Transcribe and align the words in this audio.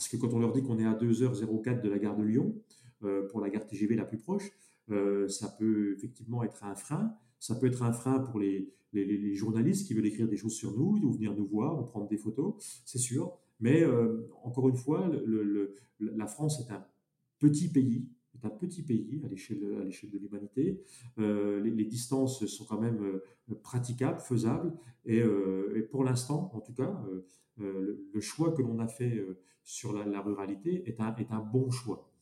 parce 0.00 0.08
que 0.08 0.16
quand 0.16 0.32
on 0.32 0.38
leur 0.38 0.52
dit 0.52 0.62
qu'on 0.62 0.78
est 0.78 0.86
à 0.86 0.94
2h04 0.94 1.82
de 1.82 1.88
la 1.90 1.98
gare 1.98 2.16
de 2.16 2.22
Lyon, 2.22 2.54
pour 3.28 3.42
la 3.42 3.50
gare 3.50 3.66
TGV 3.66 3.96
la 3.96 4.06
plus 4.06 4.16
proche, 4.16 4.50
ça 5.28 5.54
peut 5.58 5.92
effectivement 5.92 6.42
être 6.42 6.64
un 6.64 6.74
frein. 6.74 7.14
Ça 7.38 7.54
peut 7.54 7.66
être 7.66 7.82
un 7.82 7.92
frein 7.92 8.18
pour 8.18 8.40
les, 8.40 8.72
journalistes 9.34 9.86
qui 9.86 9.92
veulent 9.92 10.06
écrire 10.06 10.26
des 10.26 10.38
choses 10.38 10.54
sur 10.54 10.72
nous, 10.72 10.98
ou 11.02 11.12
venir 11.12 11.36
nous 11.36 11.46
voir, 11.46 11.78
ou 11.78 11.84
prendre 11.84 12.08
des 12.08 12.16
photos, 12.16 12.54
c'est 12.86 12.96
sûr. 12.96 13.36
Mais 13.60 13.84
encore 14.42 14.70
une 14.70 14.76
fois, 14.76 15.12
la 16.00 16.26
France 16.26 16.60
est 16.60 16.72
un 16.72 16.82
petit 17.38 17.68
pays, 17.68 18.08
est 18.34 18.46
un 18.46 18.50
petit 18.50 18.82
pays 18.82 19.20
à 19.22 19.28
l'échelle 19.28 19.60
de 19.60 20.18
l'humanité. 20.18 20.80
Euh, 21.18 21.60
les, 21.60 21.84
distances 21.84 22.46
sont 22.46 22.64
quand 22.64 22.80
même 22.80 23.02
euh, 23.02 23.54
praticables, 23.62 24.20
faisables, 24.20 24.72
euh, 25.08 25.76
et, 25.76 25.82
pour 25.82 26.04
l'instant, 26.04 26.50
en 26.54 26.60
tout 26.60 26.72
cas, 26.72 27.04
le, 27.58 28.20
choix 28.20 28.52
que 28.52 28.62
l'on 28.62 28.78
a 28.78 28.86
fait 28.86 29.24
sur 29.70 29.92
la, 29.92 30.20
ruralité 30.20 30.82
est 30.86 31.00
un, 31.00 31.14
bon 31.40 31.70
choix. 31.70 32.12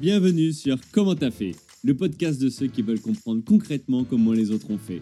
Bienvenue 0.00 0.52
sur 0.52 0.78
Comment 0.90 1.14
t'as 1.14 1.30
fait, 1.30 1.54
le 1.84 1.96
podcast 1.96 2.42
de 2.42 2.48
ceux 2.48 2.66
qui 2.66 2.82
veulent 2.82 3.00
comprendre 3.00 3.44
concrètement 3.44 4.02
comment 4.02 4.32
les 4.32 4.50
autres 4.50 4.68
ont 4.72 4.78
fait. 4.78 4.98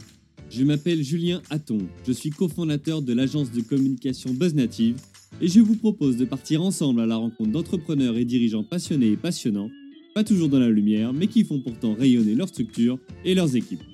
Je 0.51 0.62
m'appelle 0.62 1.02
Julien 1.02 1.41
Hatton, 1.48 1.78
je 2.06 2.12
suis 2.12 2.28
cofondateur 2.28 3.01
de 3.01 3.14
l'agence 3.14 3.51
de 3.51 3.62
communication 3.62 4.34
BuzzNative 4.34 5.01
et 5.41 5.48
je 5.48 5.61
vous 5.61 5.77
propose 5.77 6.19
de 6.19 6.27
partir 6.27 6.62
ensemble 6.62 7.01
à 7.01 7.06
la 7.06 7.16
rencontre 7.16 7.51
d'entrepreneurs 7.51 8.19
et 8.19 8.27
dirigeants 8.27 8.62
passionnés 8.62 9.12
et 9.12 9.16
passionnants, 9.16 9.70
pas 10.14 10.23
toujours 10.23 10.51
dans 10.51 10.61
la 10.61 10.69
lumière, 10.69 11.14
mais 11.14 11.28
qui 11.28 11.45
font 11.45 11.62
pourtant 11.62 11.95
rayonner 11.95 12.34
leur 12.34 12.48
structure 12.48 12.98
et 13.25 13.34
leurs 13.34 13.56
équipes. 13.56 13.94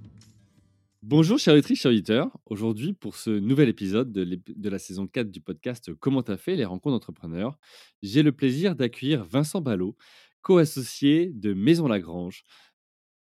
Bonjour 1.03 1.39
chers 1.39 1.55
auditrices, 1.55 1.81
chers 1.81 1.91
auditeurs. 1.91 2.29
Aujourd'hui, 2.45 2.93
pour 2.93 3.15
ce 3.15 3.31
nouvel 3.31 3.69
épisode 3.69 4.11
de, 4.11 4.69
la 4.69 4.77
saison 4.77 5.07
4 5.07 5.31
du 5.31 5.41
podcast 5.41 5.91
Comment 5.95 6.21
t'as 6.21 6.37
fait 6.37 6.55
les 6.55 6.63
rencontres 6.63 6.93
d'entrepreneurs, 6.93 7.57
j'ai 8.03 8.21
le 8.21 8.31
plaisir 8.31 8.75
d'accueillir 8.75 9.25
Vincent 9.25 9.61
Ballot, 9.61 9.97
co-associé 10.43 11.31
de 11.33 11.55
Maison 11.55 11.87
Lagrange. 11.87 12.43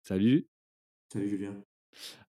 Salut 0.04 0.50
Salut 1.14 1.30
Julien 1.30 1.64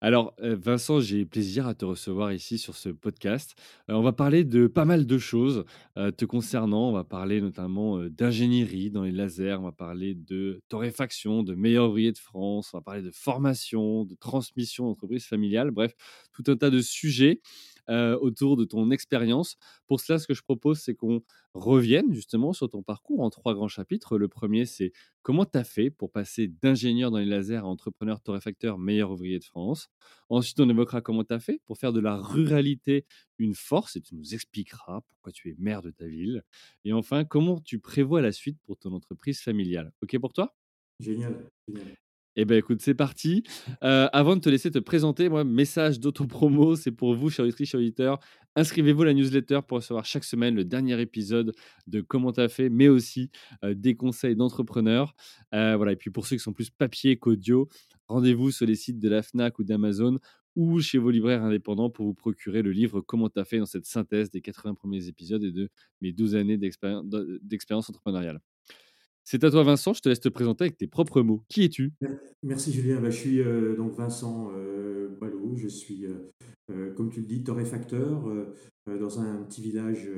alors, 0.01 0.35
Vincent, 0.41 1.01
j'ai 1.01 1.25
plaisir 1.25 1.67
à 1.67 1.75
te 1.75 1.85
recevoir 1.85 2.33
ici 2.33 2.59
sur 2.59 2.75
ce 2.75 2.89
podcast. 2.89 3.55
on 3.89 4.03
va 4.03 4.13
parler 4.13 4.43
de 4.43 4.67
pas 4.67 4.85
mal 4.85 5.07
de 5.07 5.19
choses 5.19 5.65
te 5.95 6.25
concernant. 6.25 6.89
On 6.89 6.93
va 6.93 7.05
parler 7.05 7.41
notamment 7.41 7.99
d'ingénierie 8.09 8.91
dans 8.91 9.05
les 9.05 9.13
lasers. 9.13 9.55
On 9.61 9.63
va 9.63 9.73
parler 9.73 10.15
de 10.15 10.61
torréfaction, 10.69 11.43
de 11.45 11.55
meilleurs 11.55 11.91
ouvriers 11.91 12.13
de 12.13 12.19
France. 12.19 12.71
On 12.75 12.79
va 12.79 12.83
parler 12.83 13.03
de 13.03 13.13
formation, 13.13 14.05
de 14.05 14.17
transmission 14.17 14.87
d'entreprise 14.87 15.25
familiale. 15.25 15.71
Bref, 15.71 15.95
tout 16.33 16.45
un 16.51 16.57
tas 16.57 16.71
de 16.71 16.81
sujets 16.81 17.41
euh, 17.91 18.17
autour 18.19 18.57
de 18.57 18.65
ton 18.65 18.91
expérience. 18.91 19.57
Pour 19.87 20.01
cela, 20.01 20.19
ce 20.19 20.27
que 20.27 20.35
je 20.35 20.43
propose, 20.43 20.81
c'est 20.81 20.95
qu'on 20.95 21.23
revienne 21.55 22.13
justement 22.13 22.53
sur 22.53 22.69
ton 22.69 22.83
parcours 22.83 23.21
en 23.21 23.31
trois 23.31 23.55
grands 23.55 23.69
chapitres. 23.69 24.19
Le 24.19 24.29
premier, 24.29 24.67
c'est 24.67 24.93
comment 25.23 25.45
tu 25.45 25.59
as 25.59 25.65
fait 25.65 25.91
pour 25.91 26.11
passer 26.11 26.49
d'ingénieur 26.49 27.11
dans 27.11 27.19
les 27.19 27.27
lasers 27.27 27.57
à 27.57 27.67
entrepreneur 27.67 28.21
torréfacteur, 28.21 28.79
meilleur 28.79 29.11
ouvrier 29.11 29.39
de 29.39 29.45
France. 29.45 29.89
Ensuite, 30.29 30.61
on 30.61 30.69
évoquera 30.69 31.01
comment 31.01 31.25
tu 31.25 31.35
as 31.35 31.41
fait 31.41 31.61
pour 31.67 31.79
faire 31.79 31.93
de 31.93 32.01
la 32.01 32.17
ruralité 32.17 33.05
une 33.39 33.55
force 33.55 33.97
et 33.97 34.01
tu 34.01 34.15
nous 34.15 34.35
expliqueras 34.35 35.01
pourquoi 35.09 35.33
tu 35.33 35.51
es 35.51 35.57
maire 35.59 35.83
de 35.83 35.91
ta 35.91 36.07
ville. 36.07 36.45
Et 36.85 36.93
enfin, 36.93 37.25
comment 37.25 37.61
tu 37.61 37.79
prévois 37.79 38.21
la 38.21 38.33
suite 38.33 38.59
pour 38.65 38.79
ton 38.79 38.93
entreprise 38.93 39.41
familiale. 39.41 39.93
OK 40.03 40.19
pour 40.19 40.33
toi? 40.33 40.55
Génial. 41.01 41.51
génial. 41.67 41.97
Eh 42.35 42.47
bien, 42.47 42.57
écoute, 42.57 42.81
c'est 42.81 42.95
parti. 42.95 43.43
Euh, 43.85 44.09
avant 44.13 44.37
de 44.37 44.41
te 44.41 44.49
laisser 44.49 44.71
te 44.71 44.79
présenter, 44.79 45.29
moi, 45.29 45.45
message 45.45 46.01
d'autopromo, 46.01 46.77
c'est 46.77 46.91
pour 46.91 47.15
vous, 47.15 47.29
chers 47.29 47.45
auditrices, 47.45 47.69
chers 47.71 47.81
auditeurs. 47.81 48.21
Inscrivez-vous 48.57 49.03
à 49.03 49.07
la 49.07 49.15
newsletter 49.15 49.61
pour 49.69 49.79
recevoir 49.79 50.07
chaque 50.07 50.25
semaine 50.25 50.55
le 50.55 50.65
dernier 50.65 50.99
épisode 50.99 51.53
de 51.87 52.01
Comment 52.01 52.33
t'as 52.33 52.49
fait, 52.49 52.71
mais 52.71 52.89
aussi 52.89 53.31
euh, 53.65 53.75
des 53.75 53.97
conseils 53.97 54.35
d'entrepreneurs. 54.35 55.15
Euh, 55.55 55.77
voilà. 55.77 55.93
Et 55.93 55.97
puis, 55.97 56.11
pour 56.11 56.27
ceux 56.27 56.37
qui 56.37 56.43
sont 56.43 56.55
plus 56.55 56.71
papier 56.71 57.19
qu'audio, 57.19 57.69
rendez-vous 58.09 58.51
sur 58.51 58.65
les 58.65 58.77
sites 58.77 58.99
de 58.99 59.09
la 59.11 59.23
FNAC 59.23 59.59
ou 59.59 59.65
d'Amazon 59.65 60.19
ou 60.57 60.81
chez 60.81 60.97
vos 60.97 61.11
libraires 61.11 61.43
indépendants 61.43 61.91
pour 61.91 62.07
vous 62.07 62.15
procurer 62.15 62.63
le 62.63 62.73
livre 62.73 63.03
Comment 63.03 63.29
t'as 63.29 63.45
fait 63.45 63.59
dans 63.59 63.67
cette 63.67 63.87
synthèse 63.87 64.31
des 64.31 64.41
80 64.41 64.75
premiers 64.75 65.07
épisodes 65.09 65.45
et 65.45 65.53
de 65.53 65.69
mes 66.01 66.13
12 66.13 66.35
années 66.37 66.57
d'expérience 66.57 67.91
entrepreneuriale. 67.91 68.41
C'est 69.25 69.45
à 69.45 69.51
toi, 69.51 69.63
Vincent. 69.63 69.93
Je 69.93 70.01
te 70.01 70.09
laisse 70.09 70.21
te 70.21 70.29
présenter 70.29 70.65
avec 70.65 70.77
tes 70.77 70.87
propres 70.87 71.23
mots. 71.23 71.43
Qui 71.49 71.65
es-tu? 71.65 71.93
Merci, 72.43 72.73
Julien. 72.73 73.01
Bah, 73.01 73.11
je 73.11 73.19
suis 73.19 73.41
euh, 73.41 73.77
donc 73.77 73.95
Vincent 73.95 74.51
euh. 74.55 74.89
Je 75.55 75.69
suis, 75.69 76.07
euh, 76.07 76.93
comme 76.95 77.11
tu 77.11 77.21
le 77.21 77.27
dis, 77.27 77.45
torréfacteur 77.45 78.25
dans 78.87 79.21
un 79.21 79.43
petit 79.45 79.63
village 79.63 80.11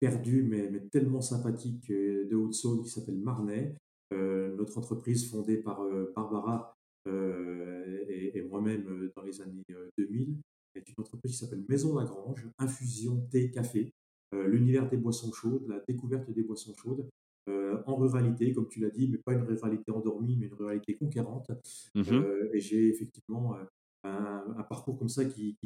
perdu, 0.00 0.42
mais, 0.42 0.70
tellement 0.92 1.20
sympathique 1.20 1.90
de 1.90 2.36
Haute-Saône 2.36 2.82
qui 2.82 2.90
s'appelle 2.90 3.18
Marnay. 3.18 3.74
notre 4.12 4.78
entreprise 4.78 5.28
fondée 5.30 5.56
par 5.56 5.80
Barbara 6.14 6.74
et, 7.06 8.38
et 8.38 8.42
moi-même 8.42 9.10
dans 9.16 9.22
les 9.22 9.40
années 9.40 9.64
2000 9.96 10.36
est 10.74 10.88
une 10.88 10.94
entreprise 10.98 11.32
qui 11.32 11.38
s'appelle 11.38 11.64
Maison 11.68 11.98
Lagrange, 11.98 12.46
infusion 12.58 13.26
thé, 13.30 13.50
café. 13.50 13.92
l'univers 14.32 14.88
des 14.88 14.98
boissons 14.98 15.32
chaudes, 15.32 15.66
la 15.68 15.80
découverte 15.88 16.30
des 16.30 16.42
boissons 16.42 16.74
chaudes. 16.74 17.08
Euh, 17.48 17.82
en 17.86 17.96
ruralité, 17.96 18.52
comme 18.52 18.68
tu 18.68 18.80
l'as 18.80 18.90
dit, 18.90 19.08
mais 19.08 19.18
pas 19.18 19.32
une 19.32 19.42
ruralité 19.42 19.90
endormie, 19.90 20.36
mais 20.36 20.46
une 20.46 20.54
ruralité 20.54 20.94
conquérante. 20.94 21.50
Mmh 21.94 22.02
euh, 22.12 22.50
et 22.52 22.60
j'ai 22.60 22.88
effectivement 22.88 23.54
euh, 23.54 23.64
un, 24.04 24.62
parcours 24.64 24.98
comme 24.98 25.08
ça 25.08 25.24
qui, 25.24 25.56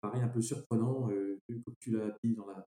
paraît 0.00 0.20
un 0.20 0.28
peu 0.28 0.42
surprenant, 0.42 1.08
comme 1.48 1.74
tu 1.80 1.92
l'as 1.92 2.16
dit 2.22 2.34
dans 2.34 2.46
la 2.46 2.66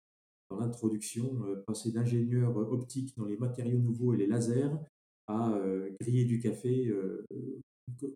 dans 0.49 0.59
l'introduction, 0.59 1.43
passer 1.65 1.91
d'ingénieur 1.91 2.55
optique 2.55 3.13
dans 3.17 3.25
les 3.25 3.35
matériaux 3.35 3.79
nouveaux 3.79 4.13
et 4.13 4.17
les 4.17 4.27
lasers 4.27 4.71
à 5.27 5.59
griller 5.99 6.23
du 6.23 6.39
café. 6.39 6.89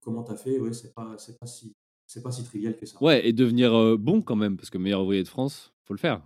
comment 0.02 0.24
tu 0.24 0.32
as 0.32 0.38
fait? 0.38 0.60
Ouais, 0.60 0.72
c'est 0.72 0.94
pas 0.94 1.18
c'est 1.18 1.38
pas 1.38 1.46
si 1.46 1.74
c'est 2.08 2.24
pas 2.24 2.32
si 2.32 2.46
trivial 2.46 2.78
que 2.78 2.86
ça. 2.86 3.02
Ouais, 3.04 3.28
et 3.28 3.34
devenir 3.34 3.98
bon 3.98 4.22
quand 4.22 4.38
même, 4.38 4.56
parce 4.56 4.70
que 4.70 4.78
meilleur 4.78 5.02
ouvrier 5.02 5.24
de 5.24 5.28
France, 5.28 5.74
faut 5.84 5.94
le 5.94 6.00
faire. 6.00 6.26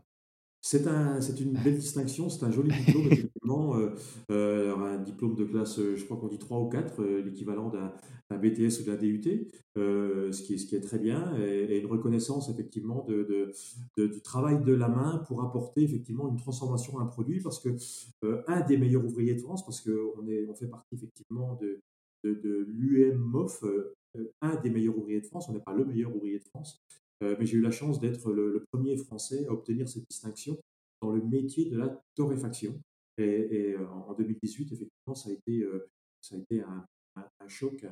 C'est 0.68 0.88
un, 0.88 1.20
une 1.20 1.54
belle 1.64 1.78
distinction, 1.78 2.28
c'est 2.28 2.44
un 2.44 2.50
joli 2.50 2.76
diplôme, 2.76 3.06
effectivement. 3.12 3.78
Euh, 3.78 3.92
euh, 4.32 4.76
un 4.76 4.98
diplôme 4.98 5.36
de 5.36 5.44
classe, 5.46 5.78
euh, 5.78 5.96
je 5.96 6.04
crois 6.06 6.18
qu'on 6.18 6.28
dit 6.28 6.40
3 6.40 6.60
ou 6.60 6.70
4, 6.70 7.04
l'équivalent 7.24 7.70
d'un 7.70 8.38
BTS 8.40 8.82
ou 8.82 8.86
d'un 8.86 8.96
DUT, 8.96 9.52
ce, 9.76 10.42
qui 10.42 10.76
est, 10.76 10.82
très 10.82 10.98
bien, 10.98 11.38
et, 11.38 11.78
une 11.78 11.86
reconnaissance, 11.86 12.50
effectivement, 12.50 13.06
de, 13.08 13.52
du 13.96 14.22
travail 14.24 14.64
de 14.64 14.74
la 14.74 14.88
main 14.88 15.24
pour 15.28 15.44
apporter, 15.44 15.84
effectivement, 15.84 16.30
une 16.30 16.38
transformation 16.38 16.98
à 16.98 17.04
un 17.04 17.06
produit, 17.06 17.42
parce 17.42 17.60
que 17.60 17.76
un 18.48 18.62
des 18.62 18.78
meilleurs 18.78 19.06
ouvriers 19.06 19.36
de 19.36 19.42
France, 19.42 19.64
parce 19.64 19.82
qu'on 19.82 20.26
on 20.50 20.56
fait 20.56 20.68
partie, 20.68 20.96
effectivement, 20.96 21.60
de, 21.62 21.80
de, 22.24 22.66
l'UMOF, 22.68 23.64
un 24.42 24.56
des 24.62 24.72
meilleurs 24.72 24.98
ouvriers 24.98 25.22
de 25.22 25.28
France, 25.28 25.48
on 25.48 25.54
n'est 25.54 25.60
pas 25.60 25.76
le 25.76 25.86
meilleur 25.86 26.16
ouvrier 26.16 26.40
de 26.40 26.46
France, 26.46 26.84
mais 27.22 27.46
j'ai 27.46 27.58
eu 27.58 27.62
la 27.62 27.72
chance 27.72 28.00
d'être 28.00 28.32
le, 28.32 28.66
premier 28.72 28.98
Français 28.98 29.46
à 29.48 29.52
obtenir 29.52 29.88
cette 29.88 30.08
distinction 30.10 30.58
dans 31.02 31.12
le 31.12 31.22
métier 31.22 31.70
de 31.70 31.78
la 31.78 32.02
torréfaction. 32.16 32.80
Et, 33.18 33.74
euh, 33.74 33.88
en 33.88 34.14
2018, 34.14 34.74
effectivement, 34.74 35.16
ça 35.16 35.30
a 35.30 35.34
été, 35.34 35.62
euh, 35.62 35.88
ça 36.22 36.36
a 36.36 36.40
été 36.40 36.62
un, 36.62 36.86
choc, 37.48 37.86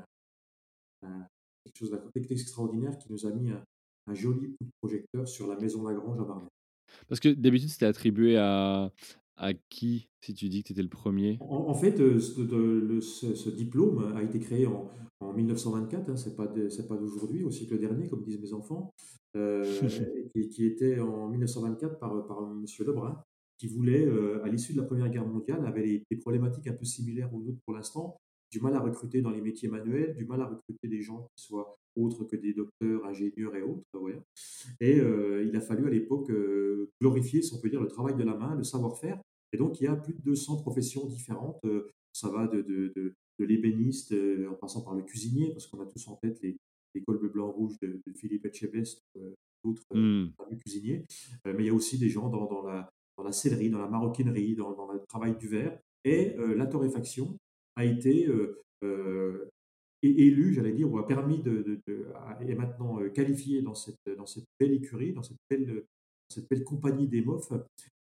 quelque 1.02 1.78
chose 1.78 1.98
d'extraordinaire 2.16 2.98
qui 2.98 3.12
nous 3.12 3.26
a 3.26 3.32
mis 3.32 3.52
un, 3.52 4.14
joli 4.14 4.50
coup 4.50 4.66
de 4.66 4.72
projecteur 4.82 5.28
sur 5.28 5.48
la 5.48 5.58
maison 5.58 5.88
Lagrange 5.88 6.20
à 6.20 6.24
Barnet. 6.24 6.50
Parce 7.08 7.20
que 7.20 7.30
d'habitude, 7.30 7.70
c'était 7.70 7.86
attribué 7.86 8.38
à, 8.38 8.92
à 9.38 9.54
qui, 9.54 10.10
si 10.22 10.34
tu 10.34 10.50
dis 10.50 10.62
que 10.62 10.68
tu 10.68 10.74
étais 10.74 10.84
le 10.84 10.90
premier? 10.90 11.38
En, 11.42 11.74
fait, 11.74 12.00
euh, 12.00 12.20
ce, 12.20 13.50
diplôme 13.50 14.14
a 14.16 14.24
été 14.24 14.40
créé 14.40 14.68
en, 14.68 14.90
1924, 15.36 16.10
hein, 16.10 16.16
c'est 16.18 16.36
pas 16.36 16.48
pas 16.48 16.98
d'aujourd'hui, 16.98 17.44
au 17.44 17.52
siècle 17.52 17.80
dernier, 17.80 18.10
comme 18.10 18.24
disent 18.24 18.42
mes 18.42 18.54
enfants, 18.54 18.94
euh, 19.36 19.64
et, 20.36 20.50
qui 20.50 20.66
était 20.66 21.00
en 21.00 21.30
1924 21.30 21.98
par, 21.98 22.28
par 22.28 22.40
M. 22.40 22.66
Lebrun, 22.86 23.24
qui 23.58 23.68
voulait, 23.68 24.06
euh, 24.06 24.44
à 24.44 24.50
l'issue 24.50 24.74
de 24.74 24.82
la 24.82 24.84
Première 24.84 25.10
Guerre 25.10 25.26
mondiale, 25.26 25.66
avait 25.66 26.04
des 26.10 26.18
problématiques 26.18 26.68
un 26.68 26.74
peu 26.74 26.86
similaires 26.86 27.34
aux 27.34 27.40
nôtres 27.40 27.62
pour 27.66 27.74
l'instant, 27.74 28.20
du 28.54 28.62
mal 28.62 28.76
à 28.76 28.80
recruter 28.80 29.22
dans 29.22 29.32
les 29.32 29.42
métiers 29.42 29.68
manuels, 29.68 30.14
du 30.16 30.26
mal 30.26 30.40
à 30.42 30.46
recruter 30.46 30.88
des 30.88 31.02
gens 31.02 31.28
qui 31.36 31.44
soient 31.44 31.76
autres 31.96 32.24
que 32.24 32.36
des 32.36 32.54
docteurs, 32.54 33.04
ingénieurs 33.04 33.56
et 33.56 33.64
autres. 33.64 33.84
Et 34.80 34.98
il 34.98 35.56
a 35.56 35.62
fallu 35.62 35.88
à 35.88 35.90
l'époque 35.90 36.32
glorifier, 37.02 37.42
si 37.42 37.54
on 37.56 37.60
peut 37.60 37.70
dire, 37.70 37.82
le 37.82 37.88
travail 37.88 38.16
de 38.16 38.24
la 38.24 38.36
main, 38.36 38.56
le 38.56 38.64
savoir-faire, 38.64 39.20
Et 39.54 39.58
donc, 39.58 39.82
il 39.82 39.86
y 39.86 39.88
a 39.88 39.96
plus 39.96 40.14
de 40.14 40.22
200 40.22 40.62
professions 40.62 41.08
différentes. 41.08 41.62
ça 42.14 42.30
va 42.30 42.48
de, 42.48 42.62
de, 42.62 42.94
de, 42.96 43.46
l'ébéniste 43.46 44.14
en 44.50 44.54
passant 44.54 44.84
par 44.84 44.94
le 44.94 45.02
cuisinier, 45.02 45.52
parce 45.52 45.66
qu'on 45.66 45.82
a 45.82 45.88
tous 45.88 46.08
en 46.08 46.16
tête 46.18 46.40
les, 46.44 46.56
les 46.94 47.02
colbes 47.02 47.32
blancs-rouges 47.32 47.80
de, 47.82 48.00
Philippe 48.16 48.46
Etchebest, 48.46 49.02
d'autres 49.64 49.96
mmh. 49.96 50.30
cuisiniers. 50.60 51.06
mais 51.46 51.64
il 51.64 51.66
y 51.66 51.70
a 51.70 51.74
aussi 51.74 51.98
des 51.98 52.10
gens 52.10 52.30
dans, 52.30 52.46
dans 52.46 52.62
la, 52.62 52.88
dans 53.18 53.24
la 53.24 53.32
sellerie, 53.32 53.72
dans 53.72 53.80
la 53.80 53.90
maroquinerie, 53.90 54.56
dans, 54.56 54.74
dans 54.74 54.92
le 54.92 55.00
travail 55.08 55.36
du 55.38 55.48
verre. 55.48 55.80
Et 56.06 56.36
la 56.38 56.68
torréfaction 56.68 57.38
a 57.76 57.86
été 57.86 58.28
élu, 60.04 60.54
j'allais 60.54 60.74
dire, 60.74 60.92
ou 60.92 60.98
a 60.98 61.08
permis 61.08 61.42
de, 61.42 61.80
de, 61.88 62.08
est 62.42 62.56
maintenant 62.56 63.00
euh, 63.00 63.10
qualifié 63.10 63.62
dans 63.62 63.76
cette, 63.76 63.98
dans 64.18 64.26
cette 64.26 64.46
belle 64.60 64.74
écurie, 64.74 65.14
dans 65.14 65.24
cette 65.24 65.38
belle, 65.50 65.86
cette 66.30 66.50
belle 66.50 66.64
compagnie 66.64 67.08
des 67.08 67.22
MOF, 67.22 67.54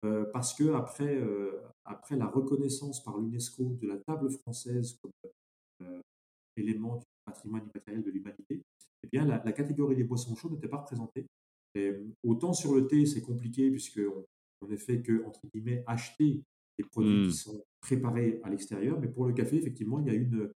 euh, 0.06 0.25
parce 0.31 0.54
que 0.54 0.74
après, 0.74 1.16
euh, 1.16 1.62
après 1.86 2.16
la 2.16 2.27
reconnaissance 2.27 3.04
par 3.04 3.18
l'UNESCO 3.18 3.77
de 3.81 3.88
la 3.88 3.98
table 3.98 4.30
française 4.30 4.98
comme 5.01 6.01
élément 6.56 6.98
du 6.98 7.06
patrimoine 7.25 7.63
immatériel 7.63 8.04
de 8.04 8.12
l'humanité, 8.12 8.62
eh 9.04 9.07
bien 9.12 9.25
la, 9.25 9.51
catégorie 9.51 9.95
des 9.95 10.04
boissons 10.04 10.36
chaudes 10.36 10.54
n'était 10.54 10.68
pas 10.68 10.77
représentée. 10.77 11.25
Autant 12.24 12.54
sur 12.54 12.75
le 12.75 12.88
thé, 12.88 13.06
c'est 13.06 13.22
compliqué 13.22 13.69
puisqu'on 13.69 14.25
on 14.62 14.68
ne 14.68 14.75
fait 14.75 15.01
que 15.01 15.25
entre 15.25 15.39
guillemets 15.54 15.83
acheter 15.88 16.44
des 16.79 16.85
produits 16.85 17.23
qui 17.23 17.29
mmh. 17.29 17.31
sont 17.31 17.63
préparés 17.81 18.39
à 18.43 18.49
l'extérieur, 18.49 18.99
mais 18.99 19.07
pour 19.07 19.25
le 19.25 19.33
café, 19.33 19.57
effectivement, 19.57 19.99
il 19.99 20.07
y 20.07 20.09
a 20.09 20.13
une 20.13 20.49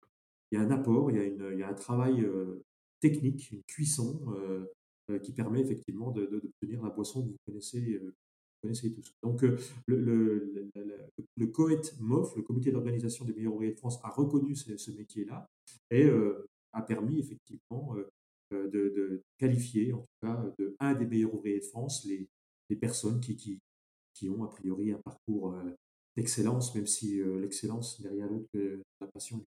il 0.53 0.57
y 0.57 0.59
a 0.59 0.61
un 0.61 0.69
apport, 0.69 1.09
il 1.09 1.17
y 1.17 1.19
a, 1.19 1.23
une, 1.23 1.49
il 1.53 1.59
y 1.59 1.63
a 1.63 1.67
un 1.67 1.73
travail 1.73 2.21
euh, 2.21 2.63
technique, 2.99 3.51
une 3.51 3.63
cuisson 3.63 4.21
euh, 4.37 4.65
euh, 5.09 5.17
qui 5.17 5.33
permet 5.33 5.61
effectivement 5.61 6.11
d'obtenir 6.11 6.83
la 6.83 6.91
boisson 6.91 7.23
que 7.23 7.29
vous 7.29 7.37
connaissez, 7.47 7.99
connaissez 8.61 8.93
tous. 8.93 9.15
Donc, 9.23 9.41
le, 9.41 9.57
le, 9.87 10.69
le, 11.35 11.47
COET 11.47 11.81
MOF, 11.99 12.35
le 12.35 12.43
Comité 12.43 12.71
d'organisation 12.71 13.25
des 13.25 13.33
meilleurs 13.33 13.55
ouvriers 13.55 13.73
de 13.73 13.79
France, 13.79 13.99
a 14.03 14.09
reconnu 14.09 14.55
ce, 14.55 14.91
métier-là 14.91 15.49
et 15.89 16.07
a 16.71 16.81
permis 16.83 17.19
effectivement 17.19 17.95
de, 18.51 18.67
de, 18.67 19.23
qualifier, 19.39 19.91
en 19.91 20.01
tout 20.01 20.27
cas, 20.27 20.53
de 20.59 20.75
un 20.79 20.93
des 20.93 21.07
meilleurs 21.07 21.33
ouvriers 21.33 21.61
de 21.61 21.65
France, 21.65 22.05
les, 22.05 22.29
les 22.69 22.75
personnes 22.75 23.19
qui, 23.19 23.35
qui, 23.35 23.59
qui, 24.13 24.29
ont 24.29 24.43
a 24.43 24.49
priori 24.49 24.91
un 24.91 25.01
parcours 25.03 25.55
d'excellence, 26.15 26.75
même 26.75 26.87
si 26.87 27.21
l'excellence 27.41 27.99
n'est 27.99 28.09
rien 28.09 28.27
d'autre 28.27 28.47
que 28.53 28.81
la 29.01 29.07
passion 29.07 29.45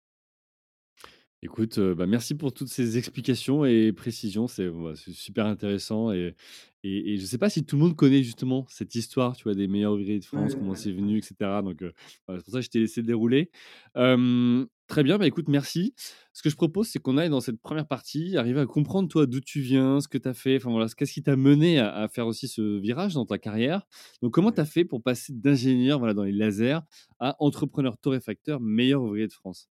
Écoute, 1.47 1.79
bah, 1.79 2.09
merci 2.09 2.35
pour 2.35 2.53
toutes 2.53 2.67
ces 2.67 2.99
explications 2.99 3.65
et 3.65 3.93
précisions. 3.93 4.49
C'est 4.49 4.69
bah, 4.69 4.95
super 4.97 5.47
intéressant. 5.47 6.11
Et, 6.11 6.35
et, 6.83 7.17
je 7.19 7.23
ne 7.23 7.27
sais 7.27 7.39
pas 7.39 7.49
si 7.49 7.65
tout 7.65 7.77
le 7.77 7.83
monde 7.83 7.95
connaît 7.95 8.25
justement 8.25 8.67
cette 8.69 8.97
histoire 8.97 9.37
tu 9.37 9.45
vois, 9.45 9.55
des 9.55 9.69
meilleurs 9.69 9.93
ouvriers 9.93 10.19
de 10.19 10.25
France, 10.25 10.57
comment 10.57 10.75
c'est 10.75 10.91
venu, 10.91 11.19
etc. 11.19 11.37
Donc, 11.63 11.77
c'est 11.81 12.27
pour 12.27 12.53
ça 12.53 12.59
que 12.59 12.63
je 12.63 12.71
t'ai 12.71 12.81
laissé 12.81 13.01
dérouler. 13.03 13.53
très 13.95 15.05
bien, 15.05 15.19
bah, 15.19 15.27
écoute, 15.29 15.47
merci. 15.47 15.95
Ce 16.33 16.43
que 16.43 16.51
je 16.51 16.57
propose, 16.57 16.89
c'est 16.89 16.99
qu'on 16.99 17.17
aille 17.17 17.31
dans 17.31 17.41
cette 17.41 17.61
première 17.61 17.87
partie, 17.87 18.37
arriver 18.37 18.59
à 18.59 18.67
comprendre 18.67 19.09
toi 19.09 19.27
d'où 19.27 19.39
tu 19.41 19.61
viens, 19.61 20.01
ce 20.01 20.09
que 20.09 20.19
tu 20.19 20.27
as 20.27 20.35
fait, 20.35 20.57
enfin 20.57 20.73
voilà, 20.73 20.89
qu'est-ce 20.97 21.13
qui 21.13 21.23
t'a 21.23 21.37
mené 21.37 21.79
à, 21.79 22.09
faire 22.09 22.27
aussi 22.27 22.49
ce 22.49 22.81
virage 22.81 23.15
dans 23.15 23.25
ta 23.25 23.39
carrière. 23.39 23.87
Donc, 24.21 24.35
comment 24.35 24.51
tu 24.51 24.61
as 24.61 24.67
fait 24.67 24.85
pour 24.85 25.01
passer 25.01 25.33
d'ingénieur 25.33 26.01
voilà, 26.01 26.13
dans 26.13 26.25
les 26.25 26.33
lasers 26.33 26.81
à 27.21 27.37
entrepreneur 27.39 27.97
torréfacteur, 27.99 28.61
meilleur 28.61 29.01
ouvrier 29.01 29.29
de 29.29 29.33
France? 29.33 29.69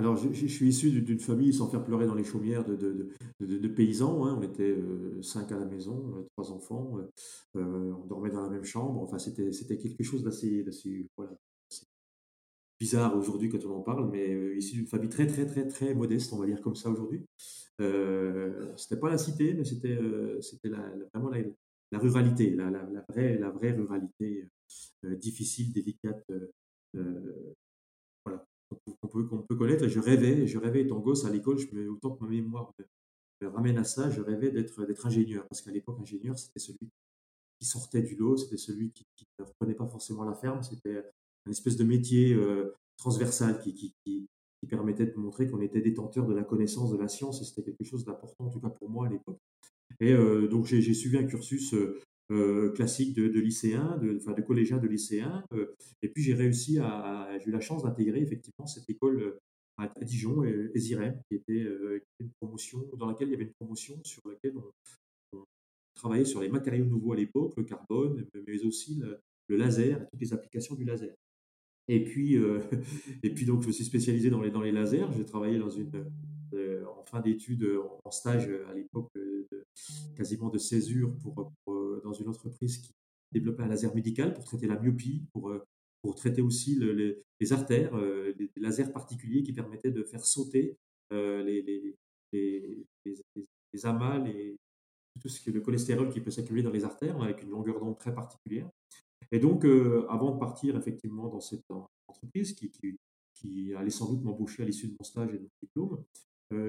Alors, 0.00 0.16
je, 0.16 0.46
suis 0.46 0.66
issu 0.66 1.02
d'une 1.02 1.20
famille, 1.20 1.52
sans 1.52 1.68
faire 1.68 1.84
pleurer 1.84 2.06
dans 2.06 2.14
les 2.14 2.24
chaumières, 2.24 2.64
de, 2.64 3.68
paysans. 3.68 4.24
Hein. 4.24 4.36
On 4.38 4.42
était 4.42 4.70
euh, 4.70 5.20
cinq 5.20 5.52
à 5.52 5.58
la 5.58 5.66
maison, 5.66 6.14
euh, 6.16 6.22
trois 6.34 6.52
enfants. 6.52 6.96
Euh, 7.56 7.92
on 7.92 8.06
dormait 8.06 8.30
dans 8.30 8.40
la 8.40 8.48
même 8.48 8.64
chambre. 8.64 9.02
Enfin, 9.02 9.18
c'était 9.18 9.76
quelque 9.76 10.02
chose 10.02 10.24
d'assez 10.24 10.64
bizarre 12.78 13.14
aujourd'hui 13.14 13.50
quand 13.50 13.62
on 13.66 13.76
en 13.76 13.82
parle, 13.82 14.10
mais 14.10 14.56
issu 14.56 14.76
d'une 14.76 14.86
famille 14.86 15.10
très, 15.10 15.26
très, 15.26 15.44
très, 15.44 15.68
très 15.68 15.94
modeste, 15.94 16.32
on 16.32 16.38
va 16.38 16.46
dire 16.46 16.62
comme 16.62 16.76
ça 16.76 16.88
aujourd'hui. 16.88 17.26
c'était 17.78 18.98
pas 18.98 19.10
la 19.10 19.18
cité, 19.18 19.52
mais 19.52 19.64
c'était 19.64 19.98
vraiment 21.12 21.28
la, 21.92 21.98
ruralité, 21.98 22.54
la, 22.54 22.70
vraie, 23.10 23.36
la 23.36 23.50
vraie 23.50 23.72
ruralité 23.72 24.48
difficile, 25.02 25.74
délicate 25.74 26.24
qu'on 29.00 29.08
peut, 29.08 29.28
peut 29.48 29.56
connaître. 29.56 29.84
Et 29.84 29.88
je 29.88 30.00
rêvais, 30.00 30.46
je 30.46 30.58
rêvais 30.58 30.82
étant 30.82 30.98
gosse 30.98 31.24
à 31.24 31.30
l'école, 31.30 31.58
autant 31.88 32.10
que 32.10 32.24
ma 32.24 32.30
mémoire 32.30 32.72
me, 32.78 33.48
ramène 33.48 33.78
à 33.78 33.84
ça, 33.84 34.10
je 34.10 34.20
rêvais 34.20 34.50
d'être, 34.50 34.84
ingénieur. 35.04 35.46
Parce 35.48 35.62
qu'à 35.62 35.70
l'époque, 35.70 35.98
ingénieur, 36.00 36.38
c'était 36.38 36.60
celui 36.60 36.90
qui 37.58 37.66
sortait 37.66 38.02
du 38.02 38.16
lot, 38.16 38.36
c'était 38.36 38.56
celui 38.56 38.90
qui, 38.92 39.04
ne 39.38 39.44
reprenait 39.44 39.74
pas 39.74 39.86
forcément 39.86 40.24
la 40.24 40.34
ferme, 40.34 40.62
c'était 40.62 41.04
une 41.46 41.52
espèce 41.52 41.76
de 41.76 41.84
métier 41.84 42.34
euh, 42.34 42.74
transversal 42.96 43.60
qui, 43.60 43.74
qui, 43.74 43.94
qui, 44.04 44.28
permettait 44.68 45.06
de 45.06 45.16
montrer 45.16 45.48
qu'on 45.48 45.60
était 45.60 45.80
détenteur 45.80 46.26
de 46.26 46.34
la 46.34 46.44
connaissance, 46.44 46.92
de 46.92 46.98
la 46.98 47.08
science, 47.08 47.40
et 47.40 47.44
c'était 47.44 47.62
quelque 47.62 47.84
chose 47.84 48.04
d'important, 48.04 48.44
en 48.44 48.50
tout 48.50 48.60
cas 48.60 48.68
pour 48.68 48.90
moi 48.90 49.06
à 49.06 49.10
l'époque. 49.10 49.38
Et 49.98 50.12
euh, 50.12 50.46
donc 50.46 50.66
j'ai, 50.66 50.94
suivi 50.94 51.18
un 51.18 51.24
cursus 51.24 51.74
euh, 51.74 51.98
euh, 52.30 52.70
classique 52.70 53.12
de, 53.16 53.26
de 53.26 53.40
lycéen, 53.40 53.98
de, 53.98 54.16
enfin 54.16 54.32
de 54.34 54.42
collégien, 54.42 54.78
de 54.78 54.86
lycéen. 54.86 55.44
Euh, 55.52 55.74
et 56.00 56.08
puis 56.08 56.22
j'ai 56.22 56.34
réussi 56.34 56.78
à, 56.78 57.28
j'ai 57.40 57.48
eu 57.48 57.50
la 57.50 57.58
chance 57.58 57.82
d'intégrer 57.82 58.20
effectivement 58.20 58.68
cette 58.68 58.88
école 58.88 59.20
euh, 59.20 59.40
à, 59.78 59.88
Dijon, 60.02 60.44
Esirem, 60.74 61.20
qui 61.28 61.34
était, 61.34 61.66
une 62.20 62.30
promotion, 62.40 62.88
dans 62.96 63.06
laquelle 63.06 63.28
il 63.28 63.32
y 63.32 63.34
avait 63.34 63.46
une 63.46 63.54
promotion 63.54 64.00
sur 64.04 64.22
laquelle 64.28 64.54
on, 64.56 65.44
travaillait 65.94 66.24
sur 66.24 66.40
les 66.40 66.48
matériaux 66.48 66.84
nouveaux 66.84 67.12
à 67.12 67.16
l'époque, 67.16 67.54
le 67.56 67.64
carbone, 67.64 68.24
mais 68.46 68.64
aussi 68.64 69.02
le, 69.48 69.56
laser, 69.56 70.06
toutes 70.08 70.20
les 70.20 70.32
applications 70.32 70.76
du 70.76 70.84
laser. 70.84 71.14
Et 71.88 72.04
puis, 72.04 72.36
et 73.22 73.34
puis 73.34 73.44
donc 73.44 73.62
je 73.62 73.68
me 73.68 73.72
suis 73.72 73.84
spécialisé 73.84 74.30
dans 74.30 74.40
les, 74.40 74.50
dans 74.50 74.62
les 74.62 74.70
lasers. 74.70 75.06
J'ai 75.16 75.24
travaillé 75.24 75.58
dans 75.58 75.70
une, 75.70 75.90
en 76.86 77.02
fin 77.04 77.20
d'études, 77.20 77.66
en 78.04 78.10
stage 78.10 78.48
à 78.68 78.74
l'époque, 78.74 79.10
quasiment 80.14 80.50
de 80.50 80.58
césure 80.58 81.16
pour, 81.18 81.52
dans 82.02 82.12
une 82.12 82.28
entreprise 82.28 82.78
qui 82.78 82.92
développait 83.32 83.62
un 83.62 83.68
laser 83.68 83.94
médical 83.94 84.34
pour 84.34 84.44
traiter 84.44 84.66
la 84.66 84.78
myopie, 84.78 85.24
pour, 85.32 85.52
pour 86.02 86.14
traiter 86.14 86.42
aussi 86.42 86.78
les, 86.78 87.52
artères, 87.52 87.92
des 88.36 88.50
lasers 88.56 88.92
particuliers 88.92 89.42
qui 89.42 89.52
permettaient 89.52 89.90
de 89.90 90.02
faire 90.02 90.24
sauter 90.24 90.76
les, 91.10 91.62
les, 91.62 91.96
les, 92.32 92.86
les, 93.72 93.86
amas, 93.86 94.22
tout 95.20 95.28
ce 95.28 95.40
qui 95.40 95.50
est 95.50 95.52
le 95.52 95.60
cholestérol 95.60 96.10
qui 96.10 96.20
peut 96.20 96.30
s'accumuler 96.30 96.62
dans 96.62 96.70
les 96.70 96.84
artères 96.84 97.20
avec 97.22 97.42
une 97.42 97.50
longueur 97.50 97.78
d'onde 97.78 97.98
très 97.98 98.14
particulière. 98.14 98.68
Et 99.30 99.38
donc, 99.38 99.64
avant 100.08 100.34
de 100.34 100.38
partir 100.38 100.76
effectivement 100.76 101.28
dans 101.28 101.40
cette 101.40 101.64
entreprise 102.08 102.54
qui, 102.54 102.70
qui, 103.34 103.74
allait 103.74 103.90
sans 103.90 104.10
doute 104.10 104.24
m'embaucher 104.24 104.62
à 104.62 104.66
l'issue 104.66 104.88
de 104.88 104.96
mon 104.98 105.04
stage 105.04 105.30
et 105.30 105.38
de 105.38 105.42
mon 105.42 105.50
diplôme, 105.62 106.04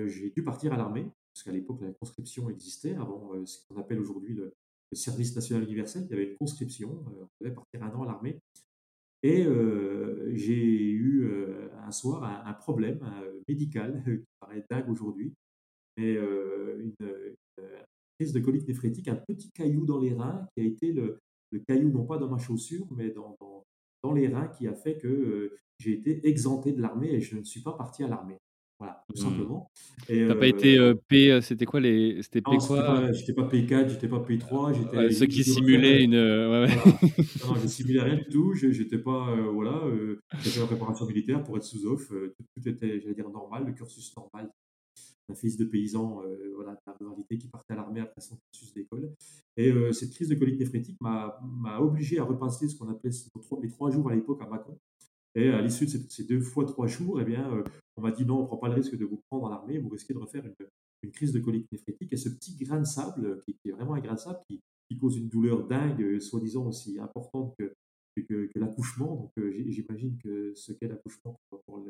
j'ai 0.07 0.29
dû 0.29 0.43
partir 0.43 0.73
à 0.73 0.77
l'armée 0.77 1.11
parce 1.33 1.43
qu'à 1.43 1.51
l'époque, 1.51 1.81
la 1.81 1.91
conscription 1.93 2.49
existait, 2.49 2.95
avant 2.95 3.33
euh, 3.33 3.45
ce 3.45 3.65
qu'on 3.67 3.79
appelle 3.79 3.99
aujourd'hui 3.99 4.33
le, 4.33 4.53
service 4.95 5.35
national 5.35 5.63
universel, 5.63 6.03
il 6.05 6.11
y 6.11 6.13
avait 6.13 6.31
une 6.31 6.37
conscription, 6.37 7.03
euh, 7.07 7.23
on 7.23 7.43
devait 7.43 7.53
partir 7.53 7.83
un 7.83 7.89
an 7.91 8.03
à 8.03 8.05
l'armée. 8.05 8.39
Et 9.23 9.45
euh, 9.45 10.31
j'ai 10.33 10.55
eu 10.55 11.29
un 11.77 11.91
soir 11.91 12.23
un, 12.23 12.53
problème 12.53 12.99
médical 13.47 14.03
qui 14.03 14.25
paraît 14.39 14.65
dingue 14.67 14.89
aujourd'hui, 14.89 15.35
mais 15.95 16.15
une, 16.15 16.95
crise 18.19 18.33
de 18.33 18.39
colite 18.39 18.67
néphrétique, 18.67 19.07
un 19.09 19.15
petit 19.15 19.51
caillou 19.51 19.85
dans 19.85 19.99
les 19.99 20.15
reins 20.15 20.47
qui 20.55 20.63
a 20.63 20.65
été 20.65 20.91
le, 20.91 21.19
caillou 21.67 21.91
non 21.91 22.05
pas 22.05 22.17
dans 22.17 22.29
ma 22.29 22.39
chaussure, 22.39 22.87
mais 22.95 23.11
dans, 23.11 23.37
dans 24.03 24.13
les 24.13 24.27
reins 24.27 24.47
qui 24.47 24.67
a 24.67 24.73
fait 24.73 24.97
que 24.97 25.55
j'ai 25.77 25.93
été 25.93 26.27
exempté 26.27 26.73
de 26.73 26.81
l'armée 26.81 27.11
et 27.11 27.21
je 27.21 27.37
ne 27.37 27.43
suis 27.43 27.61
pas 27.61 27.73
parti 27.73 28.03
à 28.03 28.07
l'armée. 28.07 28.39
Voilà, 28.81 29.05
tout 29.07 29.13
mmh. 29.13 29.29
simplement. 29.29 29.71
Tu 30.07 30.25
n'as 30.25 30.33
pas 30.33 30.47
été 30.47 30.79
euh, 30.79 30.95
P, 31.07 31.31
euh, 31.31 31.39
c'était 31.41 31.65
quoi 31.65 31.79
les. 31.79 32.23
C'était 32.23 32.41
P 32.41 32.49
quoi? 32.65 33.11
J'étais 33.11 33.31
pas, 33.31 33.43
pas 33.43 33.55
P4, 33.55 33.89
j'étais 33.89 34.07
pas 34.07 34.17
P3. 34.17 34.73
J'étais, 34.73 35.11
ceux 35.11 35.27
qui 35.27 35.43
simulaient 35.43 36.03
une. 36.03 36.15
Euh, 36.15 36.65
ouais, 36.65 36.75
non, 37.45 37.53
je 37.61 37.67
simulais 37.67 38.01
rien 38.01 38.15
du 38.15 38.25
tout. 38.25 38.55
J'étais 38.55 38.97
pas. 38.97 39.35
voilà, 39.53 39.83
j'ai 40.41 40.49
fait 40.49 40.59
la 40.61 40.65
préparation 40.65 41.05
militaire 41.05 41.43
pour 41.43 41.57
être 41.57 41.63
sous-off. 41.63 42.07
Tout, 42.09 42.67
était, 42.67 42.99
j'allais 42.99 43.13
dire, 43.13 43.29
normal, 43.29 43.65
le 43.67 43.73
cursus 43.73 44.11
normal 44.17 44.49
d'un 45.29 45.35
fils 45.35 45.57
de 45.57 45.65
paysan, 45.65 46.23
voilà, 46.55 46.75
la 46.87 46.93
ruralité 46.99 47.37
qui 47.37 47.49
partait 47.49 47.73
à 47.73 47.75
l'armée 47.75 47.99
après 47.99 48.21
son 48.21 48.35
cursus 48.35 48.73
d'école. 48.73 49.13
Et 49.57 49.71
cette 49.91 50.09
crise 50.09 50.29
de 50.29 50.33
colique 50.33 50.59
néphrétique 50.59 50.97
m'a, 50.99 51.39
m'a 51.43 51.79
obligé 51.79 52.17
à 52.17 52.23
repasser 52.23 52.67
ce 52.67 52.75
qu'on 52.75 52.89
appelait 52.89 53.11
les 53.61 53.69
trois 53.69 53.91
jours 53.91 54.09
à 54.09 54.15
l'époque 54.15 54.41
à 54.41 54.47
Macon. 54.47 54.75
Et 55.35 55.49
à 55.49 55.61
l'issue 55.61 55.85
de 55.85 55.91
ces 56.09 56.25
deux 56.25 56.41
fois 56.41 56.65
trois 56.65 56.87
jours, 56.87 57.21
eh 57.21 57.23
bien, 57.23 57.63
on 57.97 58.01
m'a 58.01 58.11
dit 58.11 58.25
non, 58.25 58.39
on 58.39 58.41
ne 58.43 58.47
prend 58.47 58.57
pas 58.57 58.67
le 58.67 58.75
risque 58.75 58.97
de 58.97 59.05
vous 59.05 59.21
prendre 59.29 59.43
dans 59.43 59.49
l'armée, 59.49 59.77
vous 59.77 59.89
risquez 59.89 60.13
de 60.13 60.19
refaire 60.19 60.43
une, 61.03 61.11
crise 61.11 61.31
de 61.31 61.39
colique 61.39 61.71
néphrétique. 61.71 62.11
Et 62.13 62.17
ce 62.17 62.29
petit 62.29 62.55
grain 62.57 62.79
de 62.79 62.85
sable, 62.85 63.39
qui, 63.45 63.57
est 63.65 63.71
vraiment 63.71 63.95
un 63.95 63.99
grain 63.99 64.15
de 64.15 64.19
sable, 64.19 64.39
qui, 64.47 64.61
cause 64.99 65.15
une 65.15 65.29
douleur 65.29 65.67
dingue, 65.67 66.01
euh, 66.01 66.19
soi-disant 66.19 66.67
aussi 66.67 66.99
importante 66.99 67.55
que, 67.57 67.73
l'accouchement. 68.55 69.15
Donc 69.15 69.31
euh, 69.37 69.51
j'imagine 69.69 70.17
que 70.17 70.53
ce 70.53 70.73
qu'est 70.73 70.87
l'accouchement 70.87 71.39
pour, 71.49 71.81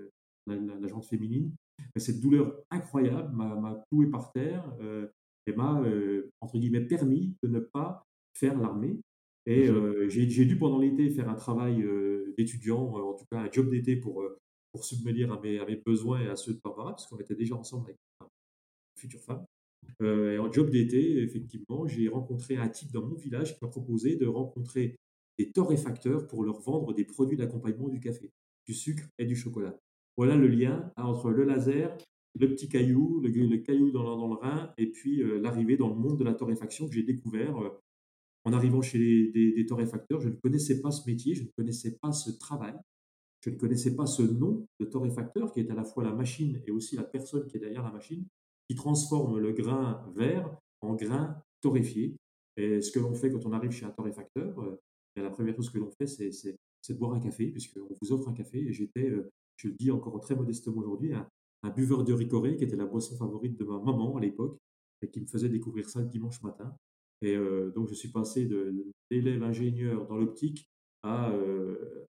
la, 0.45 0.55
la, 0.55 1.01
féminine. 1.01 1.51
Cette 1.95 2.21
douleur 2.21 2.55
incroyable 2.69 3.35
m'a 3.35 3.83
cloué 3.89 4.07
par 4.07 4.31
terre 4.31 4.63
euh, 4.81 5.07
et 5.47 5.53
m'a, 5.53 5.83
entre 6.39 6.59
guillemets, 6.59 6.85
permis 6.85 7.35
de 7.43 7.49
ne 7.49 7.59
pas 7.59 8.05
faire 8.37 8.57
l'armée. 8.57 8.99
Et 9.47 9.69
Mmh 9.69 9.75
euh, 9.75 10.09
j'ai 10.09 10.25
dû 10.45 10.57
pendant 10.57 10.79
l'été 10.79 11.09
faire 11.09 11.29
un 11.29 11.33
travail 11.35 11.81
euh, 11.81 12.33
d'étudiant, 12.37 12.97
euh, 12.97 13.01
en 13.01 13.13
tout 13.13 13.25
cas 13.31 13.39
un 13.39 13.51
job 13.51 13.69
d'été 13.69 13.95
pour, 13.95 14.23
pour 14.71 14.85
subvenir 14.85 15.31
à 15.31 15.39
mes, 15.41 15.59
à 15.59 15.65
mes 15.65 15.77
besoins 15.77 16.21
et 16.21 16.27
à 16.27 16.35
ceux 16.35 16.53
de 16.53 16.59
Barbara, 16.63 16.91
parce 16.91 17.07
qu'on 17.07 17.17
était 17.17 17.35
déjà 17.35 17.55
ensemble 17.55 17.85
avec 17.85 17.97
ma 18.19 18.27
future 18.99 19.21
femme. 19.21 19.45
Euh, 20.01 20.33
et 20.35 20.37
en 20.37 20.51
job 20.51 20.69
d'été, 20.69 21.21
effectivement, 21.23 21.87
j'ai 21.87 22.07
rencontré 22.07 22.57
un 22.57 22.69
type 22.69 22.91
dans 22.91 23.05
mon 23.05 23.15
village 23.15 23.53
qui 23.57 23.59
m'a 23.65 23.69
proposé 23.69 24.15
de 24.15 24.27
rencontrer 24.27 24.95
des 25.39 25.51
torréfacteurs 25.51 26.27
pour 26.27 26.43
leur 26.43 26.59
vendre 26.59 26.93
des 26.93 27.03
produits 27.05 27.37
d'accompagnement 27.37 27.89
du 27.89 27.99
café, 27.99 28.29
du 28.67 28.73
sucre 28.73 29.07
et 29.17 29.25
du 29.25 29.35
chocolat. 29.35 29.75
Voilà 30.17 30.35
le 30.35 30.47
lien 30.47 30.91
entre 30.97 31.31
le 31.31 31.43
laser, 31.45 31.97
le 32.39 32.47
petit 32.47 32.69
caillou, 32.69 33.21
le, 33.21 33.29
le 33.29 33.57
caillou 33.57 33.91
dans, 33.91 34.03
le- 34.03 34.15
dans 34.21 34.27
le 34.27 34.35
rein, 34.35 34.71
et 34.77 34.87
puis 34.87 35.23
euh, 35.23 35.39
l'arrivée 35.39 35.77
dans 35.77 35.89
le 35.89 35.95
monde 35.95 36.19
de 36.19 36.23
la 36.23 36.33
torréfaction 36.33 36.87
que 36.87 36.93
j'ai 36.93 37.03
découvert 37.03 37.57
euh, 37.57 37.69
en 38.43 38.53
arrivant 38.53 38.81
chez 38.81 39.31
des, 39.31 39.65
torréfacteurs. 39.65 40.21
Je 40.21 40.29
ne 40.29 40.35
connaissais 40.35 40.81
pas 40.81 40.91
ce 40.91 41.09
métier, 41.09 41.35
je 41.35 41.43
ne 41.43 41.49
connaissais 41.57 41.97
pas 42.01 42.11
ce 42.11 42.31
travail, 42.31 42.73
je 43.43 43.49
ne 43.49 43.55
connaissais 43.55 43.95
pas 43.95 44.05
ce 44.05 44.23
nom 44.23 44.65
de 44.79 44.85
torréfacteur 44.85 45.51
qui 45.51 45.59
est 45.59 45.71
à 45.71 45.75
la 45.75 45.83
fois 45.83 46.03
la 46.03 46.13
machine 46.13 46.61
et 46.65 46.71
aussi 46.71 46.95
la 46.95 47.03
personne 47.03 47.47
qui 47.47 47.57
est 47.57 47.59
derrière 47.59 47.83
la 47.83 47.91
machine 47.91 48.25
qui 48.67 48.75
transforme 48.75 49.37
le 49.37 49.51
grain 49.51 50.05
vert 50.15 50.49
en 50.81 50.95
grain 50.95 51.41
torréfié. 51.61 52.15
Et 52.57 52.81
ce 52.81 52.91
que 52.91 52.99
l'on 52.99 53.13
fait 53.13 53.31
quand 53.31 53.45
on 53.45 53.51
arrive 53.51 53.71
chez 53.71 53.85
un 53.85 53.91
torréfacteur, 53.91 54.59
euh, 54.59 54.79
et 55.15 55.21
la 55.21 55.29
première 55.29 55.55
chose 55.55 55.69
que 55.69 55.77
l'on 55.77 55.91
fait, 55.91 56.07
c'est 56.07 56.55
de 56.89 56.97
boire 56.97 57.13
un 57.13 57.19
café, 57.19 57.47
puisqu'on 57.47 57.87
vous 58.01 58.13
offre 58.13 58.29
un 58.29 58.33
café. 58.33 58.59
Et 58.59 58.71
j'étais, 58.71 59.09
euh, 59.09 59.29
je 59.57 59.67
le 59.67 59.73
dis 59.73 59.91
encore 59.91 60.19
très 60.21 60.35
modestement 60.35 60.77
aujourd'hui, 60.77 61.13
un, 61.13 61.27
un 61.63 61.69
buveur 61.69 62.03
de 62.03 62.13
ricoré, 62.13 62.55
qui 62.55 62.63
était 62.63 62.75
la 62.75 62.85
boisson 62.85 63.17
favorite 63.17 63.57
de 63.57 63.65
ma 63.65 63.77
maman 63.77 64.15
à 64.15 64.21
l'époque, 64.21 64.57
et 65.01 65.09
qui 65.09 65.19
me 65.19 65.27
faisait 65.27 65.49
découvrir 65.49 65.89
ça 65.89 65.99
le 65.99 66.07
dimanche 66.07 66.41
matin. 66.41 66.75
Et 67.21 67.37
donc, 67.75 67.89
je 67.89 67.93
suis 67.93 68.09
passé 68.09 68.49
d'élève 69.09 69.43
ingénieur 69.43 70.07
dans 70.07 70.17
l'optique 70.17 70.67
à 71.03 71.31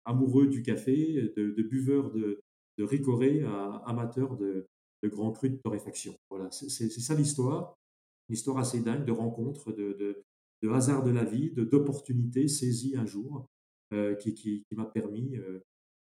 amoureux 0.05 0.47
du 0.47 0.63
café, 0.63 1.33
de, 1.35 1.51
de 1.51 1.63
buveur 1.63 2.11
de, 2.11 2.41
de 2.77 2.83
ricoré 2.83 3.43
à 3.43 3.75
amateur 3.85 4.37
de, 4.37 4.67
grands 5.05 5.31
crus 5.31 5.51
de 5.51 5.57
torréfaction. 5.57 6.15
Voilà, 6.29 6.51
c'est 6.51 6.89
ça 6.89 7.15
l'histoire. 7.15 7.75
Une 8.29 8.33
histoire 8.33 8.57
assez 8.57 8.81
dingue 8.81 9.05
de 9.05 9.11
rencontres, 9.11 9.71
de, 9.71 9.93
de, 9.93 10.23
de 10.61 11.11
la 11.11 11.23
vie, 11.23 11.51
d'opportunités 11.51 12.47
saisies 12.47 12.97
un 12.97 13.05
jour, 13.05 13.47
qui, 14.19 14.65
m'a 14.71 14.85
permis 14.85 15.37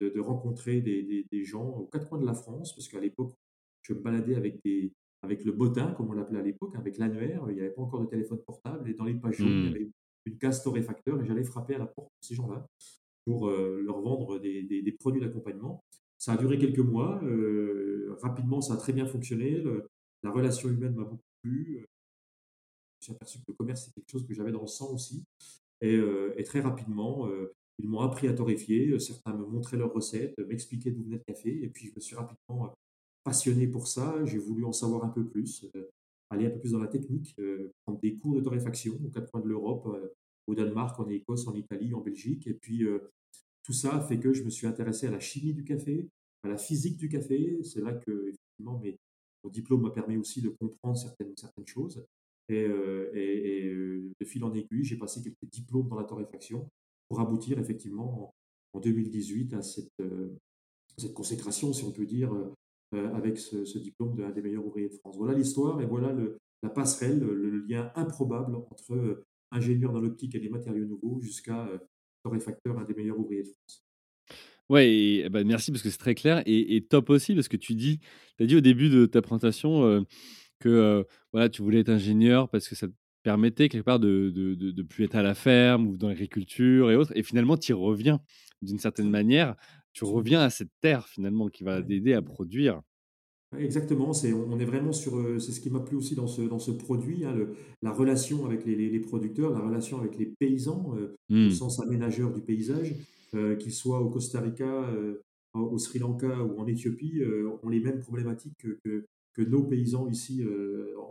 de, 0.02 0.20
rencontrer 0.20 0.82
des 0.82 1.44
gens 1.44 1.68
aux 1.68 1.88
quatre 1.88 2.08
coins 2.08 2.20
de 2.20 2.26
la 2.26 2.34
France, 2.34 2.74
parce 2.74 2.88
qu'à 2.88 3.00
l'époque, 3.00 3.34
je 3.82 3.94
me 3.94 4.00
baladais 4.00 4.36
avec, 4.36 4.64
des, 4.64 4.94
avec 5.24 5.44
le 5.46 5.52
bottin, 5.54 5.94
comme 5.94 6.10
on 6.10 6.14
l'appelait 6.14 6.40
à 6.40 6.44
l'époque, 6.44 6.76
avec 6.76 6.98
l'annuaire, 6.98 7.44
il 7.50 7.56
n'y 7.56 7.62
avait 7.62 7.72
pas 7.72 7.82
encore 7.82 8.02
de 8.02 8.06
téléphone 8.08 8.40
portable, 8.46 8.88
et 8.90 8.94
dans 8.94 9.06
les 9.06 9.16
pages 9.16 9.38
jaunes, 9.38 9.48
il 9.50 9.66
y 9.66 9.70
mh. 9.70 9.76
avait 9.76 9.92
une 10.26 10.38
case 10.38 10.62
torréfacteur, 10.64 11.20
et 11.22 11.26
j'allais 11.26 11.44
frapper 11.44 11.76
à 11.76 11.80
la 11.80 11.88
porte 11.88 12.10
de 12.22 12.26
ces 12.28 12.36
gens-là 12.36 12.66
pour 13.26 13.48
euh, 13.48 13.82
leur 13.82 14.02
vendre 14.02 14.38
des, 14.40 14.64
des, 14.64 14.82
des 14.82 14.92
produits 14.92 15.22
d'accompagnement. 15.22 15.84
Ça 16.18 16.34
a 16.34 16.38
duré 16.38 16.58
quelques 16.58 16.80
mois. 16.80 17.22
euh, 17.24 18.16
rapidement, 18.22 18.62
ça 18.62 18.74
a 18.76 18.78
très 18.78 18.94
bien 18.94 19.06
fonctionné. 19.06 19.60
le- 19.62 19.88
la 20.24 20.32
relation 20.32 20.70
humaine 20.70 20.94
m'a 20.96 21.04
beaucoup 21.04 21.24
plu. 21.42 21.78
euh, 21.78 21.80
Je 21.80 21.84
me 21.84 23.02
suis 23.02 23.12
aperçu 23.14 23.38
que 23.40 23.44
le 23.48 23.54
commerce, 23.54 23.86
c'est 23.86 23.94
quelque 23.94 24.10
chose 24.12 24.26
que 24.28 24.34
j'avais 24.34 24.52
dans 24.52 24.62
le 24.62 24.68
sang 24.68 24.94
aussi. 24.94 25.26
Et, 25.82 25.96
euh, 25.96 26.34
et 26.38 26.44
très 26.44 26.62
rapidement, 26.62 27.28
ils 27.80 27.90
m'ont 27.90 28.00
appris 28.00 28.28
à 28.30 28.34
torréfier. 28.34 28.98
Certains 29.00 29.36
me 29.36 29.46
montraient 29.46 29.78
leurs 29.78 29.92
recettes, 29.94 30.38
m'expliquaient 30.48 30.92
d'où 30.92 31.04
venait 31.04 31.18
le 31.18 31.34
café. 31.34 31.50
Et 31.64 31.68
puis, 31.70 31.88
je 31.88 31.94
me 31.96 32.00
suis 32.00 32.16
rapidement 32.16 32.74
passionné 33.24 33.68
pour 33.68 33.88
ça. 33.88 34.24
J'ai 34.26 34.38
voulu 34.38 34.66
en 34.66 34.74
savoir 34.74 35.04
un 35.04 35.10
peu 35.10 35.26
plus, 35.26 35.66
euh, 35.76 35.90
aller 36.30 36.46
un 36.46 36.50
peu 36.50 36.60
plus 36.60 36.72
dans 36.72 36.80
la 36.80 36.88
technique, 36.88 37.36
euh, 37.40 37.72
prendre 37.86 38.00
des 38.00 38.16
cours 38.16 38.36
de 38.36 38.42
torréfaction 38.42 39.00
aux 39.04 39.10
quatre 39.10 39.32
coins 39.32 39.42
de 39.42 39.48
l'Europe, 39.48 39.88
euh, 39.88 40.10
au 40.48 40.56
Danemark, 40.56 41.00
en 41.00 41.08
Écosse, 41.10 41.48
en 41.48 41.56
Italie, 41.56 41.94
en 41.94 42.02
Belgique. 42.02 42.48
Et 42.48 42.54
puis, 42.54 42.84
tout 43.64 43.72
ça 43.72 44.02
fait 44.02 44.20
que 44.20 44.34
je 44.34 44.44
me 44.44 44.50
suis 44.50 44.68
intéressé 44.68 45.08
à 45.08 45.12
la 45.12 45.22
chimie 45.22 45.54
du 45.54 45.64
café, 45.64 46.10
à 46.44 46.50
la 46.50 46.58
physique 46.58 46.98
du 46.98 47.08
café. 47.08 47.64
C'est 47.64 47.80
là 47.80 47.94
que, 47.94 48.28
effectivement, 48.28 48.78
mes, 48.80 49.00
mon 49.42 49.50
diplôme 49.50 49.84
m'a 49.84 49.92
permis 49.92 50.18
aussi 50.18 50.42
de 50.42 50.50
comprendre 50.50 50.98
certaines, 50.98 51.34
choses. 51.66 52.06
Et, 52.50 52.68
de 52.68 54.26
fil 54.26 54.44
en 54.44 54.54
aiguille, 54.54 54.84
j'ai 54.84 54.98
passé 54.98 55.22
quelques 55.22 55.50
diplômes 55.50 55.88
dans 55.88 55.96
la 55.96 56.04
torréfaction 56.04 56.70
pour 57.08 57.22
aboutir 57.22 57.58
effectivement 57.58 58.34
en, 58.74 58.80
en 58.80 58.82
2018 58.82 59.54
à 59.54 59.62
cette, 59.62 59.94
cette 60.98 61.14
consécration, 61.14 61.72
si 61.72 61.86
on 61.86 61.94
peut 61.94 62.06
dire, 62.06 62.34
avec 62.94 63.38
ce, 63.38 63.66
ce 63.66 63.78
diplôme 63.80 64.16
d'un 64.16 64.30
des 64.32 64.42
meilleurs 64.42 64.66
ouvriers 64.66 64.90
de 64.90 64.94
France. 64.94 65.18
Voilà 65.18 65.34
l'histoire 65.34 65.82
et 65.82 65.86
voilà 65.86 66.12
le- 66.14 66.38
la 66.62 66.70
passerelle, 66.70 67.20
le, 67.20 67.36
le 67.36 67.60
lien 67.66 67.92
improbable 67.96 68.56
entre 68.56 68.94
euh, 68.94 69.26
ingénieur 69.52 69.92
dans 69.92 70.00
l'optique 70.02 70.36
et 70.36 70.40
les 70.40 70.50
matériaux 70.50 70.86
nouveaux 70.86 71.20
jusqu'à 71.22 71.68
euh, 71.68 71.78
torréfacteur, 72.24 72.78
un 72.80 72.86
des 72.86 72.94
meilleurs 72.94 73.20
ouvriers 73.20 73.44
de 73.44 73.50
France. 73.50 73.86
Ouais 74.70 74.90
et 74.90 75.30
bah, 75.30 75.44
merci 75.44 75.72
parce 75.72 75.84
que 75.84 75.90
c'est 75.90 75.98
très 75.98 76.16
clair 76.16 76.42
et 76.46 76.76
et 76.78 76.82
top 76.86 77.10
aussi 77.10 77.36
parce 77.36 77.50
que 77.50 77.58
tu 77.58 77.76
dis 77.76 78.00
as 78.40 78.46
dit 78.46 78.56
au 78.56 78.62
début 78.62 78.90
de 78.90 79.06
ta 79.06 79.22
présentation, 79.22 80.06
que, 80.60 81.06
voilà, 81.34 81.50
tu 81.50 81.62
voulais 81.62 81.80
être 81.80 81.90
ingénieur 81.90 82.50
parce 82.50 82.68
que 82.68 82.76
ça 82.76 82.88
te 82.88 82.94
permettait 83.24 83.70
quelque 83.70 83.84
part 83.86 84.00
de 84.00 84.32
de 84.34 84.56
de 84.56 84.72
de 84.72 84.84
plus 84.84 85.06
être 85.06 85.16
à 85.16 85.24
la 85.24 85.36
ferme 85.36 85.88
ou 85.88 85.98
dans 85.98 86.08
l'agriculture 86.10 86.92
et 86.92 86.96
autres 86.96 87.12
et 87.16 87.24
finalement 87.24 87.58
tu 87.58 87.72
y 87.72 87.74
reviens 87.74 88.22
d'une 88.62 88.80
certaine 88.80 89.10
manière. 89.10 89.56
Tu 89.94 90.04
reviens 90.04 90.42
à 90.42 90.50
cette 90.50 90.72
terre 90.82 91.08
finalement 91.08 91.48
qui 91.50 91.64
va 91.64 91.82
t'aider 91.82 92.14
à 92.14 92.22
produire. 92.22 92.82
Exactement, 93.56 94.14
c'est, 94.14 94.34
on 94.34 94.58
est 94.60 94.66
vraiment 94.66 94.94
sur, 94.94 95.40
c'est 95.40 95.52
ce 95.52 95.62
qui 95.62 95.70
m'a 95.70 95.80
plu 95.82 95.96
aussi 95.96 96.16
dans 96.16 96.26
ce, 96.26 96.42
dans 96.42 96.58
ce 96.58 96.72
produit, 96.72 97.24
hein, 97.24 97.36
le- 97.36 97.54
la 97.84 97.92
relation 97.92 98.46
avec 98.48 98.66
les, 98.66 98.76
les- 98.76 98.90
les 98.90 99.00
producteurs, 99.00 99.52
la 99.52 99.60
relation 99.60 100.00
avec 100.00 100.18
les 100.18 100.26
paysans, 100.40 100.96
euh, 100.98 101.16
au 101.46 101.50
Mmh. 101.50 101.52
sens 101.52 101.80
aménageur 101.80 102.34
du 102.34 102.42
paysage, 102.42 102.96
euh, 103.36 103.56
qu'ils 103.56 103.72
soient 103.74 104.00
au 104.02 104.10
Costa 104.10 104.42
Rica, 104.42 104.66
euh, 104.90 105.22
au 105.54 105.60
au 105.74 105.78
Sri 105.78 106.00
Lanka 106.00 106.44
ou 106.44 106.60
en 106.60 106.66
Éthiopie, 106.66 107.22
ont 107.64 107.70
les 107.70 107.80
mêmes 107.80 108.00
problématiques 108.00 108.56
que, 108.58 108.80
que, 108.84 109.06
que 109.36 109.42
nos 109.44 109.62
paysans 109.64 110.08
ici 110.10 110.44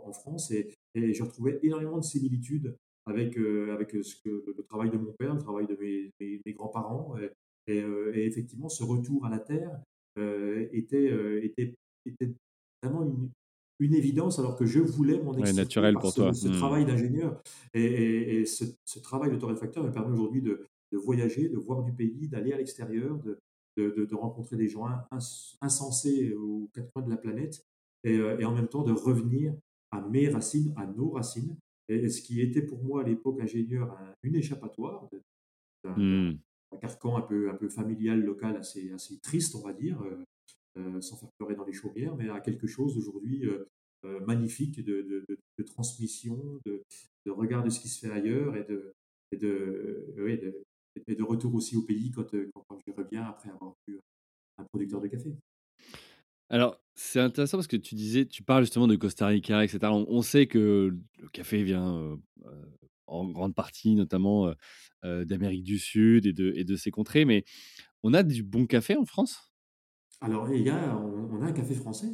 en 0.05 0.11
France. 0.11 0.51
Et, 0.51 0.67
et 0.95 1.13
je 1.13 1.23
retrouvais 1.23 1.59
énormément 1.63 1.97
de 1.97 2.03
similitudes 2.03 2.75
avec, 3.05 3.37
avec 3.37 3.91
ce 4.03 4.15
que, 4.21 4.43
le 4.45 4.63
travail 4.63 4.89
de 4.91 4.97
mon 4.97 5.13
père, 5.13 5.33
le 5.35 5.39
travail 5.41 5.65
de 5.65 5.77
mes, 5.79 6.11
mes- 6.19 6.41
mes 6.45 6.51
grands-parents. 6.51 7.15
Et, 7.19 7.29
et, 7.67 7.81
euh, 7.81 8.11
et 8.15 8.25
effectivement, 8.25 8.69
ce 8.69 8.83
retour 8.83 9.25
à 9.25 9.29
la 9.29 9.39
terre 9.39 9.71
euh, 10.17 10.67
était, 10.71 11.09
euh, 11.11 11.43
était 11.43 11.73
était 12.05 12.31
vraiment 12.83 13.03
une, 13.03 13.29
une 13.79 13.95
évidence 13.95 14.37
alors 14.39 14.55
que 14.57 14.65
je 14.65 14.79
voulais 14.79 15.19
m'en 15.21 15.31
Ouais, 15.31 15.53
naturel 15.53 15.95
pour 15.95 16.11
ce, 16.11 16.15
toi. 16.21 16.33
ce 16.33 16.49
Mmh. 16.49 16.51
travail 16.51 16.85
d'ingénieur. 16.85 17.41
Et, 17.73 17.81
et- 17.83 18.39
et 18.41 18.45
ce, 18.45 18.65
ce 18.85 18.99
travail 18.99 19.31
de 19.31 19.37
torréfacteur 19.37 19.83
me 19.83 19.91
permet 19.91 20.11
aujourd'hui 20.13 20.41
de, 20.41 20.67
de 20.91 20.97
voyager, 20.97 21.47
de 21.49 21.57
voir 21.57 21.83
du 21.83 21.93
pays, 21.93 22.27
d'aller 22.27 22.51
à 22.53 22.57
l'extérieur, 22.57 23.17
de, 23.23 23.39
de, 23.77 23.89
de- 23.91 24.05
de 24.05 24.15
rencontrer 24.15 24.57
des 24.57 24.67
gens 24.67 24.85
ins- 24.85 25.07
insensés 25.61 26.33
aux 26.33 26.69
quatre 26.73 26.91
coins 26.93 27.03
de 27.03 27.09
la 27.09 27.17
planète 27.17 27.63
et, 28.03 28.15
et 28.15 28.45
en 28.45 28.53
même 28.53 28.67
temps 28.67 28.83
de 28.83 28.91
revenir 28.91 29.53
à 29.91 30.01
mes 30.01 30.27
racines, 30.29 30.73
à 30.75 30.85
nos 30.85 31.09
racines. 31.11 31.55
Et, 31.89 31.95
et 31.95 32.09
ce 32.09 32.21
qui 32.21 32.41
était 32.41 32.61
pour 32.61 32.83
moi 32.83 33.01
à 33.01 33.03
l'époque 33.07 33.39
ingénieur 33.39 33.91
un- 33.93 34.13
une 34.23 34.35
échappatoire 34.35 35.07
Mmh. 35.85 36.35
Carcan 36.77 37.17
un 37.17 37.21
peu, 37.21 37.49
un 37.49 37.55
peu 37.55 37.69
familial, 37.69 38.21
local, 38.21 38.55
assez, 38.57 38.91
assez 38.91 39.19
triste, 39.19 39.55
on 39.55 39.61
va 39.61 39.73
dire. 39.73 40.01
euh, 40.01 40.23
euh, 40.75 41.01
sans 41.01 41.17
faire 41.17 41.29
pleurer 41.37 41.53
dans 41.53 41.65
les 41.65 41.73
chaumières, 41.73 42.15
mais 42.15 42.29
à 42.29 42.39
quelque 42.39 42.65
chose 42.65 42.95
d'aujourd'hui 42.95 43.45
euh, 43.45 44.19
magnifique 44.21 44.83
de, 44.83 45.03
de- 45.03 45.25
de- 45.59 45.63
transmission, 45.63 46.59
de, 46.65 46.81
regard 47.27 47.63
de 47.63 47.69
ce 47.69 47.79
qui 47.79 47.89
se 47.89 47.99
fait 47.99 48.11
ailleurs 48.11 48.55
et 48.55 48.63
de, 48.63 48.91
de, 49.39 50.15
oui, 50.17 50.39
de- 50.39 50.63
et 51.05 51.13
de 51.13 51.21
retour 51.23 51.53
aussi 51.53 51.77
au 51.77 51.83
pays 51.83 52.09
quand, 52.09 52.25
quand, 52.67 52.79
je 52.87 52.91
reviens 52.91 53.23
après 53.23 53.49
avoir 53.49 53.75
vu 53.87 53.99
un 54.57 54.63
producteur 54.63 54.99
de 54.99 55.09
café. 55.09 55.35
Alors, 56.49 56.81
c'est 56.95 57.19
intéressant 57.19 57.57
parce 57.57 57.67
que 57.67 57.77
tu 57.77 57.93
disais 57.93 58.25
tu 58.25 58.41
parles 58.41 58.63
justement 58.63 58.87
de 58.87 58.95
Costa 58.95 59.27
Rica 59.27 59.63
et 59.63 59.67
cetera. 59.67 59.93
On 59.93 60.21
sait 60.23 60.47
que 60.47 60.91
le 61.19 61.29
café 61.29 61.61
vient, 61.63 62.19
en 63.13 63.29
grande 63.31 63.55
partie 63.55 63.95
notamment, 63.95 64.53
d'Amérique 65.03 65.63
du 65.63 65.79
Sud 65.79 66.25
et 66.25 66.33
de 66.33 66.53
et 66.55 66.63
de 66.63 66.75
ces 66.75 66.91
contrées, 66.91 67.25
mais 67.25 67.43
on 68.03 68.13
a 68.13 68.23
du 68.23 68.43
bon 68.43 68.67
café 68.67 68.95
en 68.97 69.05
France? 69.05 69.53
Alors, 70.21 70.51
il 70.53 70.61
y 70.61 70.69
a, 70.69 70.97
on, 70.97 71.29
on 71.33 71.41
a 71.41 71.45
un 71.47 71.51
café 71.51 71.75
français. 71.75 72.07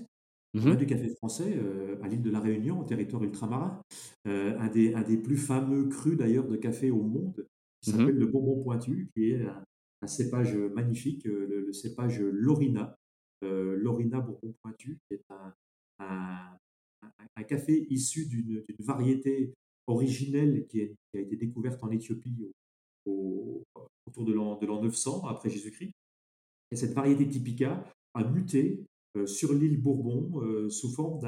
Mmh 0.53 0.69
On 0.69 0.73
a 0.73 0.75
du 0.75 0.85
café 0.87 1.09
français 1.15 1.55
euh, 1.57 2.01
à 2.03 2.07
l'île 2.07 2.21
de 2.23 2.31
la 2.31 2.39
Réunion, 2.39 2.79
au 2.81 2.83
territoire 2.83 3.23
ultramarin. 3.23 3.81
Euh, 4.27 4.57
un, 4.59 4.67
des, 4.69 4.93
un 4.93 5.03
des 5.03 5.17
plus 5.17 5.37
fameux 5.37 5.87
crus 5.89 6.17
d'ailleurs 6.17 6.47
de 6.47 6.57
café 6.57 6.91
au 6.91 7.03
monde, 7.03 7.47
qui 7.81 7.87
Mmh 7.87 8.09
s'appelle 8.09 8.15
le 8.15 8.27
Bourbon 8.27 8.63
Pointu, 8.63 9.09
qui 9.15 9.31
est 9.31 9.45
un, 9.45 9.63
un 10.01 10.07
cépage 10.07 10.55
magnifique, 10.55 11.25
le, 11.25 11.45
le 11.65 11.73
cépage 11.73 12.21
Lorina, 12.21 12.95
Lorina 13.41 14.19
Bourbon 14.19 14.53
Pointu, 14.61 14.99
qui 15.07 15.15
est 15.15 15.25
un, 15.29 15.53
un- 15.99 16.57
un- 17.03 17.11
un 17.37 17.43
café 17.43 17.87
issu 17.89 18.27
d'une 18.27 18.63
variété 18.79 19.53
originelle 19.89 20.65
qui, 20.67 20.81
est- 20.81 20.95
qui 21.11 21.17
a 21.17 21.21
été 21.21 21.35
découverte 21.35 21.83
en 21.83 21.91
Éthiopie 21.91 22.35
au- 23.05 23.11
au- 23.11 23.63
autour 24.07 24.25
de 24.25 24.33
l'an 24.33 24.57
de 24.59 24.65
l'an 24.65 24.81
900 24.81 25.25
après 25.27 25.49
Jésus-Christ. 25.49 25.91
Et 26.71 26.75
cette 26.75 26.93
variété 26.93 27.27
typica 27.27 27.83
a 28.13 28.23
muté 28.23 28.83
euh, 29.17 29.25
sur 29.25 29.53
l'île 29.53 29.81
Bourbon 29.81 30.41
euh, 30.43 30.69
sous 30.69 30.89
forme 30.91 31.19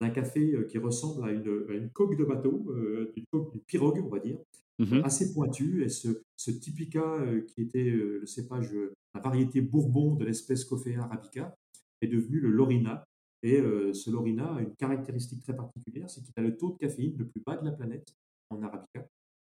d'un 0.00 0.10
café 0.10 0.52
euh, 0.54 0.64
qui 0.64 0.78
ressemble 0.78 1.24
à 1.28 1.32
une, 1.32 1.66
à 1.68 1.74
une 1.74 1.90
coque 1.90 2.16
de 2.16 2.24
bateau, 2.24 2.64
euh, 2.70 3.12
une, 3.16 3.24
coque, 3.30 3.54
une 3.54 3.60
pirogue, 3.60 4.02
on 4.04 4.08
va 4.08 4.18
dire, 4.20 4.38
mmh 4.78 5.00
assez 5.04 5.34
pointu. 5.34 5.82
Et 5.84 5.88
ce, 5.88 6.22
ce 6.36 6.50
Typica, 6.50 7.18
qui 7.48 7.62
était 7.62 7.90
le 7.90 8.24
cépage, 8.26 8.72
la 9.14 9.20
variété 9.20 9.60
Bourbon 9.60 10.14
de 10.14 10.24
l'espèce 10.24 10.64
Coffea 10.64 10.96
arabica, 11.02 11.54
est 12.00 12.06
devenu 12.08 12.38
le 12.40 12.50
Lorina. 12.50 13.04
Et 13.42 13.60
ce 13.92 14.10
Lorina 14.10 14.56
a 14.56 14.60
une 14.60 14.74
caractéristique 14.74 15.42
très 15.42 15.54
particulière, 15.54 16.10
c'est 16.10 16.22
qu'il 16.22 16.32
a 16.36 16.42
le 16.42 16.56
taux 16.56 16.72
de 16.72 16.78
caféine 16.78 17.16
le 17.16 17.28
plus 17.28 17.40
bas 17.40 17.56
de 17.56 17.64
la 17.64 17.72
planète 17.72 18.12
en 18.50 18.60
arabica. 18.62 19.06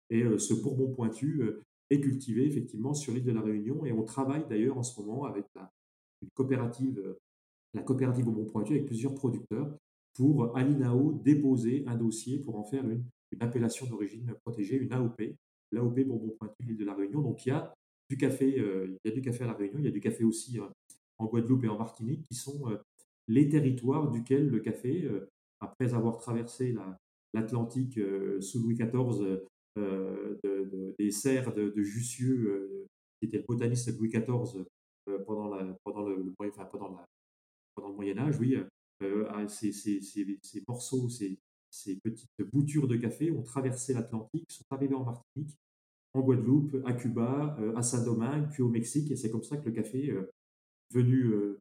Et 0.10 0.24
ce 0.38 0.54
Bourbon 0.54 0.92
pointu 0.92 1.42
est 1.90 2.00
cultivé 2.00 2.46
effectivement 2.46 2.94
sur 2.94 3.14
l'île 3.14 3.24
de 3.24 3.32
la 3.32 3.42
Réunion. 3.42 3.86
Et 3.86 3.92
on 3.92 4.04
travaille 4.04 4.46
d'ailleurs 4.48 4.78
en 4.78 4.84
ce 4.84 5.00
moment 5.02 5.26
avec 5.26 5.46
la, 5.56 5.72
coopérative, 6.36 7.18
la 7.74 7.82
coopérative 7.82 8.26
Bourbon 8.26 8.46
pointu, 8.46 8.74
avec 8.74 8.86
plusieurs 8.86 9.16
producteurs 9.16 9.76
pour 10.14 10.56
à 10.56 10.64
l'INAO 10.64 11.14
déposer 11.24 11.84
un 11.88 11.96
dossier 11.96 12.40
pour 12.40 12.58
en 12.58 12.64
faire 12.64 12.88
une, 12.88 13.04
une 13.32 13.42
appellation 13.42 13.88
d'origine 13.88 14.34
protégée, 14.44 14.78
une 14.78 14.92
AOP, 14.94 15.22
l'AOP 15.72 16.02
Bourbon 16.06 16.36
Pointu 16.38 16.64
l'île 16.64 16.78
de 16.78 16.86
la 16.86 16.94
Réunion. 16.94 17.22
Donc 17.22 17.46
il 17.46 17.50
y 17.50 17.52
a 17.52 17.74
du 18.10 18.18
café, 18.18 18.58
il 18.58 18.98
y 19.06 19.10
a 19.10 19.14
du 19.14 19.22
café 19.22 19.44
à 19.44 19.48
la 19.48 19.54
Réunion, 19.54 19.80
il 19.80 19.86
y 19.86 19.88
a 19.88 19.92
du 19.92 20.02
café 20.02 20.24
aussi 20.24 20.60
en 21.18 21.26
Guadeloupe 21.26 21.64
et 21.64 21.70
en 21.70 21.78
Martinique 21.78 22.24
qui 22.24 22.36
sont 22.36 22.78
les 23.32 23.48
territoires 23.48 24.12
duquel 24.12 24.50
le 24.50 24.60
café, 24.60 25.06
euh, 25.06 25.30
après 25.62 25.94
avoir 25.94 26.18
traversé 26.18 26.76
l'Atlantique 27.34 27.98
euh, 27.98 28.42
sous 28.42 28.62
Louis 28.62 28.76
XIV, 28.76 29.40
euh, 29.78 30.94
des 31.00 31.12
serres 31.12 31.54
de, 31.54 31.82
Jussieu, 31.82 32.88
qui 33.20 33.28
était 33.28 33.38
le 33.38 33.46
botaniste 33.48 33.90
de 33.90 33.98
Louis 33.98 34.10
XIV 34.10 34.66
pendant, 35.26 35.50
pendant, 35.84 36.04
le, 36.10 36.34
pendant, 36.36 36.98
le 37.88 37.94
Moyen 37.94 38.18
Âge, 38.18 38.38
oui, 38.40 38.58
ces, 39.48 39.72
ces, 39.72 40.02
ces, 40.02 40.64
morceaux, 40.68 41.08
ces, 41.08 41.40
ces 41.70 41.96
petites 42.04 42.30
boutures 42.52 42.88
de 42.88 42.98
café 42.98 43.32
ont 43.32 43.44
traversé 43.44 43.94
l'Atlantique, 43.94 44.52
sont 44.52 44.66
arrivés 44.72 44.96
en 44.96 45.06
Martinique, 45.06 45.58
en 46.14 46.20
Guadeloupe, 46.20 46.76
à 46.86 46.94
Cuba, 46.94 47.58
à 47.76 47.82
Saint-Domingue, 47.82 48.50
puis 48.52 48.62
au 48.62 48.70
Mexique, 48.70 49.10
et 49.10 49.16
c'est 49.16 49.32
comme 49.32 49.44
ça 49.44 49.56
que 49.56 49.70
le 49.70 49.72
café, 49.72 50.14
venu 50.94 51.58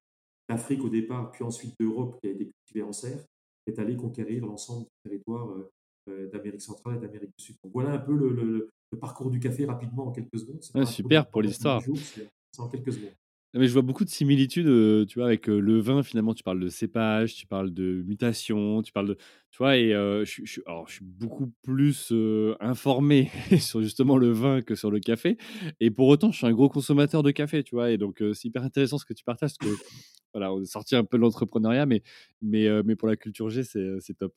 d'Afrique 0.50 0.82
au 0.82 0.88
départ, 0.88 1.30
puis 1.30 1.44
ensuite 1.44 1.74
d'Europe, 1.78 2.18
qui 2.20 2.26
a 2.26 2.32
été 2.32 2.50
cultivé 2.50 2.82
en 2.82 2.92
serre, 2.92 3.24
est 3.66 3.78
allé 3.78 3.94
conquérir 3.94 4.44
l'ensemble 4.44 4.86
du 4.86 5.10
territoire 5.10 5.48
euh, 5.50 5.70
euh, 6.08 6.28
d'Amérique 6.30 6.60
centrale 6.60 6.96
et 6.96 6.98
d'Amérique 6.98 7.30
du 7.38 7.44
Sud. 7.44 7.56
Donc 7.62 7.72
voilà 7.72 7.92
un 7.92 7.98
peu 7.98 8.14
le, 8.14 8.70
parcours 9.00 9.30
du 9.30 9.38
café 9.38 9.64
rapidement 9.64 10.08
en 10.08 10.10
quelques 10.10 10.36
secondes. 10.36 10.86
super 10.86 11.24
pour 11.28 11.42
l'histoire. 11.42 11.80
C'est 11.82 12.60
en 12.60 12.68
quelques 12.68 12.92
secondes. 12.92 13.12
Mais 13.54 13.66
je 13.66 13.72
vois 13.72 13.82
beaucoup 13.82 14.04
de 14.04 14.10
similitudes, 14.10 14.66
euh, 14.66 15.04
tu 15.06 15.18
vois, 15.18 15.26
avec 15.26 15.46
le 15.48 15.80
vin. 15.80 16.02
Finalement, 16.04 16.34
tu 16.34 16.42
parles 16.44 16.60
de 16.60 16.68
cépage, 16.68 17.34
tu 17.34 17.46
parles 17.46 17.72
de 17.72 18.02
mutation, 18.06 18.82
tu 18.82 18.92
parles 18.92 19.08
de, 19.08 19.14
tu 19.50 19.58
vois. 19.58 19.76
Et 19.76 19.90
je, 19.90 20.24
je, 20.44 20.60
alors, 20.66 20.88
je 20.88 20.94
suis 20.94 21.04
beaucoup 21.04 21.52
plus 21.62 22.12
informé 22.60 23.30
sur 23.60 23.82
justement 23.82 24.16
le 24.16 24.30
vin 24.30 24.62
que 24.62 24.74
sur 24.74 24.90
le 24.90 24.98
café. 24.98 25.36
Et 25.78 25.90
pour 25.90 26.08
autant, 26.08 26.32
je 26.32 26.38
suis 26.38 26.46
un 26.46 26.52
gros 26.52 26.68
consommateur 26.68 27.22
de 27.22 27.30
café, 27.30 27.62
tu 27.62 27.76
vois. 27.76 27.90
Et 27.90 27.98
donc, 27.98 28.22
c'est 28.34 28.46
hyper 28.46 28.64
intéressant 28.64 28.98
ce 28.98 29.04
que 29.04 29.14
tu 29.14 29.24
partages, 29.24 29.54
parce 29.58 29.72
que 29.72 29.82
voilà, 30.32 30.52
on 30.52 30.62
est 30.62 30.66
sorti 30.66 30.96
un 30.96 31.04
peu 31.04 31.16
de 31.16 31.22
l'entrepreneuriat, 31.22 31.86
mais, 31.86 32.02
mais, 32.42 32.68
mais 32.84 32.96
pour 32.96 33.08
la 33.08 33.16
culture 33.16 33.50
G, 33.50 33.62
c'est, 33.64 34.00
c'est 34.00 34.14
top. 34.14 34.34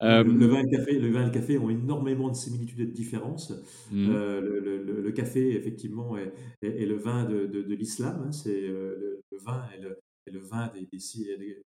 Le, 0.00 0.46
vin 0.46 0.60
et 0.60 0.62
le, 0.62 0.70
café, 0.70 0.98
le 0.98 1.10
vin 1.10 1.22
et 1.22 1.26
le 1.26 1.32
café 1.32 1.58
ont 1.58 1.70
énormément 1.70 2.28
de 2.28 2.36
similitudes 2.36 2.80
et 2.80 2.86
de 2.86 2.92
différences. 2.92 3.52
Mmh. 3.90 4.06
le, 4.06 5.00
le, 5.02 5.12
café, 5.12 5.56
effectivement, 5.56 6.16
est, 6.16 6.32
est, 6.62 6.86
le 6.86 6.96
vin 6.96 7.24
de, 7.24 7.46
de, 7.46 7.74
l'islam. 7.74 8.22
Hein. 8.24 8.32
c'est 8.32 8.60
le, 8.60 9.22
vin 9.44 9.64
et 9.76 9.80
le, 9.80 9.98
le 10.30 10.38
vin 10.38 10.70
des, 10.74 10.86
des, 10.86 11.62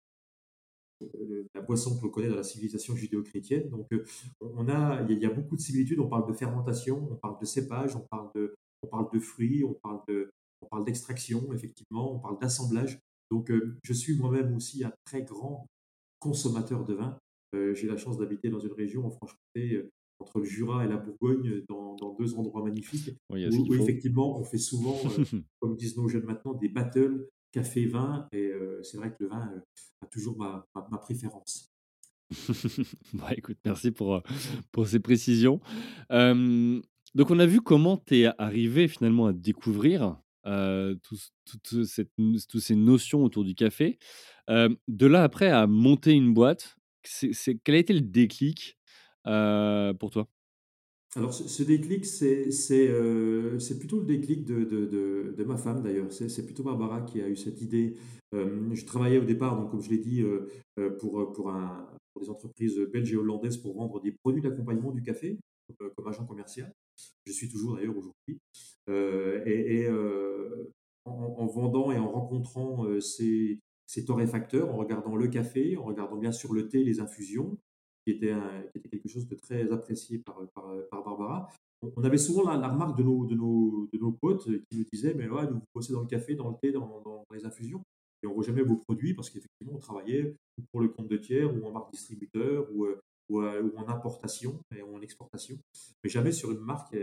la 1.54 1.60
boisson 1.60 1.96
que 1.96 2.04
l'on 2.04 2.10
connaît 2.10 2.28
dans 2.28 2.36
la 2.36 2.42
civilisation 2.42 2.96
judéo-chrétienne. 2.96 3.68
Donc, 3.68 3.88
on 4.40 4.68
a, 4.68 5.02
il 5.08 5.18
y, 5.18 5.26
a 5.26 5.30
beaucoup 5.30 5.56
de 5.56 5.60
similitudes. 5.60 5.98
On 5.98 6.08
parle 6.08 6.26
de 6.28 6.36
fermentation, 6.36 7.08
on 7.10 7.16
parle 7.16 7.38
de 7.40 7.44
cépage, 7.44 7.96
on 7.96 8.00
parle 8.00 8.30
de, 8.34 8.54
on 8.82 8.86
parle 8.86 9.08
de 9.12 9.18
fruits, 9.18 9.64
on 9.64 9.75
parle 9.75 10.00
de, 10.08 10.30
on 10.62 10.66
parle 10.66 10.84
d'extraction, 10.84 11.52
effectivement, 11.52 12.14
on 12.14 12.18
parle 12.18 12.38
d'assemblage. 12.38 12.98
Donc, 13.30 13.52
je 13.83 13.92
suis 13.92 14.16
moi-même 14.16 14.54
aussi 14.54 14.85
un 14.85 14.92
très 15.04 15.23
grand 15.23 15.66
consommateur 16.18 16.84
de 16.84 16.95
vin. 16.95 17.19
J'ai 17.52 17.86
la 17.86 17.97
chance 17.97 18.19
d'habiter 18.19 18.50
dans 18.50 18.58
une 18.58 18.73
région 18.73 19.06
en 19.06 19.10
Franche-Comté, 19.10 19.89
entre 20.19 20.41
le 20.41 20.45
Jura 20.45 20.84
et 20.84 20.89
la 20.89 20.97
Bourgogne, 20.97 21.62
dans, 21.69 21.97
deux 22.19 22.34
endroits 22.34 22.62
magnifiques, 22.62 23.10
où, 23.30 23.75
effectivement 23.75 24.39
on 24.39 24.45
fait 24.45 24.58
souvent, 24.58 24.97
comme 25.60 25.76
disent 25.76 25.97
nos 25.97 26.08
jeunes 26.08 26.25
maintenant, 26.25 26.54
des 26.54 26.69
battles 26.69 27.28
café-vin. 27.52 28.28
Et 28.32 28.52
c'est 28.82 28.97
vrai 28.97 29.10
que 29.10 29.17
le 29.21 29.28
vin 29.28 29.50
a 30.02 30.06
toujours 30.06 30.36
ma, 30.39 30.67
ma, 30.91 30.99
préférence. 30.99 31.73
bah, 33.15 33.32
écoute, 33.36 33.58
merci 33.65 33.91
pour, 33.91 34.23
pour 34.73 34.86
ces 34.86 35.00
précisions. 35.00 35.60
donc, 36.10 37.30
on 37.30 37.39
a 37.39 37.47
vu 37.47 37.60
comment 37.60 37.97
tu 37.97 38.21
es 38.21 38.28
arrivé 38.39 38.89
finalement 38.89 39.26
à 39.26 39.32
découvrir 39.32 40.21
toutes 40.47 42.61
ces 42.61 42.76
notions 42.76 43.25
autour 43.25 43.45
du 43.45 43.54
café. 43.54 43.99
de 44.49 45.06
là, 45.06 45.23
après, 45.23 45.49
à 45.49 45.67
monter 45.67 46.13
une 46.13 46.35
boîte, 46.35 46.76
quel 47.65 47.75
a 47.75 47.78
été 47.78 47.93
le 47.93 48.00
déclic 48.00 48.78
pour 49.25 50.11
toi? 50.11 50.28
Alors, 51.15 51.32
ce, 51.32 51.63
déclic, 51.63 52.04
c'est, 52.04 52.49
plutôt 53.78 54.00
le 54.00 54.06
déclic 54.06 54.45
de, 54.45 55.45
ma 55.47 55.56
femme 55.56 55.82
d'ailleurs. 55.82 56.13
C'est, 56.13 56.45
plutôt 56.45 56.63
Barbara 56.63 57.02
qui 57.02 57.21
a 57.21 57.28
eu 57.28 57.37
cette 57.37 57.61
idée. 57.63 57.97
je 58.32 58.85
travaillais 58.85 59.19
au 59.19 59.25
départ, 59.25 59.56
donc, 59.56 59.71
comme 59.71 59.82
je 59.82 59.91
l'ai 59.91 59.99
dit, 59.99 60.23
pour 60.99 61.32
des 62.21 62.30
entreprises 62.30 62.78
belges 62.93 63.13
et 63.13 63.17
hollandaises 63.17 63.56
pour 63.56 63.75
vendre 63.75 64.00
des 64.00 64.13
produits 64.13 64.43
d'accompagnement 64.43 64.93
du 64.93 65.02
café 65.02 65.39
comme 65.97 66.09
agent 66.09 66.25
commercial. 66.25 66.73
Je 67.26 67.32
suis 67.32 67.49
toujours 67.49 67.76
d'ailleurs 67.76 67.97
aujourd'hui. 67.97 68.39
Euh, 68.89 69.43
et, 69.47 69.86
euh, 69.86 70.73
en, 71.04 71.47
vendant 71.47 71.91
et 71.93 71.99
en 71.99 72.10
rencontrant 72.10 72.84
euh, 72.84 73.00
ces, 73.00 73.58
ces, 73.86 74.04
torréfacteurs, 74.04 74.73
en 74.73 74.76
regardant 74.76 75.17
le 75.17 75.28
café, 75.28 75.76
en 75.76 75.84
regardant 75.84 76.17
bien 76.17 76.32
sûr 76.32 76.52
le 76.52 76.69
thé, 76.69 76.84
les 76.84 77.00
infusions, 77.00 77.58
qui 78.04 78.12
était, 78.12 78.34
quelque 78.91 79.08
chose 79.08 79.26
de 79.26 79.34
très 79.34 79.73
apprécié 79.73 80.19
par, 80.19 80.41
Barbara. 80.93 81.49
On 81.82 82.04
avait 82.04 82.19
souvent 82.19 82.45
la, 82.45 82.69
remarque 82.69 82.97
de 82.97 83.02
nos, 83.02 83.26
de, 83.26 84.17
potes 84.21 84.45
qui 84.71 84.78
nous 84.78 84.84
disaient 84.93 85.15
Mais 85.15 85.28
ouais, 85.28 85.47
vous 85.47 85.60
bossez 85.75 85.93
dans 85.93 86.00
le 86.00 86.06
café, 86.06 86.34
dans 86.34 86.49
le 86.49 86.56
thé, 86.62 86.73
dans, 86.73 87.00
dans 87.04 87.25
les 87.32 87.45
infusions, 87.45 87.82
et 88.23 88.26
on 88.26 88.30
ne 88.30 88.34
voit 88.34 88.45
jamais 88.45 88.62
vos 88.62 88.76
produits 88.76 89.15
parce 89.15 89.30
qu'effectivement, 89.30 89.75
on 89.75 89.80
travaillait 89.80 90.36
pour 90.71 90.80
le 90.80 90.89
compte 90.89 91.08
de 91.08 91.17
tiers 91.17 91.52
ou 91.54 91.67
en 91.67 91.73
marque 91.73 91.91
distributeur 91.93 92.69
ou, 92.73 92.86
ou, 93.28 93.41
en 93.41 93.89
importation 93.89 94.60
et 94.76 94.82
en 94.82 95.00
exportation, 95.00 95.56
mais 96.02 96.10
jamais 96.10 96.32
sur 96.32 96.52
une 96.52 96.60
marque 96.60 96.97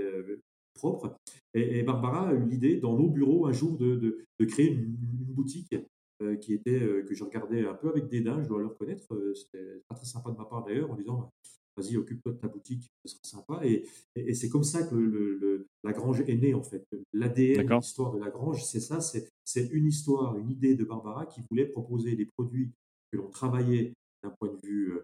propre. 0.73 1.15
Et, 1.53 1.83
Barbara 1.83 2.29
a 2.29 2.33
eu 2.33 2.45
l'idée 2.45 2.77
dans 2.77 2.97
nos 2.97 3.09
bureaux 3.09 3.45
un 3.45 3.51
jour 3.51 3.77
de, 3.77 4.25
de, 4.39 4.45
créer 4.45 4.71
une, 4.71 4.95
boutique 5.33 5.75
euh, 6.21 6.35
qui 6.35 6.53
était, 6.53 6.79
euh, 6.79 7.03
que 7.03 7.15
je 7.15 7.23
regardais 7.23 7.65
un 7.65 7.73
peu 7.73 7.89
avec 7.89 8.07
dédain, 8.07 8.41
je 8.43 8.47
dois 8.47 8.59
le 8.59 8.67
reconnaître. 8.67 9.13
Euh, 9.13 9.33
c'était 9.33 9.81
pas 9.87 9.95
très 9.95 10.05
sympa 10.05 10.31
de 10.31 10.37
ma 10.37 10.45
part 10.45 10.63
d'ailleurs, 10.63 10.91
en 10.91 10.95
disant 10.95 11.31
vas-y, 11.75 11.97
occupe-toi 11.97 12.33
de 12.33 12.37
ta 12.37 12.47
boutique, 12.47 12.91
ce 13.03 13.15
sera 13.15 13.23
sympa. 13.23 13.65
Et, 13.65 13.87
et, 14.15 14.35
c'est 14.35 14.47
comme 14.47 14.63
ça 14.63 14.85
que 14.85 14.93
le, 14.93 15.65
la 15.83 15.91
grange 15.91 16.21
est 16.21 16.35
née, 16.35 16.53
en 16.53 16.61
fait. 16.61 16.85
L'ADN, 17.13 17.67
l'histoire 17.77 18.13
de 18.13 18.19
la 18.19 18.29
grange, 18.29 18.63
c'est 18.63 18.79
ça, 18.79 18.99
c'est 19.01 19.69
une 19.71 19.87
histoire, 19.87 20.37
une 20.37 20.51
idée 20.51 20.75
de 20.75 20.83
Barbara 20.83 21.25
qui 21.25 21.41
voulait 21.49 21.65
proposer 21.65 22.15
des 22.15 22.27
produits 22.27 22.71
que 23.11 23.17
l'on 23.17 23.29
travaillait 23.29 23.93
d'un 24.21 24.29
point 24.39 24.49
de 24.49 24.67
vue 24.67 24.99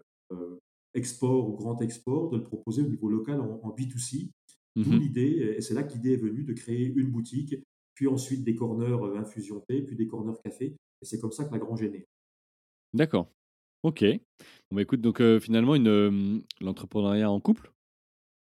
export 0.93 1.49
ou 1.49 1.55
grand 1.55 1.81
export, 1.81 2.29
de 2.29 2.37
le 2.37 2.43
proposer 2.43 2.81
au 2.81 2.87
niveau 2.87 3.09
local 3.09 3.39
en, 3.41 3.59
en 3.63 3.69
B2C, 3.75 4.29
D'où 4.75 4.91
mmh 4.91 4.99
l'idée, 4.99 5.55
et 5.57 5.61
c'est 5.61 5.73
là 5.73 5.83
que 5.83 5.93
l'idée 5.93 6.13
est 6.13 6.17
venue 6.17 6.43
de 6.43 6.53
créer 6.53 6.85
une 6.85 7.09
boutique, 7.09 7.55
puis 7.95 8.07
ensuite 8.07 8.43
des 8.43 8.55
corners 8.55 9.03
euh, 9.03 9.17
infusion 9.17 9.61
thé, 9.67 9.81
puis 9.81 9.95
des 9.95 10.07
corners 10.07 10.37
café. 10.43 10.75
Et 11.01 11.05
c'est 11.05 11.19
comme 11.19 11.31
ça 11.31 11.45
que 11.45 11.51
la 11.51 11.57
grange 11.59 11.81
est 11.81 11.89
née. 11.89 12.07
D'accord. 12.93 13.29
Ok. 13.83 14.03
Bon, 14.03 14.75
bah, 14.75 14.81
écoute, 14.81 15.01
donc 15.01 15.21
euh, 15.21 15.39
finalement, 15.39 15.75
une, 15.75 16.43
l'entrepreneuriat 16.61 17.29
en 17.31 17.39
couple? 17.39 17.71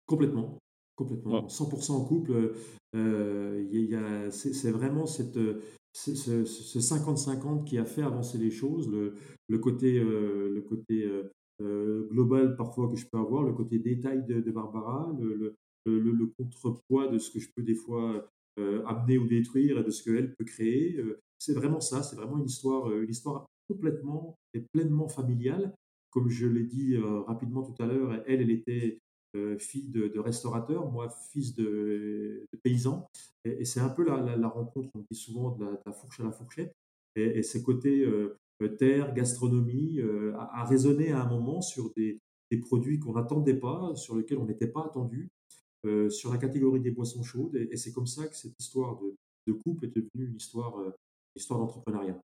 Complètement. 0.08 0.58
Complètement. 0.96 1.48
100% 1.48 1.92
en 1.92 2.06
couple. 2.06 2.54
Euh, 2.96 4.30
c'est, 4.32 4.72
vraiment 4.72 5.06
cette, 5.06 5.38
ce 5.94 6.44
50-50 6.80 7.66
qui 7.66 7.78
a 7.78 7.86
fait 7.86 8.02
avancer 8.02 8.38
les 8.38 8.52
choses. 8.52 8.90
Le, 8.90 9.16
le 9.48 9.58
côté, 9.60 10.00
le 10.00 10.62
côté 10.68 11.06
global 11.62 12.56
parfois 12.56 12.90
que 12.90 12.96
je 12.96 13.06
peux 13.06 13.18
avoir, 13.18 13.44
le 13.44 13.54
côté 13.54 13.80
détail 13.80 14.26
de, 14.26 14.52
Barbara, 14.52 15.16
le, 15.20 15.56
le, 15.86 16.26
contrepoids 16.38 17.08
de 17.08 17.18
ce 17.18 17.32
que 17.32 17.40
je 17.40 17.50
peux 17.56 17.64
des 17.64 17.76
fois 17.76 18.28
euh, 18.58 18.86
amener 18.86 19.18
ou 19.18 19.28
détruire 19.28 19.80
et 19.80 19.84
de 19.84 19.90
ce 19.92 20.02
qu'elle 20.02 20.34
peut 20.34 20.46
créer. 20.46 20.96
Euh, 20.98 21.20
c'est 21.38 21.54
vraiment 21.54 21.82
ça, 21.82 22.04
c'est 22.04 22.16
vraiment 22.16 22.38
une 22.38 22.46
histoire, 22.46 22.90
euh, 22.90 23.04
une 23.04 23.10
histoire 23.10 23.46
complètement 23.68 24.38
et 24.54 24.62
pleinement 24.62 25.10
familiale. 25.10 25.74
Comme 26.10 26.30
je 26.30 26.48
l'ai 26.48 26.64
dit 26.64 26.96
rapidement 27.28 27.64
tout 27.64 27.84
à 27.84 27.86
l'heure, 27.86 28.24
elle, 28.26 28.42
elle 28.42 28.50
était 28.50 29.00
fille 29.60 29.90
de, 29.90 30.18
restaurateur, 30.18 30.90
moi 30.90 31.10
fils 31.34 31.54
de, 31.54 32.46
paysan. 32.64 33.06
Et, 33.44 33.66
c'est 33.66 33.82
un 33.82 33.90
peu 33.90 34.06
la, 34.06 34.48
rencontre, 34.48 34.90
on 34.96 35.04
dit 35.12 35.18
souvent 35.18 35.58
de 35.58 35.66
la, 35.66 35.92
fourche 35.92 36.22
à 36.22 36.24
la 36.24 36.32
fourchette. 36.32 36.72
Et, 37.18 37.40
et 37.40 37.44
ces 37.44 37.62
côtés 37.64 38.06
terre, 38.78 39.14
gastronomie, 39.14 40.00
a, 40.38 40.66
résonné 40.66 41.12
à 41.12 41.22
un 41.22 41.30
moment 41.30 41.62
sur 41.62 41.92
des, 41.96 42.20
produits 42.62 43.00
qu'on 43.00 43.14
n'attendait 43.14 43.60
pas, 43.60 43.94
sur 43.96 44.16
lesquels 44.16 44.38
on 44.38 44.46
n'était 44.46 44.68
pas 44.68 44.86
attendu. 44.86 45.30
sur 46.10 46.32
la 46.32 46.38
catégorie 46.38 46.80
des 46.80 46.92
boissons 46.92 47.22
chaudes. 47.22 47.56
Et, 47.56 47.76
c'est 47.76 47.92
comme 47.92 48.08
ça 48.08 48.28
que 48.28 48.36
cette 48.36 48.58
histoire 48.60 48.98
de, 49.02 49.16
de 49.48 49.54
coupe 49.54 49.84
est 49.84 49.94
devenue 49.94 50.30
une 50.30 50.38
histoire 50.38 50.80
d'entrepreneuriat. 51.50 52.20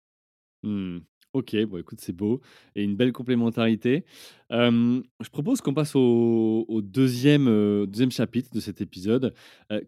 Mmh. 0.64 1.00
Ok, 1.34 1.56
bon 1.66 1.78
écoute, 1.78 2.00
c'est 2.02 2.16
beau 2.16 2.42
et 2.76 2.84
une 2.84 2.96
belle 2.96 3.12
complémentarité. 3.12 4.06
je 4.50 5.30
propose 5.32 5.62
qu'on 5.62 5.74
passe 5.74 5.96
au, 5.96 6.82
deuxième, 6.82 7.86
chapitre 8.10 8.50
de 8.52 8.60
cet 8.60 8.82
épisode. 8.82 9.36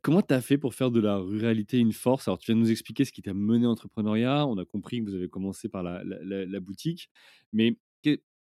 comment 0.04 0.22
tu 0.22 0.34
as 0.34 0.42
fait 0.42 0.58
pour 0.58 0.76
faire 0.76 0.92
de 0.92 1.00
la 1.00 1.18
ruralité 1.18 1.80
une 1.80 1.94
force? 1.94 2.28
Alors, 2.28 2.38
tu 2.38 2.52
viens 2.52 2.56
de 2.56 2.62
nous 2.62 2.72
expliquer 2.72 3.06
ce 3.06 3.12
qui 3.12 3.22
t'a 3.22 3.34
mené 3.34 3.66
à 3.66 3.70
l'entrepreneuriat. 3.70 4.46
On 4.46 4.58
a 4.58 4.66
compris 4.66 5.00
que 5.00 5.10
vous 5.10 5.16
avez 5.16 5.30
commencé 5.30 5.70
par 5.70 5.82
la, 5.82 6.04
la, 6.04 6.60
boutique. 6.60 7.10
Mais 7.54 7.78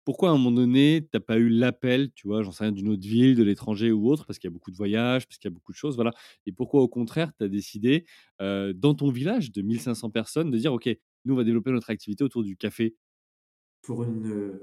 pourquoi 0.06 0.30
à 0.30 0.34
un 0.34 0.38
moment 0.38 0.52
donné, 0.52 1.02
tu 1.02 1.10
n'as 1.16 1.20
pas 1.20 1.38
eu 1.38 1.50
l'appel, 1.50 2.12
tu 2.14 2.28
vois, 2.28 2.44
j'en 2.44 2.52
sais 2.52 2.64
rien, 2.64 2.72
d'une 2.72 2.90
autre 2.90 3.06
ville, 3.08 3.36
de 3.36 3.44
l'étranger 3.44 3.92
ou 3.92 4.10
autre, 4.10 4.26
parce 4.26 4.40
qu'il 4.40 4.48
y 4.48 4.52
a 4.52 4.54
beaucoup 4.54 4.72
de 4.72 4.78
voyages, 4.78 5.28
parce 5.28 5.38
qu'il 5.38 5.50
y 5.50 5.54
a 5.54 5.56
beaucoup 5.56 5.72
de 5.72 5.78
choses, 5.78 5.96
voilà. 5.96 6.12
Et 6.46 6.52
pourquoi 6.52 6.82
au 6.82 6.88
contraire, 6.88 7.32
tu 7.38 7.44
as 7.44 7.50
décidé, 7.50 8.06
dans 8.40 8.96
ton 8.96 9.10
village 9.12 9.52
de 9.52 9.62
1500 9.62 10.10
personnes, 10.12 10.50
de 10.50 10.58
dire, 10.58 10.74
OK, 10.74 10.90
nous, 11.26 11.34
on 11.34 11.38
va 11.38 11.44
développer 11.44 11.72
notre 11.72 11.90
activité 11.90 12.24
autour 12.24 12.44
du 12.44 12.56
café 12.56 12.96
Pour 13.82 14.04
une, 14.04 14.60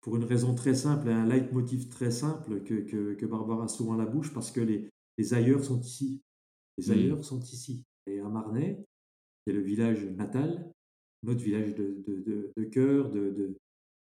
pour 0.00 0.16
une 0.16 0.24
raison 0.24 0.54
très 0.54 0.74
simple, 0.74 1.08
un 1.08 1.26
leitmotiv 1.26 1.88
très 1.88 2.10
simple 2.10 2.62
que, 2.62 3.14
que, 3.14 3.26
Barbara 3.26 3.64
a 3.64 3.68
souvent 3.68 3.94
à 3.94 3.98
la 3.98 4.06
bouche, 4.06 4.32
parce 4.32 4.50
que 4.50 4.60
les, 4.60 4.88
les 5.18 5.34
ailleurs 5.34 5.64
sont 5.64 5.80
ici. 5.80 6.22
Les 6.78 6.88
mmh. 6.88 6.98
ailleurs 6.98 7.24
sont 7.24 7.40
ici. 7.40 7.84
Et 8.06 8.20
à 8.20 8.28
Marnay, 8.28 8.84
qui 9.44 9.50
est 9.50 9.54
le 9.54 9.60
village 9.60 10.04
natal, 10.04 10.72
notre 11.22 11.42
village 11.42 11.74
de, 11.74 12.02
de, 12.06 12.52
de, 12.56 12.64
cœur, 12.64 13.10
de, 13.10 13.56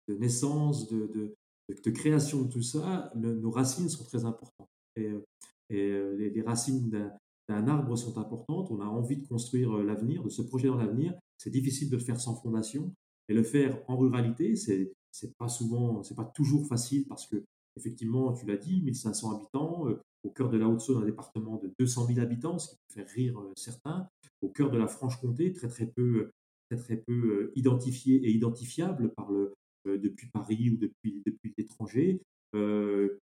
de, 0.07 0.15
naissance, 0.15 0.89
de, 0.89 1.07
de, 1.07 1.91
création 1.91 2.43
de 2.43 2.51
tout 2.51 2.61
ça, 2.61 3.11
nos 3.15 3.51
racines 3.51 3.89
sont 3.89 4.03
très 4.05 4.25
importantes. 4.25 4.69
Et, 4.95 5.09
et 5.69 5.91
les, 6.17 6.29
les, 6.29 6.41
racines 6.41 6.89
d'un 7.47 7.67
arbre 7.67 7.95
sont 7.95 8.17
importantes. 8.17 8.71
On 8.71 8.81
a 8.81 8.85
envie 8.85 9.17
de 9.17 9.27
construire 9.27 9.77
l'avenir, 9.77 10.23
de 10.23 10.29
se 10.29 10.41
projeter 10.41 10.69
dans 10.69 10.77
l'avenir. 10.77 11.13
C'est 11.41 11.49
difficile 11.49 11.89
de 11.89 11.97
le 11.97 12.04
faire 12.04 12.21
sans 12.21 12.36
fondation. 12.36 12.93
Et 13.27 13.34
le 13.34 13.41
faire 13.41 13.80
en 13.88 13.97
ruralité, 13.97 14.56
c'est 14.56 14.93
c'est 15.12 15.36
pas 15.38 15.49
souvent, 15.49 16.04
c'est 16.04 16.15
pas 16.15 16.32
toujours 16.36 16.67
facile 16.67 17.06
parce 17.08 17.27
que 17.27 17.43
effectivement, 17.77 18.32
tu 18.34 18.45
l'as 18.45 18.58
dit, 18.58 18.82
1500 18.84 19.38
habitants, 19.38 19.88
euh, 19.88 19.99
au 20.23 20.30
cœur 20.30 20.49
de 20.49 20.58
la 20.58 20.67
Haute-Saône, 20.67 21.01
un 21.01 21.06
département 21.06 21.58
de 21.58 21.73
200 21.80 22.08
000 22.08 22.19
habitants, 22.19 22.60
ce 22.60 22.69
qui 22.69 22.75
peut 22.75 22.93
faire 22.93 23.10
rire 23.10 23.39
euh, 23.39 23.51
certains, 23.56 24.08
au 24.41 24.49
cœur 24.49 24.69
de 24.69 24.77
la 24.77 24.88
Franche-Comté, 24.88 25.51
très 25.51 25.67
très 25.67 25.88
peu, 25.88 26.30
très 26.69 26.77
très 26.77 26.97
peu 26.97 27.13
euh, 27.13 27.51
identifié 27.56 28.17
et 28.17 28.32
identifiable 28.32 29.13
depuis 29.86 30.30
Paris 30.30 30.69
ou 30.69 30.77
depuis 30.77 31.23
l'étranger. 31.58 32.21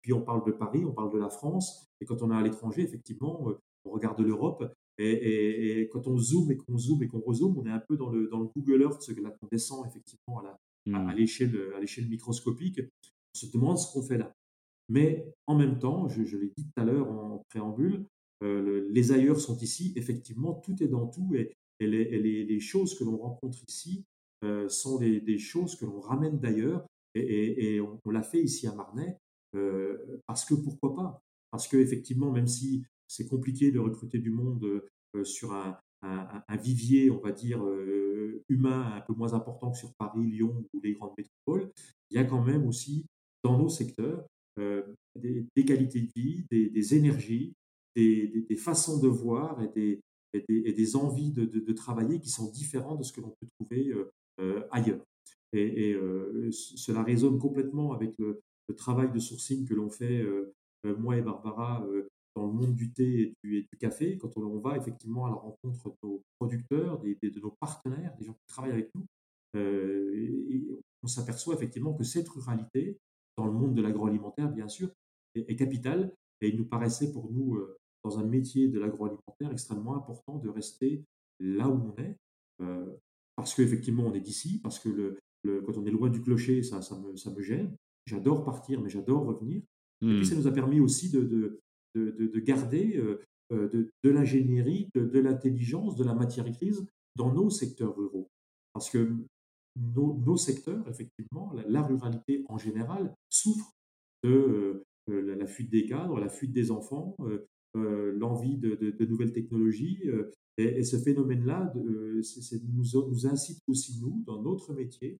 puis 0.02 0.14
on 0.14 0.22
parle 0.22 0.46
de 0.46 0.52
Paris, 0.52 0.84
on 0.84 0.92
parle 0.92 1.14
de 1.14 1.20
la 1.20 1.30
France, 1.30 1.88
et 2.02 2.06
quand 2.06 2.22
on 2.22 2.32
est 2.32 2.36
à 2.36 2.42
l'étranger, 2.42 2.82
effectivement, 2.82 3.48
on 3.86 3.92
regarde 3.92 4.20
l'Europe 4.20 4.70
et, 5.00 5.90
quand 5.92 6.08
on 6.08 6.18
zoome 6.18 6.52
et 6.52 6.58
qu'on 6.58 6.78
zoome 6.78 7.04
et 7.04 7.08
qu'on 7.08 7.22
rezoome, 7.22 7.58
on 7.58 7.66
est 7.66 7.72
un 7.72 7.80
peu 7.80 7.96
dans 7.96 8.10
le, 8.10 8.28
dans 8.28 8.40
le 8.40 8.48
Google 8.56 8.82
Earth, 8.82 9.02
ce 9.02 9.14
que 9.14 9.22
là, 9.22 9.34
on 9.42 9.48
descend 9.52 9.86
effectivement 9.88 10.40
à 10.40 10.44
la, 10.44 10.98
à, 10.98 11.14
mmh. 11.14 11.16
l'échelle, 11.16 11.74
à 11.76 11.80
l'échelle 11.80 12.08
microscopique. 12.08 12.82
On 12.82 13.38
se 13.38 13.52
demande 13.52 13.78
ce 13.78 13.92
qu'on 13.94 14.02
fait 14.02 14.18
là. 14.18 14.34
Mais 14.90 15.26
en 15.48 15.56
même 15.56 15.80
temps, 15.80 16.10
je, 16.10 16.22
l'ai 16.38 16.52
dit 16.58 16.66
tout 16.66 16.82
à 16.82 16.84
l'heure 16.84 17.10
en 17.10 17.44
préambule, 17.50 18.06
euh, 18.44 18.88
les 18.92 19.12
ailleurs 19.12 19.40
sont 19.40 19.58
ici. 19.58 19.94
Effectivement, 19.96 20.56
tout 20.56 20.82
est 20.84 20.88
dans 20.88 21.08
tout 21.08 21.36
et, 21.36 21.54
et, 21.80 21.88
les, 21.88 22.44
les, 22.44 22.60
choses 22.60 22.98
que 22.98 23.04
l'on 23.04 23.18
rencontre 23.18 23.60
ici 23.68 24.06
euh, 24.44 24.68
sont 24.68 24.98
des, 24.98 25.22
des, 25.22 25.38
choses 25.38 25.76
que 25.76 25.86
l'on 25.86 26.00
ramène 26.00 26.40
d'ailleurs. 26.40 26.86
Et, 27.16 27.76
et 27.76 27.82
on, 27.82 28.00
l'a 28.10 28.24
fait 28.24 28.42
ici 28.42 28.68
à 28.68 28.76
Marnay 28.76 29.18
euh, 29.56 30.22
parce 30.28 30.46
que 30.46 30.54
pourquoi 30.54 30.96
pas? 30.96 31.22
Parce 31.52 31.68
que 31.68 31.78
effectivement, 31.78 32.32
même 32.32 32.48
si 32.48 32.84
c'est 33.10 33.28
compliqué 33.28 33.72
de 33.72 33.80
recruter 33.80 34.20
du 34.20 34.30
monde 34.30 34.84
sur 35.24 35.54
un, 35.54 35.78
vivier, 36.62 37.10
on 37.10 37.20
va 37.20 37.32
dire, 37.32 37.62
humain 38.48 38.94
un 38.96 39.02
peu 39.02 39.14
moins 39.14 39.34
important 39.34 39.72
que 39.72 39.78
sur 39.78 39.94
Paris, 39.96 40.24
Lyon 40.24 40.64
ou 40.74 40.80
les 40.82 40.94
grandes 40.94 41.14
métropoles. 41.18 41.72
Il 42.10 42.16
y 42.16 42.20
a 42.20 42.24
quand 42.24 42.44
même 42.44 42.66
aussi 42.66 43.06
dans 43.44 43.58
nos 43.58 43.70
secteurs 43.70 44.26
des, 45.16 45.66
qualités 45.66 46.02
de 46.02 46.12
vie, 46.16 46.46
des, 46.52 46.96
énergies, 46.96 47.54
des, 47.96 48.56
façons 48.58 49.00
de 49.00 49.08
voir 49.08 49.62
et 49.76 50.02
des, 50.48 50.96
envies 50.96 51.32
de, 51.32 51.74
travailler 51.74 52.20
qui 52.20 52.30
sont 52.30 52.52
différentes 52.52 53.00
de 53.00 53.04
ce 53.04 53.12
que 53.12 53.22
l'on 53.22 53.34
peut 53.42 53.48
trouver 53.60 53.94
ailleurs. 54.72 55.04
Et, 55.54 55.98
cela 56.52 57.04
résonne 57.04 57.40
complètement 57.40 57.94
avec 57.94 58.18
le, 58.20 58.42
travail 58.78 59.12
de 59.12 59.18
sourcing 59.18 59.68
que 59.68 59.74
l'on 59.74 59.90
fait, 59.90 60.24
moi 60.84 61.18
et 61.18 61.22
Barbara, 61.22 61.84
monde 62.60 62.76
du 62.76 62.92
thé 62.92 63.22
et 63.22 63.34
du, 63.44 63.68
café, 63.80 64.18
quand 64.18 64.36
on, 64.38 64.60
va 64.60 64.78
effectivement 64.78 65.26
à 65.26 65.30
la 65.30 65.36
rencontre 65.36 65.90
de 65.90 65.96
nos 66.04 66.22
producteurs, 66.40 67.00
des, 67.00 67.16
de 67.22 67.40
nos 67.40 67.56
partenaires, 67.60 68.16
des 68.18 68.26
gens 68.26 68.34
qui 68.34 68.48
travaillent 68.48 68.72
avec 68.72 68.90
nous, 68.96 69.06
euh, 69.56 70.82
on 71.04 71.08
s'aperçoit 71.08 71.56
effectivement 71.56 71.94
que 71.94 72.04
cette 72.04 72.28
ruralité, 72.30 72.98
dans 73.38 73.46
le 73.46 73.54
monde 73.54 73.74
de 73.74 73.82
l'agroalimentaire, 73.82 74.52
bien 74.52 74.68
sûr, 74.68 74.90
est, 75.36 75.56
capitale. 75.56 76.14
Et 76.42 76.50
il 76.50 76.58
nous 76.58 76.66
paraissait 76.66 77.12
pour 77.12 77.32
nous, 77.32 77.56
euh, 77.56 77.78
dans 78.04 78.20
un 78.20 78.26
métier 78.26 78.68
de 78.68 78.80
l'agroalimentaire, 78.80 79.52
extrêmement 79.52 79.96
important 79.96 80.38
de 80.38 80.50
rester 80.50 81.04
là 81.40 81.70
où 81.70 81.94
on 81.94 82.02
est, 82.02 82.18
euh, 82.62 82.96
parce 83.36 83.56
qu'effectivement, 83.56 84.04
on 84.04 84.14
est 84.14 84.20
d'ici, 84.20 84.60
parce 84.62 84.80
que 84.80 84.90
le, 84.90 85.62
quand 85.62 85.78
on 85.78 85.86
est 85.86 85.92
loin 85.92 86.10
du 86.10 86.22
clocher, 86.22 86.64
ça, 86.64 86.82
ça, 86.82 87.00
me, 87.00 87.16
ça 87.16 87.32
me 87.32 87.42
gêne. 87.42 87.76
J'adore 88.06 88.44
partir, 88.44 88.82
mais 88.82 88.90
j'adore 88.90 89.26
revenir. 89.26 89.62
Et 90.02 90.06
puis, 90.06 90.20
mmh. 90.20 90.24
ça 90.24 90.36
nous 90.36 90.48
a 90.48 90.52
permis 90.52 90.80
aussi 90.80 91.10
de, 91.10 91.22
de, 91.22 91.60
garder 91.96 92.98
euh, 92.98 93.22
euh, 93.52 93.90
de, 94.04 94.10
l'ingénierie, 94.10 94.90
de, 94.94 95.20
l'intelligence, 95.20 95.96
de 95.96 96.04
la 96.04 96.14
matière 96.14 96.50
grise 96.50 96.86
dans 97.16 97.34
nos 97.34 97.50
secteurs 97.50 97.96
ruraux. 97.96 98.30
Parce 98.74 98.90
que 98.90 99.12
nos, 99.76 100.38
secteurs, 100.38 100.88
effectivement, 100.88 101.54
la, 101.68 101.82
ruralité 101.82 102.44
en 102.48 102.58
général, 102.58 103.14
souffre 103.30 103.72
de 104.24 104.84
euh, 105.10 105.36
la, 105.36 105.48
fuite 105.48 105.72
des 105.72 105.86
cadres, 105.86 106.20
la 106.20 106.30
fuite 106.30 106.52
des 106.52 106.72
enfants, 106.72 107.16
l'envie 107.74 108.58
de, 108.58 109.06
nouvelles 109.06 109.34
technologies. 109.34 110.00
et, 110.58 110.84
ce 110.84 110.98
phénomène-là 110.98 111.74
nous, 111.76 112.22
nous 112.72 113.28
incite 113.28 113.62
aussi, 113.68 114.00
nous, 114.02 114.24
dans 114.26 114.42
notre 114.42 114.74
métier, 114.74 115.18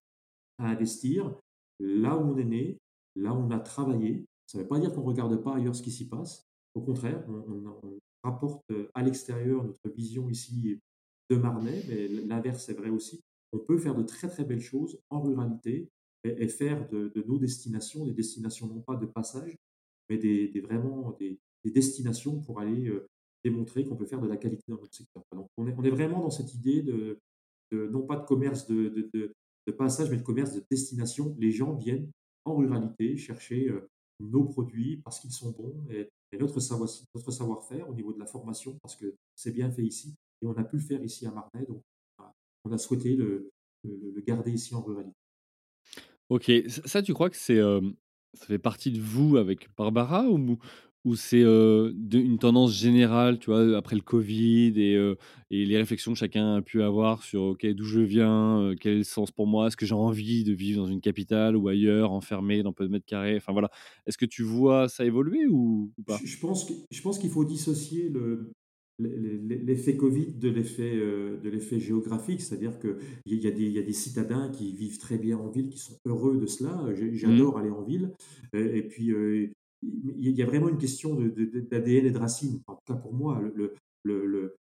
à 0.58 0.68
investir 0.68 1.34
là 1.80 2.16
où 2.16 2.20
on 2.20 2.36
est 2.36 2.44
né, 2.44 2.78
là 3.16 3.34
où 3.34 3.38
on 3.38 3.50
a 3.50 3.58
travaillé. 3.58 4.26
Ça 4.46 4.58
ne 4.58 4.62
veut 4.62 4.68
pas 4.68 4.78
dire 4.78 4.92
qu'on 4.92 5.02
ne 5.02 5.06
regarde 5.06 5.42
pas 5.42 5.56
ailleurs 5.56 5.74
ce 5.74 5.82
qui 5.82 5.90
s'y 5.90 6.08
passe, 6.08 6.49
au 6.74 6.80
contraire, 6.80 7.24
on, 7.28 7.98
rapporte 8.22 8.70
à 8.92 9.02
l'extérieur 9.02 9.64
notre 9.64 9.88
vision 9.88 10.28
ici 10.28 10.78
de 11.30 11.36
Marnay, 11.36 11.82
mais 11.88 12.06
l'inverse 12.08 12.68
est 12.68 12.74
vrai 12.74 12.90
aussi. 12.90 13.22
On 13.52 13.58
peut 13.58 13.78
faire 13.78 13.94
de 13.94 14.02
très 14.02 14.28
très 14.28 14.44
belles 14.44 14.60
choses 14.60 15.00
en 15.08 15.22
ruralité 15.22 15.88
et, 16.24 16.48
faire 16.48 16.86
de, 16.90 17.10
nos 17.26 17.38
destinations 17.38 18.04
des 18.04 18.12
destinations 18.12 18.66
non 18.66 18.82
pas 18.82 18.96
de 18.96 19.06
passage, 19.06 19.56
mais 20.10 20.18
des, 20.18 20.60
vraiment 20.60 21.16
des, 21.18 21.38
destinations 21.64 22.40
pour 22.40 22.60
aller 22.60 22.92
démontrer 23.42 23.86
qu'on 23.86 23.96
peut 23.96 24.04
faire 24.04 24.20
de 24.20 24.28
la 24.28 24.36
qualité 24.36 24.64
dans 24.68 24.78
notre 24.78 24.94
secteur. 24.94 25.22
Donc 25.32 25.48
on 25.56 25.66
est, 25.66 25.90
vraiment 25.90 26.20
dans 26.20 26.30
cette 26.30 26.52
idée 26.54 26.82
de, 26.82 27.18
non 27.72 28.02
pas 28.02 28.16
de 28.16 28.26
commerce 28.26 28.66
de, 28.66 29.08
de, 29.14 29.72
passage, 29.78 30.10
mais 30.10 30.16
de 30.16 30.22
commerce 30.22 30.52
de 30.52 30.62
destination. 30.70 31.34
Les 31.38 31.52
gens 31.52 31.74
viennent 31.74 32.10
en 32.44 32.56
ruralité 32.56 33.16
chercher 33.16 33.70
nos 34.18 34.44
produits 34.44 34.98
parce 34.98 35.20
qu'ils 35.20 35.32
sont 35.32 35.52
bons 35.52 35.86
notre 36.38 36.60
savoir-faire 36.60 37.88
au 37.88 37.94
niveau 37.94 38.12
de 38.12 38.18
la 38.18 38.26
formation, 38.26 38.78
parce 38.82 38.96
que 38.96 39.14
c'est 39.34 39.52
bien 39.52 39.70
fait 39.70 39.82
ici, 39.82 40.14
et 40.42 40.46
on 40.46 40.56
a 40.56 40.64
pu 40.64 40.76
le 40.76 40.82
faire 40.82 41.02
ici 41.02 41.26
à 41.26 41.32
Marnay, 41.32 41.66
donc 41.66 41.82
on 42.64 42.72
a 42.72 42.78
souhaité 42.78 43.16
le, 43.16 43.50
garder 44.26 44.52
ici 44.52 44.74
en 44.74 44.82
ruralité. 44.82 45.16
Ok, 46.28 46.50
ça 46.68 47.02
tu 47.02 47.12
crois 47.14 47.30
que 47.30 47.36
c'est, 47.36 47.58
euh, 47.58 47.80
ça 48.34 48.46
fait 48.46 48.58
partie 48.58 48.92
de 48.92 49.00
vous 49.00 49.36
avec 49.36 49.68
Barbara 49.76 50.28
ou, 50.28 50.58
ou 51.04 51.16
c'est 51.16 51.42
une 51.42 52.38
tendance 52.38 52.74
générale, 52.76 53.38
tu 53.38 53.46
vois, 53.46 53.76
après 53.76 53.96
le 53.96 54.02
Covid 54.02 54.74
et, 54.76 54.94
et, 55.50 55.64
les 55.64 55.76
réflexions 55.78 56.12
que 56.12 56.18
chacun 56.18 56.56
a 56.56 56.62
pu 56.62 56.82
avoir 56.82 57.22
sur 57.22 57.42
OK, 57.42 57.66
d'où 57.66 57.84
je 57.84 58.00
viens, 58.00 58.74
quel 58.80 58.92
est 58.92 58.98
le 58.98 59.04
sens 59.04 59.30
pour 59.30 59.46
moi, 59.46 59.68
est-ce 59.68 59.76
que 59.76 59.86
j'ai 59.86 59.94
envie 59.94 60.44
de 60.44 60.52
vivre 60.52 60.82
dans 60.82 60.90
une 60.90 61.00
capitale 61.00 61.56
ou 61.56 61.68
ailleurs, 61.68 62.12
enfermé 62.12 62.62
dans 62.62 62.72
peu 62.72 62.84
de 62.84 62.90
mètres 62.90 63.06
carrés, 63.06 63.36
enfin 63.36 63.52
voilà. 63.52 63.70
Est-ce 64.06 64.18
que 64.18 64.26
tu 64.26 64.42
vois 64.42 64.88
ça 64.88 65.04
évoluer 65.04 65.46
ou, 65.46 65.90
pas? 66.06 66.20
Je, 66.24 66.38
pense 66.38 66.70
je 66.90 67.02
pense 67.02 67.18
qu'il 67.18 67.30
faut 67.30 67.44
dissocier 67.44 68.10
le, 68.10 68.52
l'effet 69.00 69.96
Covid 69.96 70.32
de 70.32 70.48
l'effet 70.48 70.96
de 70.96 71.48
l'effet 71.48 71.80
géographique, 71.80 72.40
c'est-à-dire 72.40 72.78
qu'il 72.78 73.38
y, 73.38 73.46
a 73.46 73.50
des, 73.50 73.70
y 73.70 73.78
a 73.78 73.82
des 73.82 73.92
citadins 73.92 74.50
qui 74.50 74.74
vivent 74.74 74.98
très 74.98 75.18
bien 75.18 75.38
en 75.38 75.48
ville, 75.48 75.68
qui 75.68 75.78
sont 75.78 75.96
heureux 76.04 76.38
de 76.38 76.46
cela. 76.46 76.82
Mmh. 76.82 77.14
J'adore 77.14 77.58
aller 77.58 77.70
en 77.70 77.82
ville. 77.82 78.12
Et 78.52 78.82
puis, 78.82 79.12
il 79.82 80.36
y 80.36 80.42
a 80.42 80.46
vraiment 80.46 80.68
une 80.68 80.78
question 80.78 81.14
d'ADN 81.14 82.06
et 82.06 82.10
de 82.10 82.18
racines. 82.18 82.60
En 82.66 82.74
tout 82.74 82.84
cas, 82.86 82.94
pour 82.94 83.12
moi, 83.12 83.40
le, 83.40 83.74
le, 84.04 84.56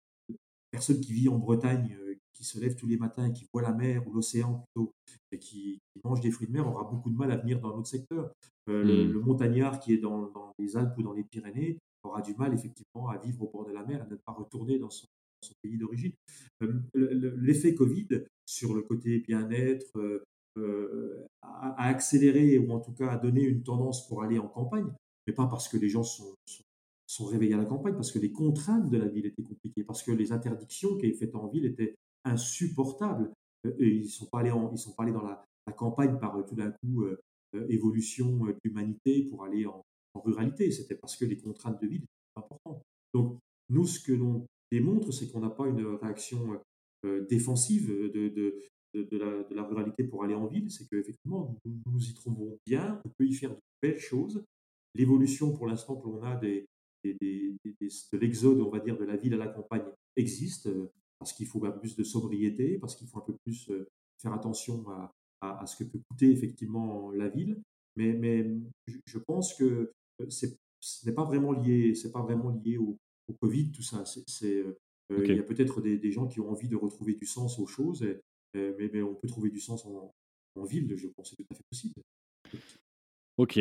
personne 0.71 1.01
qui 1.01 1.13
vit 1.13 1.29
en 1.29 1.39
Bretagne, 1.39 1.97
euh, 2.01 2.15
qui 2.35 2.45
se 2.45 2.61
lève 2.61 2.77
tous 2.77 2.87
les 2.87 2.97
matins 2.97 3.27
et 3.27 3.33
qui 3.33 3.47
voit 3.53 3.63
la 3.63 3.73
mer 3.73 4.07
ou 4.07 4.13
l'océan 4.13 4.65
plutôt, 4.67 4.93
et 5.33 5.39
qui, 5.39 5.81
mange 6.05 6.21
des 6.21 6.31
fruits 6.31 6.47
de 6.47 6.53
mer, 6.53 6.67
aura 6.67 6.85
beaucoup 6.85 7.11
de 7.11 7.17
mal 7.17 7.33
à 7.33 7.37
venir 7.37 7.61
dans 7.61 7.75
notre 7.75 7.89
secteur. 7.89 8.33
Euh, 8.69 8.85
le, 8.85 9.19
mmh. 9.19 9.25
montagnard 9.25 9.81
qui 9.81 9.95
est 9.95 9.99
dans, 9.99 10.31
les 10.59 10.77
Alpes 10.77 10.97
ou 10.99 11.03
dans 11.03 11.13
les 11.13 11.25
Pyrénées 11.25 11.79
aura 12.05 12.23
du 12.23 12.35
mal 12.35 12.55
effectivement 12.55 13.09
à 13.09 13.19
vivre 13.19 13.43
au 13.43 13.51
bord 13.51 13.67
de 13.67 13.73
la 13.73 13.85
mer 13.85 14.05
et 14.07 14.11
ne 14.11 14.17
pas 14.17 14.33
retourner 14.33 14.79
dans 14.79 14.91
son, 14.91 15.07
pays 15.63 15.79
d'origine. 15.79 16.13
L'effet 16.95 17.75
Covid 17.75 18.09
sur 18.45 18.75
le 18.75 18.83
côté 18.83 19.21
bien-être 19.21 20.27
a, 21.43 21.89
accéléré 21.89 22.59
ou 22.59 22.73
en 22.73 22.81
tout 22.81 22.93
cas 22.93 23.11
a 23.11 23.17
donné 23.17 23.43
une 23.43 23.63
tendance 23.63 24.07
pour 24.09 24.23
aller 24.23 24.39
en 24.39 24.49
campagne, 24.49 24.93
mais 25.29 25.35
pas 25.35 25.47
parce 25.47 25.69
que 25.69 25.77
les 25.77 25.91
gens 25.91 26.03
sont, 26.03 26.35
réveillés 27.27 27.55
à 27.55 27.59
la 27.59 27.67
campagne, 27.67 27.95
parce 27.95 28.11
que 28.11 28.19
les 28.19 28.33
contraintes 28.33 28.89
de 28.89 28.97
la 28.97 29.07
ville 29.07 29.27
étaient 29.27 29.43
compliquées, 29.43 29.85
parce 29.85 30.03
que 30.03 30.11
les 30.11 30.33
interdictions 30.33 30.97
qui 30.97 31.07
étaient 31.07 31.19
faites 31.19 31.35
en 31.35 31.49
ville 31.49 31.67
étaient 31.67 31.95
insupportables. 32.25 33.31
Et 33.79 33.89
ils 33.89 34.05
ne 34.05 34.09
sont, 34.09 34.27
pas 34.27 34.41
allés 34.41 34.51
sont 34.77 34.93
pas 34.93 35.03
allés 35.03 35.13
dans 35.13 35.23
la, 35.23 35.45
la 35.67 35.73
campagne 35.75 36.19
par 36.19 36.43
tout 36.47 36.55
d'un 36.55 36.71
coup 36.71 37.05
évolution 37.69 38.47
de 38.47 38.57
l'humanité 38.65 39.25
pour 39.25 39.45
aller 39.45 39.67
en, 39.67 39.85
ruralité. 40.15 40.71
C'était 40.71 40.97
parce 40.97 41.17
que 41.17 41.25
les 41.27 41.37
contraintes 41.37 41.81
de 41.81 41.87
vie 41.87 41.97
étaient 41.97 42.07
importantes. 42.37 42.83
Donc, 43.15 43.39
nous, 43.69 43.87
ce 43.87 44.01
que 44.01 44.13
l'on 44.13 44.47
démontre, 44.73 45.13
c'est 45.13 45.31
qu'on 45.31 45.41
n'a 45.41 45.51
pas 45.51 45.69
une 45.69 45.85
réaction 45.97 46.59
défensive 47.29 47.89
de, 47.89 48.29
de, 48.29 48.63
de, 48.95 49.55
la, 49.55 49.63
ruralité 49.63 50.05
pour 50.05 50.25
aller 50.25 50.35
en 50.35 50.47
ville. 50.47 50.71
C'est 50.71 50.89
qu'effectivement, 50.89 51.55
nous 51.65 51.93
nous 51.93 52.09
y 52.09 52.15
trouvons 52.15 52.59
bien, 52.67 53.01
on 53.05 53.11
peut 53.11 53.27
y 53.27 53.35
faire 53.35 53.51
de 53.51 53.61
belles 53.83 53.99
choses. 53.99 54.43
L'évolution, 54.99 55.53
pour 55.57 55.67
l'instant, 55.67 55.97
que 55.97 56.07
l'on 56.07 56.23
a 56.23 56.37
des, 56.37 56.67
de 57.05 58.19
l'exode, 58.19 58.61
on 58.61 58.69
va 58.69 58.81
dire, 58.81 58.99
de 58.99 59.05
la 59.05 59.17
ville 59.17 59.33
à 59.35 59.39
la 59.39 59.49
campagne 59.49 59.85
existe, 60.17 60.69
parce 61.19 61.33
qu'il 61.33 61.47
faut 61.47 61.65
un 61.65 61.71
peu 61.71 61.81
plus 61.81 61.97
de 61.97 62.05
sobriété, 62.05 62.79
parce 62.79 62.95
qu'il 62.95 63.09
faut 63.09 63.19
un 63.19 63.25
peu 63.25 63.37
plus 63.45 63.71
faire 64.21 64.33
attention 64.33 64.85
à, 64.91 65.15
à, 65.41 65.67
ce 65.67 65.77
que 65.77 65.85
peut 65.85 66.01
coûter 66.11 66.31
effectivement 66.31 67.11
la 67.13 67.29
ville. 67.29 67.61
Mais, 67.97 68.13
mais 68.13 68.47
je 69.07 69.19
pense 69.19 69.55
que 69.55 69.93
euh, 70.21 70.31
ce 70.31 70.47
n'est 71.07 71.15
pas 71.15 71.25
vraiment 71.25 71.53
lié, 71.53 71.95
c'est 71.95 72.13
pas 72.13 72.23
vraiment 72.23 72.51
lié 72.51 72.79
au, 72.79 72.99
Covid, 73.43 73.73
tout 73.73 73.83
ça. 73.83 74.05
C'est, 74.07 74.57
euh, 74.57 74.79
euh, 75.13 75.23
Il 75.27 75.37
y 75.37 75.39
a 75.39 75.43
peut-être 75.43 75.83
des, 75.83 76.11
gens 76.11 76.27
qui 76.27 76.41
ont 76.41 76.51
envie 76.51 76.69
de 76.69 76.77
retrouver 76.77 77.13
du 77.13 77.27
sens 77.27 77.59
aux 77.59 77.67
choses, 77.67 78.03
mais, 78.55 78.73
mais, 78.91 79.03
on 79.03 79.15
peut 79.15 79.29
trouver 79.29 79.51
du 79.51 79.61
sens 79.61 79.85
en, 79.85 80.15
en 80.57 80.65
ville, 80.65 80.97
je 80.97 81.09
pense 81.09 81.31
que 81.31 81.37
c'est 81.37 81.43
tout 81.43 81.53
à 81.53 81.55
fait 81.55 81.65
possible. 81.71 81.95
Ok. 83.37 83.61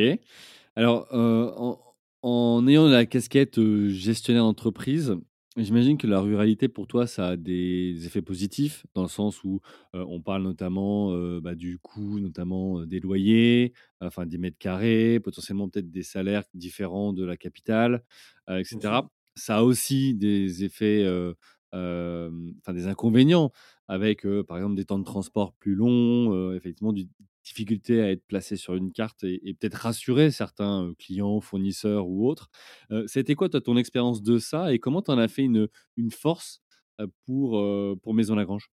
Alors, 0.78 1.08
en, 1.12 1.80
en, 2.22 2.68
ayant 2.68 2.88
la 2.88 3.08
casquette 3.08 3.60
gestionnaire 3.90 4.44
d'entreprise, 4.44 5.18
J'imagine 5.58 5.98
que 5.98 6.06
la 6.06 6.20
ruralité, 6.20 6.68
pour 6.68 6.86
toi, 6.86 7.08
ça 7.08 7.30
a 7.30 7.36
des 7.36 8.06
effets 8.06 8.22
positifs, 8.22 8.86
dans 8.94 9.02
le 9.02 9.08
sens 9.08 9.44
où 9.44 9.60
on 9.94 10.22
parle 10.22 10.44
notamment 10.44 11.12
bah, 11.40 11.56
du 11.56 11.80
coût, 11.80 12.20
notamment 12.20 12.86
des 12.86 13.00
loyers, 13.00 13.74
enfin 14.00 14.28
des 14.28 14.38
mètres 14.38 14.60
carrés, 14.60 15.20
potentiellement 15.20 15.68
peut-être 15.68 15.90
des 15.90 16.04
salaires 16.04 16.44
différents 16.54 17.12
de 17.12 17.26
la 17.26 17.38
capitale, 17.38 18.04
etc. 18.48 19.10
Ça 19.34 19.58
a 19.58 19.64
aussi 19.64 20.14
des 20.14 20.64
effets, 20.64 21.08
enfin 21.74 22.74
des 22.74 22.86
inconvénients, 22.86 23.52
avec 23.88 24.28
par 24.48 24.58
exemple 24.58 24.76
des 24.76 24.86
temps 24.86 25.00
de 25.00 25.06
transport 25.06 25.54
plus 25.54 25.74
longs, 25.74 26.54
effectivement 26.54 26.94
du, 26.94 27.08
difficulté 27.48 28.02
à 28.02 28.12
être 28.12 28.26
placé 28.28 28.56
sur 28.56 28.76
une 28.76 28.92
carte 28.92 29.24
et, 29.24 29.56
peut-être 29.60 29.76
rassurer 29.76 30.32
certains 30.32 30.94
clients, 31.00 31.40
fournisseurs 31.40 32.08
ou 32.08 32.28
autres. 32.28 32.50
C'était 33.06 33.36
quoi 33.36 33.50
ton 33.50 33.78
expérience 33.78 34.22
de 34.22 34.38
ça 34.38 34.74
et 34.74 34.80
comment 34.80 35.02
tu 35.02 35.12
en 35.12 35.18
as 35.18 35.28
fait 35.28 35.44
une, 35.44 35.68
force 36.12 36.62
pour, 37.26 37.64
pour 38.02 38.14
Maison 38.14 38.36
Lagrange? 38.36 38.70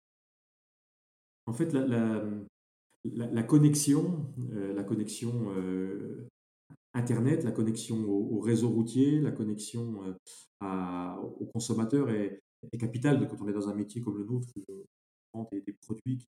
En 1.46 1.54
fait, 1.54 1.74
la, 1.74 3.44
connexion, 3.44 4.34
la 4.50 4.84
connexion 4.84 5.54
Internet, 6.94 7.44
la 7.44 7.52
connexion 7.52 8.04
au, 8.10 8.40
réseau 8.42 8.70
routier, 8.70 9.22
la 9.22 9.32
connexion 9.32 10.16
aux 10.62 11.46
consommateurs 11.54 12.10
est, 12.10 12.42
capitale 12.80 13.28
quand 13.28 13.42
on 13.42 13.48
est 13.48 13.54
dans 13.54 13.70
un 13.70 13.74
métier 13.74 14.02
comme 14.02 14.18
le 14.18 14.26
nôtre 14.26 14.48
où 14.56 14.86
vend 15.34 15.48
des, 15.52 15.62
des 15.62 15.74
produits 15.74 16.18
qui 16.18 16.28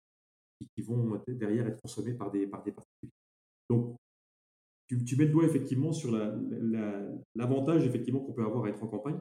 qui, 0.60 0.82
vont 0.82 1.22
derrière 1.28 1.68
être 1.68 1.82
consommés 1.82 2.14
par 2.14 2.32
des, 2.32 2.48
par 2.48 2.64
des 2.64 2.72
particuliers. 2.72 3.12
Donc, 3.70 3.96
tu, 4.88 5.04
tu, 5.04 5.16
mets 5.16 5.26
le 5.26 5.32
doigt 5.32 5.46
effectivement 5.46 5.92
sur 5.92 6.12
l'avantage 7.36 7.82
la, 7.82 7.88
effectivement 7.88 8.20
qu'on 8.20 8.34
peut 8.34 8.44
avoir 8.44 8.66
à 8.66 8.70
être 8.70 8.84
en 8.84 8.88
campagne 8.88 9.20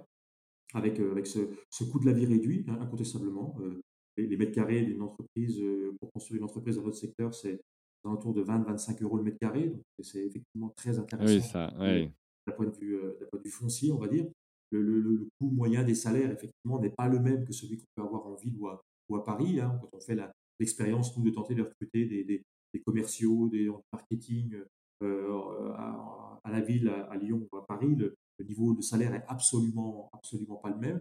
avec, 0.74 1.00
euh, 1.00 1.12
avec 1.12 1.26
ce, 1.26 1.50
ce, 1.70 1.84
coût 1.84 2.00
de 2.00 2.06
la 2.06 2.12
vie 2.12 2.26
réduit, 2.26 2.64
hein, 2.68 2.78
incontestablement. 2.80 3.56
Euh, 3.60 3.80
les, 4.16 4.36
mètres 4.36 4.52
carrés 4.52 4.82
d'une 4.82 5.02
entreprise, 5.02 5.60
euh, 5.60 5.96
pour 6.00 6.12
construire 6.12 6.38
une 6.38 6.44
entreprise 6.44 6.76
dans 6.76 6.82
notre 6.82 6.96
secteur, 6.96 7.34
c'est 7.34 7.60
autour 8.04 8.34
de 8.34 8.42
20-25 8.42 9.02
euros 9.02 9.16
le 9.16 9.22
mètre 9.22 9.38
carré. 9.38 9.68
Donc, 9.68 9.82
c'est 10.00 10.26
effectivement 10.26 10.70
très 10.76 10.98
intéressant. 10.98 11.34
Oui, 11.34 11.42
ça, 11.42 11.72
oui. 11.78 12.10
D'un 12.46 12.52
point, 12.54 12.66
de 12.66 12.76
vue, 12.76 12.98
point 13.30 13.38
de 13.38 13.44
vue 13.44 13.50
foncier, 13.50 13.92
on 13.92 13.98
va 13.98 14.08
dire. 14.08 14.26
Le, 14.70 14.82
le, 14.82 15.28
coût 15.38 15.50
moyen 15.50 15.84
des 15.84 15.94
salaires, 15.94 16.30
effectivement, 16.30 16.80
n'est 16.80 16.90
pas 16.90 17.06
le 17.06 17.20
même 17.20 17.44
que 17.44 17.52
celui 17.52 17.76
qu'on 17.76 17.86
peut 17.94 18.02
avoir 18.02 18.26
en 18.26 18.34
ville 18.34 18.56
ou 18.58 18.68
à, 18.68 18.82
ou 19.08 19.16
à 19.16 19.24
Paris. 19.24 19.60
Hein, 19.60 19.78
quand 19.80 19.90
on 19.92 20.00
fait 20.00 20.14
la, 20.14 20.32
l'expérience, 20.62 21.16
nous, 21.16 21.24
de 21.24 21.30
tenter 21.30 21.54
de 21.54 21.62
recruter 21.62 22.06
des, 22.06 22.24
des, 22.24 22.80
commerciaux, 22.80 23.48
des 23.48 23.68
marketing 23.92 24.56
euh, 25.02 25.72
à, 25.74 26.50
la 26.50 26.60
ville, 26.60 26.88
à, 26.88 27.16
Lyon 27.16 27.48
ou 27.50 27.56
à 27.56 27.66
Paris, 27.66 27.94
le, 27.96 28.16
niveau 28.44 28.74
de 28.74 28.82
salaire 28.82 29.14
est 29.14 29.24
absolument, 29.28 30.10
absolument 30.12 30.56
pas 30.56 30.70
le 30.70 30.78
même. 30.78 31.00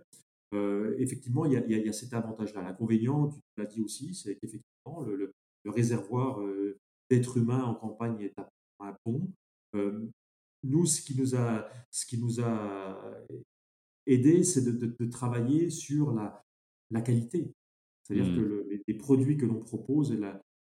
Euh, 0.54 0.96
effectivement, 1.00 1.46
il 1.46 1.54
y, 1.54 1.56
a, 1.58 1.78
y, 1.78 1.94
cet 1.94 2.14
avantage-là. 2.14 2.62
L'inconvénient, 2.62 3.30
tu 3.30 3.40
l'as 3.58 3.66
dit 3.66 3.82
aussi, 3.82 4.14
c'est 4.14 4.36
qu'effectivement, 4.36 5.02
le, 5.02 5.34
réservoir 5.66 6.42
euh, 6.42 6.78
d'êtres 7.10 7.38
humains 7.38 7.64
en 7.64 7.76
campagne 7.76 8.20
est 8.22 8.38
à, 8.38 8.50
un 8.80 8.96
pont. 9.04 9.28
nous, 10.64 10.86
ce 10.86 11.02
qui 11.02 11.16
nous 11.16 11.36
a, 11.36 11.70
ce 11.92 12.06
qui 12.06 12.20
nous 12.20 12.42
a 12.42 13.24
aidé, 14.08 14.44
c'est 14.44 14.64
de, 14.64 14.72
de, 14.72 15.06
travailler 15.06 15.70
sur 15.70 16.12
la, 16.14 16.44
la 16.90 17.02
qualité. 17.02 17.54
C'est-à-dire 18.04 18.36
que 18.36 18.42
mmh. 18.42 18.80
les, 18.88 18.94
produits 18.94 19.38
que 19.38 19.46
l'on 19.46 19.60
propose 19.60 20.12
et, 20.12 20.20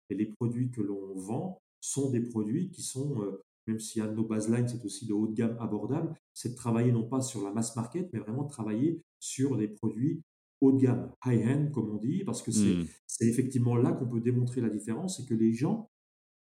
et, 0.09 0.15
les 0.15 0.25
produits 0.25 0.69
que 0.69 0.81
l'on 0.81 1.15
vend 1.15 1.61
sont 1.81 2.09
des 2.11 2.21
produits 2.21 2.69
qui 2.69 2.81
sont, 2.81 3.21
euh, 3.21 3.41
même 3.67 3.79
s'il 3.79 4.01
y 4.01 4.05
a 4.05 4.11
nos 4.11 4.25
baselines, 4.25 4.67
c'est 4.67 4.83
aussi 4.83 5.07
de 5.07 5.13
haut 5.13 5.27
de 5.27 5.33
gamme 5.33 5.57
abordable, 5.59 6.13
c'est 6.33 6.49
de 6.49 6.55
travailler 6.55 6.91
non 6.91 7.07
pas 7.07 7.21
sur 7.21 7.43
la 7.43 7.51
mass 7.51 7.75
market, 7.75 8.09
mais 8.13 8.19
vraiment 8.19 8.43
de 8.43 8.49
travailler 8.49 9.01
sur 9.19 9.57
des 9.57 9.67
produits 9.67 10.21
haut 10.61 10.71
de 10.73 10.77
gamme, 10.77 11.11
high-end, 11.25 11.69
comme 11.73 11.89
on 11.89 11.97
dit, 11.97 12.23
parce 12.25 12.41
que 12.41 12.51
mmh. 12.51 12.85
c'est 13.07 13.27
effectivement 13.27 13.77
là 13.77 13.93
qu'on 13.93 14.07
peut 14.07 14.19
démontrer 14.19 14.61
la 14.61 14.69
différence 14.69 15.19
et 15.19 15.25
que 15.25 15.33
les 15.33 15.53
gens, 15.53 15.89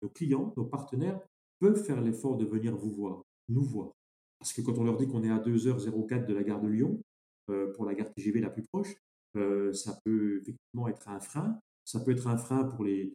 nos 0.03 0.09
clients, 0.09 0.55
nos 0.57 0.65
partenaires, 0.65 1.21
peuvent 1.59 1.85
faire 1.85 2.01
l'effort 2.01 2.37
de 2.37 2.47
venir 2.47 2.77
vous 2.77 2.91
voir, 2.91 3.23
nous 3.49 3.63
voir. 3.63 3.93
Parce 4.39 4.55
que 4.55 4.63
quand 4.63 4.79
on 4.79 4.85
leur 4.85 4.97
dit 4.97 5.07
qu'on 5.07 5.23
est 5.23 5.31
à 5.31 5.39
2h04 5.39 6.27
de 6.27 6.33
la 6.33 6.43
gare 6.43 6.63
de 6.63 6.69
Lyon, 6.69 7.03
euh, 7.51 7.73
pour 7.75 7.85
la 7.85 7.95
gare 7.95 8.11
TGV 8.13 8.41
la 8.41 8.49
plus 8.49 8.63
proche, 8.63 8.95
euh, 9.37 9.73
ça 9.73 9.99
peut 10.05 10.39
effectivement 10.41 10.89
être 10.89 11.09
un 11.09 11.21
frein. 11.21 11.59
Ça 11.85 12.01
peut 12.01 12.13
être 12.13 12.27
un 12.27 12.37
frein 12.37 12.65
pour 12.65 12.85
les, 12.85 13.13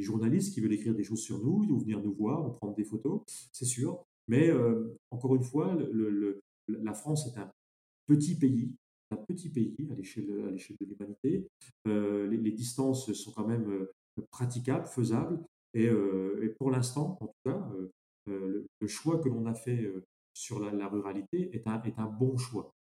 journalistes 0.00 0.52
qui 0.52 0.60
veulent 0.60 0.72
écrire 0.72 0.94
des 0.94 1.04
choses 1.04 1.22
sur 1.22 1.38
nous, 1.38 1.64
ou 1.70 1.78
venir 1.78 2.02
nous 2.02 2.12
voir, 2.14 2.44
ou 2.44 2.50
prendre 2.50 2.74
des 2.74 2.84
photos, 2.84 3.22
c'est 3.52 3.64
sûr. 3.64 4.02
Mais 4.26 4.50
euh, 4.50 4.96
encore 5.10 5.36
une 5.36 5.44
fois, 5.44 5.78
la 6.66 6.94
France 6.94 7.28
est 7.28 7.38
un 7.38 7.48
petit 8.06 8.36
pays, 8.36 8.74
un 9.12 9.16
petit 9.16 9.50
pays 9.50 9.88
à 9.90 9.94
l'échelle 9.94 10.26
de 10.26 10.84
l'humanité. 10.84 11.46
Euh, 11.86 12.26
les, 12.26 12.50
distances 12.50 13.12
sont 13.12 13.30
quand 13.30 13.46
même 13.46 13.86
praticables, 14.30 14.86
faisables. 14.86 15.40
Et, 15.74 15.88
pour 16.58 16.72
l'instant, 16.72 17.16
en 17.20 17.26
tout 17.26 17.32
cas, 17.44 17.70
le, 18.26 18.66
choix 18.88 19.20
que 19.20 19.28
l'on 19.28 19.46
a 19.46 19.54
fait 19.54 19.92
sur 20.34 20.58
la, 20.58 20.88
ruralité 20.88 21.54
est 21.54 21.68
un 21.68 22.06
bon 22.06 22.36
choix 22.36 22.72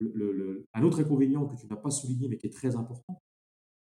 le, 0.00 0.64
un 0.74 0.82
autre 0.82 1.00
inconvénient 1.00 1.46
que 1.46 1.56
tu 1.56 1.66
n'as 1.66 1.76
pas 1.76 1.90
souligné, 1.90 2.28
mais 2.28 2.36
qui 2.36 2.46
est 2.46 2.52
très 2.52 2.76
important, 2.76 3.20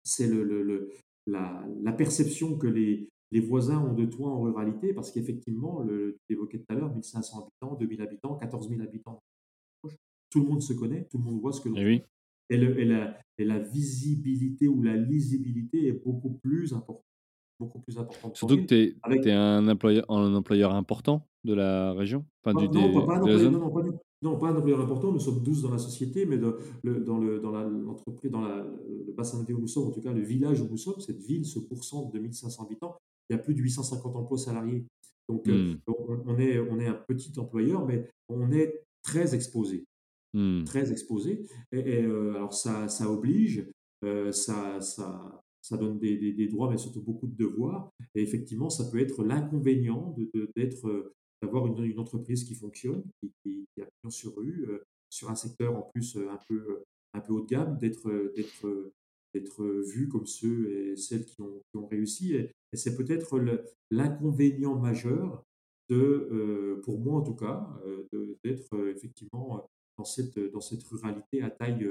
c'est 0.03 0.27
le, 0.27 0.89
la, 1.27 1.65
la, 1.81 1.91
perception 1.93 2.57
que 2.57 2.67
les, 2.67 3.09
les, 3.31 3.39
voisins 3.39 3.79
ont 3.79 3.93
de 3.93 4.05
toi 4.05 4.29
en 4.29 4.41
ruralité, 4.41 4.93
parce 4.93 5.11
qu'effectivement, 5.11 5.85
tu 5.85 6.33
évoquais 6.33 6.59
tout 6.59 6.65
à 6.69 6.75
l'heure, 6.75 6.93
1500 6.93 7.41
habitants, 7.41 7.75
2000 7.75 8.01
habitants, 8.01 8.35
14 8.35 8.69
000 8.69 8.81
habitants. 8.81 9.19
Tout 10.29 10.41
le 10.41 10.49
monde 10.49 10.61
se 10.61 10.73
connaît, 10.73 11.07
tout 11.09 11.17
le 11.17 11.23
monde 11.23 11.39
voit 11.39 11.53
ce 11.53 11.61
que 11.61 11.69
l'on 11.69 11.75
eh 11.77 11.97
fait. 11.97 12.05
Et, 12.49 12.55
et, 12.55 12.85
la, 12.85 13.17
et, 13.39 13.45
la, 13.45 13.59
visibilité 13.59 14.67
ou 14.67 14.83
la 14.83 14.95
lisibilité 14.95 15.87
est 15.87 16.03
beaucoup 16.05 16.37
plus 16.43 16.73
importante. 16.73 17.03
Beaucoup 17.59 17.79
plus 17.79 17.97
importante 17.97 18.35
Surtout 18.35 18.57
que 18.57 18.65
tu 18.65 18.75
es, 18.75 19.31
un, 19.31 19.67
employeur, 19.67 20.05
un 20.11 20.35
employeur 20.35 20.75
important 20.75 21.25
de 21.45 21.53
la 21.53 21.93
région? 21.93 22.25
Enfin, 22.43 22.59
du, 22.59 22.67
non, 22.67 23.05
pas, 23.05 23.19
non, 23.19 23.51
non, 23.51 23.71
pas 23.71 23.81
du, 23.81 23.91
non, 24.25 24.39
pas 24.39 24.49
un 24.49 24.55
employeur 24.55 24.81
important, 24.81 25.11
nous 25.11 25.19
sommes 25.19 25.43
12 25.43 25.61
dans 25.61 25.69
la 25.69 25.77
société, 25.77 26.25
mais 26.25 26.39
dans, 26.39 26.55
le, 26.83 26.99
dans, 27.01 27.19
le, 27.19 27.39
dans 27.39 27.51
l'entreprise, 27.51 28.31
dans 28.31 28.41
le 28.41 29.13
bassin 29.15 29.39
de 29.39 29.45
vie 29.45 29.53
où 29.53 29.59
nous 29.59 29.67
sommes, 29.67 29.87
en 29.87 29.91
tout 29.91 30.01
cas 30.01 30.11
le 30.11 30.23
village 30.23 30.61
où 30.61 30.67
nous 30.67 30.77
sommes, 30.77 30.99
cette 30.99 31.21
ville 31.21 31.45
se 31.45 31.59
pourcent 31.59 32.09
de 32.09 32.17
1500 32.17 32.63
habitants, 32.63 32.97
il 33.29 33.33
y 33.33 33.39
a 33.39 33.39
plus 33.39 33.53
de 33.53 33.61
850 33.61 34.15
emplois 34.15 34.39
salariés. 34.39 34.83
Donc, 35.29 35.47
euh, 35.47 35.75
hmm. 35.87 35.93
on, 36.25 36.39
est, 36.39 36.59
on 36.59 36.79
est 36.79 36.87
un 36.87 36.99
petit 37.07 37.37
employeur, 37.39 37.85
mais 37.85 38.09
on 38.27 38.51
est 38.51 38.83
très 39.03 39.35
exposé. 39.35 39.85
Hmm. 40.33 40.63
Très 40.63 40.91
exposé. 40.91 41.45
Et, 41.71 42.03
euh, 42.03 42.35
alors, 42.35 42.53
ça, 42.53 42.87
ça 42.87 43.11
oblige, 43.11 43.67
euh, 44.03 44.31
ça, 44.31 44.81
ça, 44.81 45.41
ça 45.61 45.77
donne 45.77 45.99
des, 45.99 46.17
des, 46.17 46.47
droits, 46.47 46.71
mais 46.71 46.77
surtout 46.77 47.01
beaucoup 47.01 47.27
de 47.27 47.35
devoirs. 47.35 47.91
Et 48.15 48.23
effectivement, 48.23 48.71
ça 48.71 48.85
peut 48.85 48.99
être 48.99 49.23
l'inconvénient 49.23 50.15
d'être 50.55 51.13
d'avoir 51.45 51.67
une, 51.67 51.83
une, 51.83 51.99
entreprise 51.99 52.43
qui 52.43 52.55
fonctionne, 52.55 53.03
qui, 53.21 53.31
qui, 53.43 53.81
a 53.81 53.85
pignon 53.85 54.09
sur 54.09 54.35
rue, 54.35 54.65
euh, 54.69 54.83
sur 55.09 55.29
un 55.29 55.35
secteur 55.35 55.75
en 55.75 55.83
plus 55.93 56.17
un 56.17 56.39
peu, 56.47 56.83
un 57.13 57.21
peu 57.21 57.33
haut 57.33 57.41
de 57.41 57.47
gamme, 57.47 57.77
d'être, 57.79 58.33
d'être, 58.35 58.93
d'être 59.33 59.63
vu 59.63 60.07
comme 60.07 60.25
ceux 60.25 60.69
et 60.71 60.95
celles 60.95 61.25
qui 61.25 61.41
ont, 61.41 61.61
qui 61.71 61.77
ont 61.77 61.87
réussi. 61.87 62.35
Et, 62.35 62.51
c'est 62.73 62.97
peut-être 62.97 63.39
l'inconvénient 63.89 64.77
majeur 64.77 65.45
de, 65.87 66.81
pour 66.83 66.99
moi 66.99 67.19
en 67.19 67.21
tout 67.21 67.35
cas, 67.35 67.73
d'être 68.43 68.89
effectivement 68.89 69.65
dans 69.97 70.03
cette, 70.03 70.37
dans 70.51 70.59
cette 70.59 70.83
ruralité 70.83 71.41
à 71.41 71.49
taille, 71.49 71.87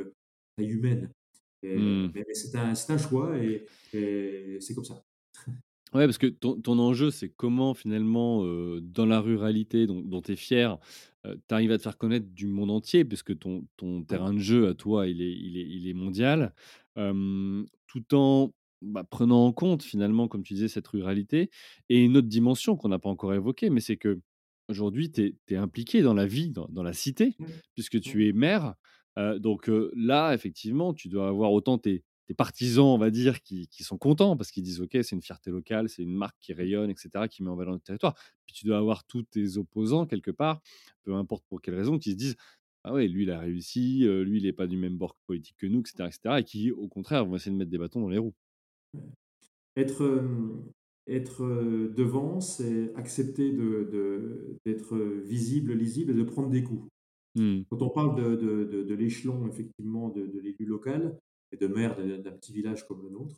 taille 0.59 0.69
humaine. 0.69 1.11
Mmh. 1.63 2.11
Mais, 2.15 2.27
c'est 2.35 2.55
un, 2.59 2.75
un, 2.75 2.99
choix 2.99 3.39
et, 3.39 3.65
et 3.95 4.59
c'est 4.61 4.75
comme 4.75 4.85
ça. 4.85 5.03
Ouais, 5.95 6.07
parce 6.07 6.19
que 6.19 6.27
ton, 6.27 6.61
ton 6.61 6.79
enjeu, 6.81 7.11
c'est 7.11 7.29
comment 7.29 7.73
finalement, 7.73 8.45
dans 8.83 9.07
la 9.07 9.21
ruralité 9.21 9.87
dont, 9.87 10.01
dont 10.01 10.23
tu 10.23 10.33
es 10.33 10.37
fier, 10.37 10.79
tu 11.25 11.55
arrives 11.55 11.71
à 11.71 11.79
te 11.79 11.83
faire 11.83 11.97
connaître 11.97 12.27
du 12.27 12.49
monde 12.49 12.73
entier, 12.73 13.05
puisque 13.05 13.39
ton, 13.39 13.65
ton 13.77 14.03
terrain 14.03 14.33
de 14.33 14.39
jeu 14.39 14.69
à 14.69 14.75
toi, 14.75 15.07
il 15.07 15.23
est, 15.23 15.33
il 15.33 15.57
est, 15.57 15.67
il 15.69 15.89
est 15.89 15.95
mondial, 15.95 16.53
tout 16.97 18.15
en 18.15 18.53
bah, 18.83 19.05
prenant 19.05 19.47
en 19.47 19.53
compte 19.53 19.83
finalement, 19.83 20.29
comme 20.29 20.43
tu 20.43 20.55
disais, 20.55 20.69
cette 20.69 20.89
ruralité. 20.89 21.51
Et 21.89 22.03
une 22.03 22.17
autre 22.17 22.29
dimension 22.29 22.77
qu'on 22.77 22.89
n'a 22.89 22.99
pas 22.99 23.09
encore 23.09 23.33
évoquée, 23.33 23.71
mais 23.71 23.81
c'est 23.81 23.97
que 23.97 24.21
aujourd'hui, 24.69 25.11
tu 25.11 25.35
es, 25.49 25.57
impliqué 25.57 26.03
dans 26.03 26.15
la 26.15 26.27
vie, 26.27 26.51
dans, 26.51 26.67
dans 26.71 26.83
la 26.83 26.93
cité, 26.93 27.37
puisque 27.75 28.01
tu 28.01 28.29
es 28.29 28.33
maire. 28.33 28.75
donc 29.39 29.71
là, 29.95 30.35
effectivement, 30.35 30.93
tu 30.93 31.09
dois 31.09 31.29
avoir 31.29 31.53
autant 31.53 31.79
tes, 31.79 32.03
des 32.29 32.35
partisans, 32.35 32.87
on 32.87 32.99
va 32.99 33.11
dire, 33.11 33.43
qui, 33.43 33.69
sont 33.81 33.99
contents 33.99 34.37
parce 34.37 34.51
qu'ils 34.51 34.63
disent 34.63 34.81
OK, 34.81 34.91
c'est 34.93 35.13
une 35.13 35.23
fierté 35.23 35.51
locale, 35.51 35.89
c'est 35.89 36.03
une 36.03 36.15
marque 36.15 36.37
qui 36.41 36.53
rayonne, 36.53 36.91
etc., 36.91 37.11
qui 37.29 37.43
met 37.43 37.51
en 37.51 37.57
valeur 37.57 37.75
notre 37.75 37.85
territoire. 37.85 38.15
Puis 38.47 38.55
tu 38.55 38.67
dois 38.67 38.79
avoir 38.79 39.05
tous 39.05 39.23
tes 39.25 39.59
opposants 39.59 40.07
quelque 40.07 40.31
part, 40.31 40.61
peu 41.03 41.15
importe 41.15 41.45
pour 41.49 41.61
quelle 41.61 41.75
raison, 41.75 41.99
qui 41.99 42.13
se 42.13 42.17
disent 42.17 42.37
Ah 42.83 42.95
ouais, 42.95 43.09
lui, 43.09 43.25
il 43.25 43.31
a 43.31 43.39
réussi, 43.39 44.07
lui, 44.25 44.39
il 44.39 44.45
n'est 44.45 44.53
pas 44.53 44.67
du 44.67 44.77
même 44.77 44.97
bord 44.97 45.17
politique 45.27 45.57
que 45.59 45.67
nous, 45.67 45.81
etc., 45.81 46.05
etc., 46.07 46.37
et 46.39 46.45
qui, 46.45 46.71
au 46.71 46.89
contraire, 46.89 47.27
vont 47.27 47.37
essayer 47.37 47.53
de 47.53 47.57
mettre 47.57 47.71
des 47.71 47.79
bâtons 47.79 48.01
dans 48.01 48.09
les 48.09 48.19
roues. 48.19 48.35
Être, 49.77 50.05
euh, 50.05 50.63
être 51.09 51.45
devant, 51.45 52.41
c'est 52.41 52.95
accepter 52.95 53.51
d'être 53.53 54.97
de, 54.97 55.23
visible, 55.25 55.73
lisible 55.73 56.13
et 56.13 56.15
de 56.15 56.23
prendre 56.23 56.51
des 56.51 56.63
coups. 56.63 56.89
Mmh. 57.35 57.63
Quand 57.69 57.83
on 57.83 57.91
parle 57.91 58.15
de, 58.17 58.95
l'échelon, 58.95 59.47
effectivement, 59.49 60.09
de, 60.11 60.41
l'élu 60.41 60.65
local, 60.65 61.19
de 61.57 61.67
maire 61.67 61.97
d'un 61.97 62.33
petit 62.33 62.53
village 62.53 62.87
comme 62.87 63.03
le 63.03 63.11
nôtre, 63.11 63.37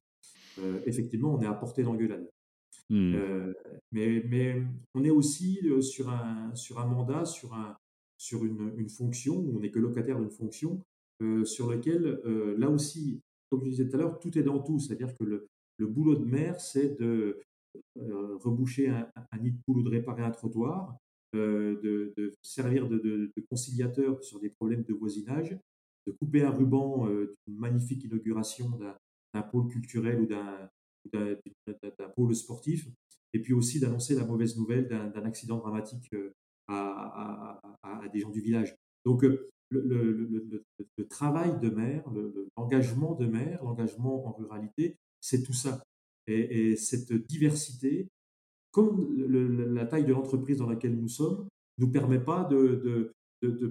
euh, 0.59 0.81
effectivement, 0.87 1.35
on 1.35 1.41
est 1.41 1.47
à 1.47 1.55
portée 1.55 1.83
d'engueulade. 1.83 2.29
Mmh. 2.89 3.15
Euh, 3.15 3.53
mais, 3.93 4.23
mais, 4.29 4.63
on 4.95 5.05
est 5.05 5.11
aussi 5.11 5.61
euh, 5.65 5.81
sur 5.81 6.09
un, 6.09 6.55
sur 6.55 6.79
un 6.79 6.87
mandat, 6.87 7.25
sur, 7.25 7.55
un, 7.55 7.77
sur 8.17 8.45
une, 8.45 8.73
une 8.77 8.89
fonction, 8.89 9.37
où 9.37 9.57
on 9.57 9.61
n'est 9.61 9.71
que 9.71 9.79
locataire 9.79 10.19
d'une 10.19 10.31
fonction, 10.31 10.81
sur 11.45 11.71
lequel, 11.71 12.21
là 12.59 12.69
aussi, 12.69 13.23
comme 13.49 13.65
je 13.65 13.71
disais 13.71 13.89
tout 13.89 13.97
à 13.97 14.01
l'heure, 14.01 14.19
tout 14.19 14.39
est 14.39 14.43
dans 14.43 14.59
tout. 14.59 14.79
C'est-à-dire 14.79 15.17
que 15.17 15.25
le, 15.25 15.49
le, 15.79 15.87
boulot 15.87 16.15
de 16.15 16.27
maire, 16.27 16.61
c'est 16.61 17.01
de 17.01 17.41
reboucher 17.95 18.91
un, 18.91 19.09
un, 19.33 19.39
nid 19.39 19.53
de 19.53 19.59
poule 19.65 19.79
ou 19.79 19.83
de 19.83 19.89
réparer 19.89 20.23
un 20.23 20.31
trottoir, 20.31 20.95
de, 21.33 22.13
de, 22.19 22.35
servir 22.43 22.87
de, 22.87 22.99
de, 22.99 23.33
conciliateur 23.49 24.23
sur 24.23 24.39
des 24.39 24.51
problèmes 24.51 24.83
de 24.83 24.93
voisinage, 24.93 25.57
de 26.07 26.13
couper 26.13 26.43
un 26.43 26.51
ruban 26.51 27.09
d'une 27.09 27.59
magnifique 27.59 28.05
inauguration 28.05 28.71
d'un 29.35 29.43
pôle 29.43 29.69
culturel 29.69 30.21
ou 30.21 30.27
d'un 30.27 32.09
pôle 32.15 32.35
sportif, 32.35 32.89
et 33.33 33.41
puis 33.41 33.53
aussi 33.53 33.81
d'annoncer 33.81 34.15
la 34.15 34.25
mauvaise 34.25 34.57
nouvelle 34.57 34.89
d'un 34.89 35.25
accident 35.25 35.59
dramatique 35.59 36.15
à, 36.69 37.61
des 38.13 38.21
gens 38.21 38.31
du 38.31 38.41
village. 38.41 38.75
Donc, 39.05 39.25
le, 39.71 41.09
travail 41.09 41.59
de 41.61 41.71
maire, 41.71 42.05
l'engagement 42.57 43.15
de 43.15 43.27
maire, 43.27 43.63
l'engagement 43.65 44.27
en 44.27 44.33
ruralité, 44.33 44.97
c'est 45.21 45.43
tout 45.43 45.53
ça. 45.53 45.83
Et, 46.27 46.77
cette 46.77 47.13
diversité, 47.13 48.09
comme 48.71 49.17
la 49.75 49.87
taille 49.87 50.05
de 50.05 50.13
l'entreprise 50.13 50.59
dans 50.59 50.69
laquelle 50.69 50.97
nous 50.97 51.09
sommes, 51.09 51.49
nous 51.79 51.91
permet 51.91 52.21
pas 52.21 52.45
de, 52.45 53.13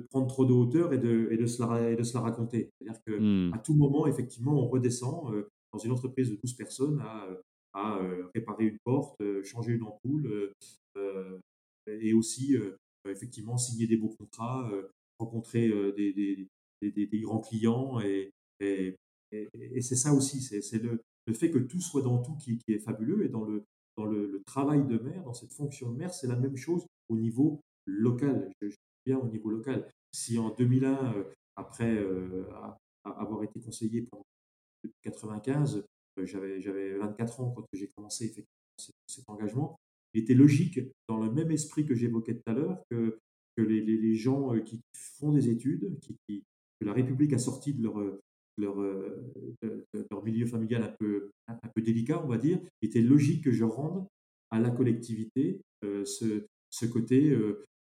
prendre 0.10 0.28
trop 0.28 0.46
de 0.46 0.54
hauteur 0.54 0.94
et 0.94 0.98
de, 0.98 1.28
et 1.32 1.38
de, 1.38 1.46
se, 1.46 1.62
la, 1.62 1.92
et 1.92 1.96
de 1.96 2.04
se 2.04 2.14
la 2.14 2.22
raconter. 2.22 2.70
C'est-à-dire 2.80 3.02
qu'à 3.04 3.20
mmh. 3.20 3.62
tout 3.64 3.74
moment, 3.74 4.08
effectivement, 4.08 4.54
on 4.54 4.68
redescend 4.68 5.34
euh, 5.34 5.50
dans 5.74 5.80
une 5.80 5.92
entreprise 5.92 6.30
de 6.30 6.38
12 6.44 6.54
personnes 6.54 7.00
à, 7.02 7.28
à 7.74 7.98
euh, 7.98 8.28
réparer 8.34 8.66
une 8.66 8.78
porte, 8.84 9.20
euh, 9.22 9.44
changer 9.44 9.74
une 9.74 9.84
ampoule 9.84 10.52
et 11.88 12.14
aussi, 12.14 12.56
effectivement, 13.08 13.58
signer 13.58 13.86
des 13.86 13.98
beaux 13.98 14.16
contrats, 14.18 14.72
rencontrer 15.20 15.68
des, 15.96 16.14
des, 16.14 16.48
des, 16.82 17.06
des, 17.06 17.20
grands 17.20 17.42
clients. 17.42 18.00
Et, 18.00 18.32
et, 18.60 18.96
et, 19.32 19.82
c'est 19.82 19.96
ça 19.96 20.14
aussi, 20.14 20.42
c'est 20.42 20.82
le, 20.82 21.00
le, 21.28 21.34
fait 21.34 21.52
que 21.52 21.60
tout 21.60 21.82
soit 21.82 22.02
dans 22.02 22.24
tout 22.24 22.36
qui, 22.38 22.58
qui 22.58 22.74
est 22.74 22.80
fabuleux. 22.80 23.24
Et 23.26 23.30
dans 23.30 23.44
le, 23.44 23.66
dans 23.98 24.06
le, 24.06 24.26
le, 24.26 24.42
travail 24.48 24.88
de 24.88 24.98
maire, 24.98 25.24
dans 25.24 25.34
cette 25.34 25.54
fonction 25.54 25.92
de 25.92 25.98
maire, 25.98 26.14
c'est 26.14 26.28
la 26.28 26.38
même 26.38 26.58
chose 26.58 26.88
au 27.10 27.18
niveau 27.18 27.62
local. 27.86 28.50
Je, 28.62 28.70
bien 29.06 29.18
au 29.18 29.28
niveau 29.28 29.50
local. 29.50 29.88
Si 30.12 30.38
en 30.38 30.50
2001, 30.50 31.14
euh, 31.14 31.24
après 31.56 31.94
euh, 31.94 32.46
avoir 33.04 33.44
été 33.44 33.60
conseiller 33.60 34.04
pendant 34.04 34.26
95, 35.04 35.86
euh, 36.20 36.26
j'avais, 36.26 36.60
j'avais 36.62 36.98
24 36.98 37.42
ans 37.42 37.52
quand 37.52 37.66
j'ai 37.74 37.90
commencé 37.90 38.26
effectivement 38.26 38.52
cet, 39.08 39.30
engagement, 39.30 39.80
il 40.14 40.22
était 40.22 40.34
logique, 40.34 40.80
dans 41.08 41.18
le 41.18 41.32
même 41.32 41.52
esprit 41.52 41.86
que 41.86 41.96
j'évoquais 41.96 42.36
tout 42.36 42.50
à 42.52 42.54
l'heure, 42.54 42.82
que, 42.90 43.20
les, 43.58 44.16
gens 44.16 44.58
qui 44.60 44.82
font 44.94 45.32
des 45.32 45.50
études, 45.50 45.98
que 46.28 46.86
la 46.86 46.92
République 46.92 47.32
a 47.32 47.38
sorti 47.38 47.74
de 47.74 47.84
leur, 48.58 48.76
milieu 50.24 50.46
familial 50.46 50.84
un 50.84 50.94
peu, 51.00 51.32
délicat, 51.78 52.22
on 52.24 52.28
va 52.28 52.38
dire, 52.38 52.60
il 52.82 52.90
était 52.90 53.02
logique 53.02 53.46
que 53.46 53.52
je 53.52 53.64
rende 53.64 54.06
à 54.52 54.60
la 54.60 54.72
collectivité 54.72 55.62
ce, 55.82 56.46
ce 56.76 56.86
côté 56.86 57.32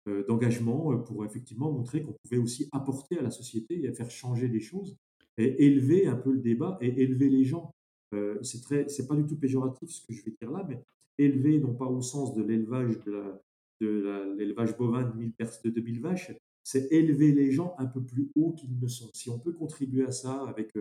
euh, 0.07 0.23
d'engagement 0.27 0.93
euh, 0.93 0.97
pour 0.97 1.25
effectivement 1.25 1.71
montrer 1.71 2.03
qu'on 2.03 2.13
pouvait 2.23 2.37
aussi 2.37 2.69
apporter 2.71 3.17
à 3.17 3.23
la 3.23 3.31
société 3.31 3.83
et 3.83 3.91
faire 3.91 4.11
changer 4.11 4.47
les 4.47 4.59
choses 4.59 4.95
et 5.39 5.65
élever 5.65 6.05
un 6.05 6.15
peu 6.15 6.31
le 6.31 6.39
débat 6.39 6.77
et 6.79 7.01
élever 7.01 7.27
les 7.27 7.43
gens. 7.43 7.73
Euh, 8.13 8.37
c'est 8.43 8.61
très, 8.61 8.87
c'est 8.87 9.07
pas 9.07 9.15
du 9.15 9.25
tout 9.25 9.35
péjoratif 9.35 9.89
ce 9.89 10.05
que 10.05 10.13
je 10.13 10.23
vais 10.23 10.33
dire 10.39 10.51
là, 10.51 10.63
mais 10.69 10.79
élever 11.17 11.59
non 11.59 11.73
pas 11.73 11.87
au 11.87 12.01
sens 12.01 12.35
de 12.35 12.43
l'élevage 12.43 12.99
de, 13.81 14.35
l'élevage 14.37 14.77
bovin 14.77 15.03
de 15.03 15.17
1000 15.17 15.33
de 15.39 15.69
2000 15.71 16.01
vaches, 16.01 16.31
c'est 16.63 16.91
élever 16.91 17.31
les 17.31 17.51
gens 17.51 17.73
un 17.79 17.87
peu 17.87 18.01
plus 18.01 18.29
haut 18.35 18.53
qu'ils 18.53 18.79
ne 18.79 18.87
sont. 18.87 19.09
Si 19.13 19.29
on 19.29 19.39
peut 19.39 19.53
contribuer 19.53 20.05
à 20.05 20.11
ça 20.11 20.43
avec 20.47 20.71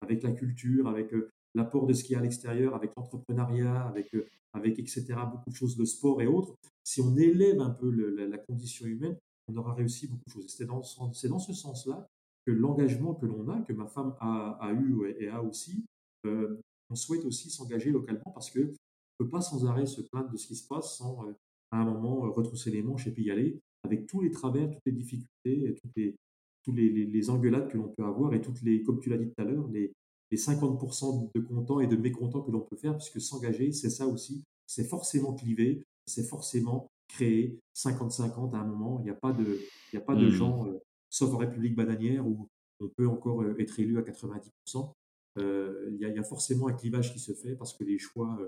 avec 0.00 0.24
la 0.24 0.32
culture, 0.32 0.88
avec 0.88 1.14
l'apport 1.54 1.86
de 1.86 1.92
ce 1.92 2.04
qu'il 2.04 2.12
y 2.12 2.16
a 2.16 2.18
à 2.18 2.22
l'extérieur, 2.22 2.74
avec 2.74 2.94
l'entrepreneuriat, 2.96 3.86
avec, 3.86 4.14
euh, 4.14 4.26
avec 4.52 4.78
etc., 4.78 5.04
beaucoup 5.30 5.50
de 5.50 5.54
choses, 5.54 5.78
le 5.78 5.84
sport 5.84 6.20
et 6.22 6.26
autres, 6.26 6.54
si 6.84 7.00
on 7.00 7.16
élève 7.16 7.60
un 7.60 7.70
peu 7.70 7.90
la, 7.90 8.38
condition 8.38 8.86
humaine, 8.86 9.16
on 9.48 9.56
aura 9.56 9.74
réussi 9.74 10.08
beaucoup 10.08 10.24
de 10.26 10.30
choses. 10.30 10.48
C'est 10.48 10.66
dans, 10.66 10.80
dans, 10.80 11.38
ce 11.38 11.52
sens-là 11.52 12.08
que 12.46 12.52
l'engagement 12.52 13.14
que 13.14 13.26
l'on 13.26 13.48
a, 13.48 13.60
que 13.60 13.72
ma 13.72 13.86
femme 13.86 14.14
a, 14.20 14.58
a, 14.60 14.72
eu 14.72 15.14
et 15.18 15.28
a 15.28 15.42
aussi, 15.42 15.84
euh, 16.26 16.56
on 16.90 16.94
souhaite 16.94 17.24
aussi 17.24 17.50
s'engager 17.50 17.90
localement 17.90 18.30
parce 18.34 18.50
qu'on 18.50 18.60
ne 18.60 18.74
peut 19.18 19.28
pas 19.28 19.40
sans 19.40 19.64
arrêt 19.66 19.86
se 19.86 20.00
plaindre 20.00 20.30
de 20.30 20.36
ce 20.36 20.46
qui 20.46 20.56
se 20.56 20.66
passe 20.66 20.96
sans, 20.96 21.26
euh, 21.26 21.32
à 21.70 21.78
un 21.78 21.84
moment, 21.84 22.20
retrousser 22.32 22.70
les 22.70 22.82
manches 22.82 23.06
et 23.06 23.12
puis 23.12 23.24
y 23.24 23.30
aller, 23.30 23.60
avec 23.84 24.06
tous 24.06 24.20
les 24.20 24.30
travers, 24.30 24.70
toutes 24.70 24.86
les 24.86 24.92
difficultés, 24.92 25.74
toutes 25.80 25.96
les, 25.96 26.16
tous 26.62 26.72
les, 26.72 26.88
les, 26.90 27.06
les 27.06 27.30
engueulades 27.30 27.68
que 27.68 27.76
l'on 27.76 27.88
peut 27.88 28.04
avoir 28.04 28.34
et 28.34 28.40
toutes 28.40 28.62
les, 28.62 28.82
comme 28.82 29.00
tu 29.00 29.10
l'as 29.10 29.18
dit 29.18 29.26
tout 29.26 29.40
à 29.40 29.44
l'heure, 29.44 29.66
les, 29.68 29.92
les 30.32 30.38
50% 30.38 31.30
de 31.34 31.40
contents 31.40 31.80
et 31.80 31.86
de 31.86 31.94
mécontents 31.94 32.40
que 32.40 32.50
l'on 32.50 32.62
peut 32.62 32.76
faire, 32.76 32.96
puisque 32.96 33.20
s'engager, 33.20 33.70
c'est 33.70 33.90
ça 33.90 34.06
aussi, 34.06 34.42
c'est 34.66 34.88
forcément 34.88 35.34
cliver, 35.34 35.84
c'est 36.06 36.26
forcément 36.26 36.90
créer 37.06 37.60
50-50 37.76 38.54
à 38.54 38.60
un 38.60 38.64
moment. 38.64 38.98
Il 39.00 39.04
n'y 39.04 39.10
a 39.10 39.14
pas 39.14 39.32
de, 39.32 39.60
il 39.92 39.96
y 39.96 39.98
a 39.98 40.00
pas 40.00 40.14
de 40.14 40.26
mmh. 40.26 40.30
gens, 40.30 40.66
euh, 40.66 40.78
sauf 41.10 41.34
en 41.34 41.36
République 41.36 41.76
bananière, 41.76 42.26
où 42.26 42.48
on 42.80 42.88
peut 42.88 43.06
encore 43.06 43.42
euh, 43.42 43.54
être 43.58 43.78
élu 43.78 43.98
à 43.98 44.00
90%. 44.00 44.94
Euh, 45.38 45.90
il, 45.92 46.00
y 46.00 46.06
a, 46.06 46.08
il, 46.08 46.16
y 46.16 46.18
a, 46.18 46.24
forcément 46.24 46.68
un 46.68 46.72
clivage 46.72 47.12
qui 47.12 47.18
se 47.18 47.32
fait 47.32 47.54
parce 47.54 47.74
que 47.74 47.84
les 47.84 47.98
choix 47.98 48.38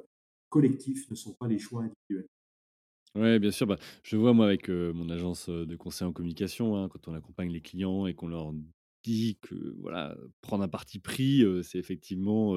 collectifs 0.49 1.11
ne 1.11 1.15
sont 1.15 1.35
pas 1.35 1.49
les 1.49 1.59
choix 1.59 1.83
individuels. 1.83 2.29
Oui, 3.15 3.39
bien 3.39 3.51
sûr. 3.51 3.67
Bah, 3.67 3.77
je 4.03 4.17
vois, 4.17 4.33
moi, 4.33 4.47
avec 4.47 4.71
mon 4.71 5.11
agence 5.11 5.51
de 5.51 5.77
conseil 5.77 6.09
en 6.09 6.13
communication, 6.13 6.77
hein, 6.77 6.89
quand 6.89 7.09
on 7.09 7.15
accompagne 7.15 7.51
les 7.51 7.61
clients 7.61 8.07
et 8.07 8.15
qu'on 8.15 8.29
leur 8.29 8.55
dit 9.13 9.39
que 9.41 9.55
voilà, 9.81 10.17
prendre 10.41 10.65
un 10.65 10.69
parti 10.69 10.99
pris, 10.99 11.45
c'est 11.63 11.79
effectivement 11.79 12.55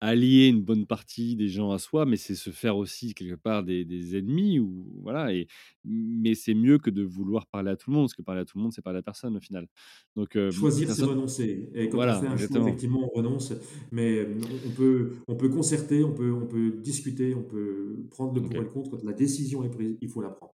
allier 0.00 0.48
une 0.48 0.62
bonne 0.62 0.86
partie 0.86 1.36
des 1.36 1.48
gens 1.48 1.72
à 1.72 1.78
soi, 1.78 2.06
mais 2.06 2.16
c'est 2.16 2.34
se 2.34 2.50
faire 2.50 2.76
aussi 2.76 3.14
quelque 3.14 3.34
part 3.34 3.64
des, 3.64 4.16
ennemis. 4.16 4.58
Ou, 4.60 4.86
voilà, 5.02 5.32
et, 5.32 5.46
mais 5.84 6.34
c'est 6.34 6.54
mieux 6.54 6.78
que 6.78 6.90
de 6.90 7.02
vouloir 7.02 7.46
parler 7.46 7.70
à 7.70 7.76
tout 7.76 7.90
le 7.90 7.96
monde, 7.96 8.04
parce 8.04 8.14
que 8.14 8.22
parler 8.22 8.42
à 8.42 8.44
tout 8.44 8.58
le 8.58 8.62
monde, 8.62 8.72
c'est 8.72 8.82
parler 8.82 8.98
à 8.98 9.02
personne 9.02 9.36
au 9.36 9.40
final. 9.40 9.66
Donc, 10.14 10.38
Choisir, 10.50 10.90
c'est 10.90 11.04
renoncer. 11.04 11.70
Et 11.74 11.88
quand 11.88 11.98
on 11.98 12.20
fait 12.20 12.26
un 12.26 12.36
choix, 12.36 12.60
effectivement, 12.60 13.10
on 13.12 13.16
renonce. 13.16 13.52
Mais 13.92 14.26
on 14.66 14.70
peut, 14.70 15.12
on 15.28 15.36
peut 15.36 15.48
concerter, 15.48 16.04
on 16.04 16.12
peut, 16.12 16.32
on 16.32 16.46
peut 16.46 16.72
discuter, 16.82 17.34
on 17.34 17.42
peut 17.42 18.06
prendre 18.10 18.34
le 18.34 18.42
pour 18.42 18.56
et 18.56 18.60
le 18.60 18.66
contre. 18.66 18.90
Quand 18.90 19.04
la 19.04 19.12
décision 19.12 19.64
est 19.64 19.70
prise, 19.70 19.96
il 20.00 20.08
faut 20.08 20.22
la 20.22 20.30
prendre. 20.30 20.55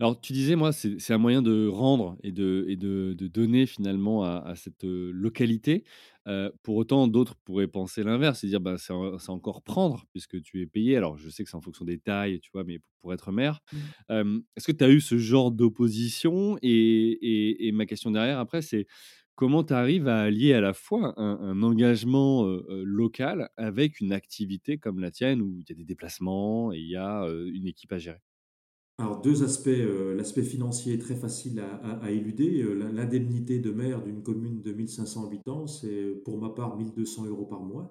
Alors, 0.00 0.20
tu 0.20 0.32
disais, 0.32 0.56
moi, 0.56 0.72
c'est 0.72 0.98
c'est 1.00 1.12
un 1.14 1.18
moyen 1.18 1.42
de 1.42 1.66
rendre 1.68 2.16
et 2.22 2.32
de 2.32 2.64
et 2.68 2.76
de 2.76 3.14
de 3.16 3.26
donner 3.28 3.66
finalement 3.66 4.22
à 4.24 4.36
à 4.38 4.54
cette, 4.56 4.84
heu, 4.84 5.10
localité. 5.10 5.84
Heu, 6.28 6.52
pour 6.62 6.76
autant, 6.76 7.06
d'autres 7.08 7.34
pourraient 7.44 7.66
penser 7.68 8.02
l'inverse 8.02 8.44
et 8.44 8.46
dire: 8.48 8.60
«Bah, 8.60 8.76
c'est 8.78 8.92
en 8.92 9.18
c'est 9.18 9.30
encore 9.30 9.62
prendre 9.62 10.04
puisque 10.12 10.40
tu 10.42 10.62
es 10.62 10.66
payé». 10.66 10.96
Alors, 10.96 11.16
je 11.18 11.28
sais 11.28 11.44
que 11.44 11.50
c'est 11.50 11.56
en 11.56 11.60
fonction 11.60 11.84
des 11.84 11.98
tailles, 11.98 12.40
tu 12.40 12.50
vois? 12.52 12.64
Mais 12.64 12.78
pour 13.00 13.12
être 13.12 13.32
maire, 13.32 13.60
Mmh. 13.72 13.94
est-ce 14.56 14.66
que 14.66 14.72
tu 14.72 14.84
as 14.84 14.90
eu 14.90 15.00
ce 15.00 15.18
genre 15.18 15.50
d'opposition? 15.50 16.56
Et 16.62 16.70
et 16.70 17.68
et 17.68 17.72
ma 17.72 17.86
question 17.86 18.10
derrière 18.10 18.38
après, 18.38 18.62
c'est 18.62 18.86
comment 19.34 19.64
tu 19.64 19.72
arrives 19.74 20.08
à 20.08 20.20
allier 20.22 20.52
à 20.54 20.60
la 20.60 20.72
fois 20.74 21.14
un 21.20 21.38
un 21.40 21.62
engagement, 21.62 22.44
local 22.70 23.48
avec 23.56 24.00
une 24.00 24.12
activité 24.12 24.78
comme 24.78 25.00
la 25.00 25.10
tienne 25.10 25.42
où 25.42 25.58
il 25.60 25.66
y 25.68 25.72
a 25.72 25.74
des 25.76 25.84
déplacements 25.84 26.72
et 26.72 26.78
il 26.78 26.88
y 26.88 26.96
a, 26.96 27.26
une 27.52 27.66
équipe 27.66 27.92
à 27.92 27.98
gérer? 27.98 28.20
Alors 28.98 29.20
2 29.20 29.42
aspects, 29.42 29.66
heu, 29.68 30.14
l'aspect 30.14 30.44
financier 30.44 30.94
est 30.94 30.98
très 30.98 31.16
facile 31.16 31.58
à 31.60 31.74
à 31.76 32.04
à 32.04 32.10
éluder, 32.10 32.62
l'in 32.62 32.92
l'indemnité 32.92 33.58
de 33.58 33.70
maire 33.72 34.02
d'une 34.02 34.22
commune 34.22 34.62
de 34.62 34.72
1 34.72 34.86
500 34.86 35.26
habitants, 35.26 35.66
c'est 35.66 36.14
pour 36.24 36.38
ma 36.40 36.50
part 36.50 36.76
1 36.78 36.84
200 36.94 37.24
euros 37.26 37.46
par 37.46 37.60
mois, 37.62 37.90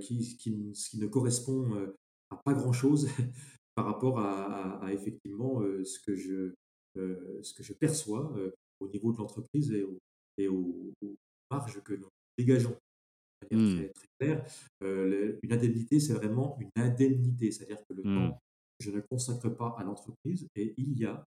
qui 0.00 0.36
qui 0.38 0.74
ce 0.74 0.90
qui 0.90 0.98
ne 0.98 1.06
correspond, 1.06 1.74
à 2.30 2.36
pas 2.44 2.52
grand 2.54 2.72
chose 2.72 3.08
par 3.74 3.86
rapport 3.86 4.18
à 4.20 4.92
effectivement, 4.92 5.60
ce 5.84 5.98
que 6.00 6.14
je, 6.16 6.54
ce 6.96 7.54
que 7.54 7.62
je 7.62 7.72
perçois, 7.72 8.32
au 8.80 8.88
niveau 8.88 9.12
de 9.12 9.18
l'entreprise 9.18 9.72
et 9.72 9.82
aux 9.84 9.98
et 10.38 10.48
aux 10.48 10.92
aux 11.02 11.16
marges 11.50 11.82
que 11.82 11.94
nous 11.94 12.08
dégageons. 12.38 12.76
De 13.42 13.48
manière 13.56 13.64
Mmh. 13.64 13.68
très 13.68 13.88
très 13.90 14.08
claire, 14.18 14.44
une 15.42 15.52
indemnité, 15.52 16.00
c'est 16.00 16.14
vraiment 16.14 16.58
une 16.60 16.70
indemnité, 16.76 17.50
c'est-à-dire 17.50 17.78
que 17.88 17.94
le 17.94 18.04
Mmh. 18.04 18.08
temps 18.14 18.40
je 18.80 18.90
ne 18.90 19.00
consacre 19.00 19.48
pas 19.50 19.74
à 19.78 19.84
l'entreprise 19.84 20.48
et 20.56 20.74
il 20.78 20.98
y 20.98 21.04
a 21.04 21.24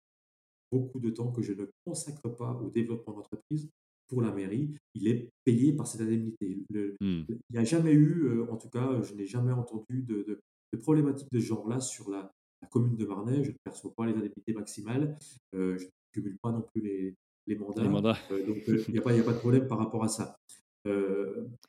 beaucoup 0.71 0.99
de 0.99 1.09
temps 1.09 1.31
que 1.31 1.41
je 1.41 1.53
ne 1.53 1.65
consacre 1.85 2.29
pas 2.35 2.53
au 2.53 2.69
développement 2.69 3.13
d'entreprise 3.13 3.69
pour 4.07 4.21
la 4.21 4.31
mairie, 4.31 4.75
il 4.93 5.07
est 5.07 5.29
payé 5.43 5.73
par 5.73 5.87
cette 5.87 6.01
indemnité. 6.01 6.63
Le 6.69 6.95
Mmh. 7.01 7.25
il 7.29 7.39
n'y 7.53 7.57
a 7.57 7.63
jamais 7.63 7.91
eu, 7.91 8.25
heu, 8.27 8.51
en 8.51 8.57
tout 8.57 8.69
cas, 8.69 9.01
je 9.01 9.15
n'ai 9.15 9.25
jamais 9.25 9.51
entendu 9.53 10.03
de 10.03 10.23
de 10.23 10.39
de 10.73 10.77
problématique 10.79 11.27
de 11.31 11.39
ce 11.39 11.45
genre-là 11.45 11.79
sur 11.79 12.09
la 12.09 12.31
la 12.61 12.67
commune 12.67 12.95
de 12.97 13.05
Marnay. 13.05 13.43
Je 13.43 13.51
ne 13.51 13.55
perçois 13.63 13.91
pas 13.95 14.05
les 14.05 14.13
indemnités 14.13 14.53
maximales, 14.53 15.17
heu, 15.55 15.77
je 15.77 15.85
ne 15.85 15.89
cumule 16.13 16.37
pas 16.41 16.51
non 16.51 16.61
plus 16.61 16.81
les 16.81 17.15
les 17.47 17.55
Les 17.77 17.89
mandats, 17.89 18.17
heu, 18.31 18.43
donc 18.45 18.63
il 18.67 18.95
y 18.95 18.97
a 18.99 19.01
pas 19.01 19.11
a 19.11 19.33
de 19.33 19.39
problème 19.39 19.67
par 19.67 19.77
rapport 19.79 20.03
à 20.03 20.07
ça. 20.09 20.35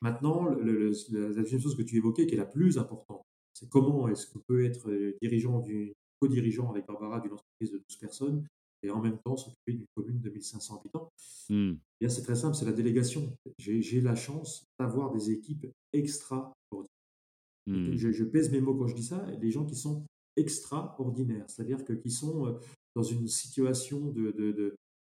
Maintenant, 0.03 0.49
le 0.51 0.91
le 1.11 1.29
la 1.33 1.43
2 1.43 1.59
chose 1.59 1.77
que 1.77 1.83
tu 1.83 1.97
évoquais 1.97 2.27
qui 2.27 2.35
est 2.35 2.39
la 2.39 2.47
plus 2.47 2.79
importante, 2.79 3.22
c'est 3.57 3.69
comment 3.71 4.09
est-ce 4.09 4.27
qu'on 4.31 4.41
peut 4.47 4.65
être, 4.65 4.91
heu, 4.91 5.17
dirigeant 5.23 5.61
du 5.61 5.95
co-dirigeant 6.21 6.71
avec 6.71 6.87
Barbara 6.87 7.21
d'une 7.21 7.33
entreprise 7.33 7.73
de 7.73 7.79
12 7.89 7.99
personnes 7.99 8.47
et 8.83 8.91
en 8.91 9.01
même 9.01 9.19
temps 9.25 9.37
s'occuper 9.37 9.73
d'une 9.75 9.87
commune 9.97 10.21
de 10.21 10.31
1 10.31 10.43
500 10.43 10.79
habitants? 10.81 11.11
Mmh. 11.49 11.77
Eh 12.01 12.07
bien, 12.07 12.15
c'est 12.15 12.23
très 12.23 12.37
simple, 12.37 12.57
c'est 12.57 12.67
la 12.67 12.73
délégation. 12.73 13.35
J'ai 13.59 13.83
j'ai 13.83 14.01
la 14.01 14.15
chance 14.17 14.67
d'avoir 14.79 15.13
des 15.13 15.31
équipes 15.31 15.67
extraordinaires. 15.93 16.55
Mmh. 17.67 17.97
Je 17.97 18.13
je 18.13 18.25
pèse 18.25 18.51
mes 18.53 18.61
mots 18.61 18.75
quand 18.75 18.87
je 18.87 18.95
dis 18.95 19.03
ça, 19.05 19.19
des 19.37 19.51
gens 19.51 19.65
qui 19.65 19.77
sont 19.77 20.05
extraordinaires, 20.37 21.47
c'est-à-dire 21.49 21.85
que 21.85 21.93
qui 21.95 22.11
sont, 22.11 22.47
heu, 22.47 22.57
dans 22.95 23.03
une 23.03 23.29
situation 23.29 24.11
de 24.11 24.31
de 24.33 24.53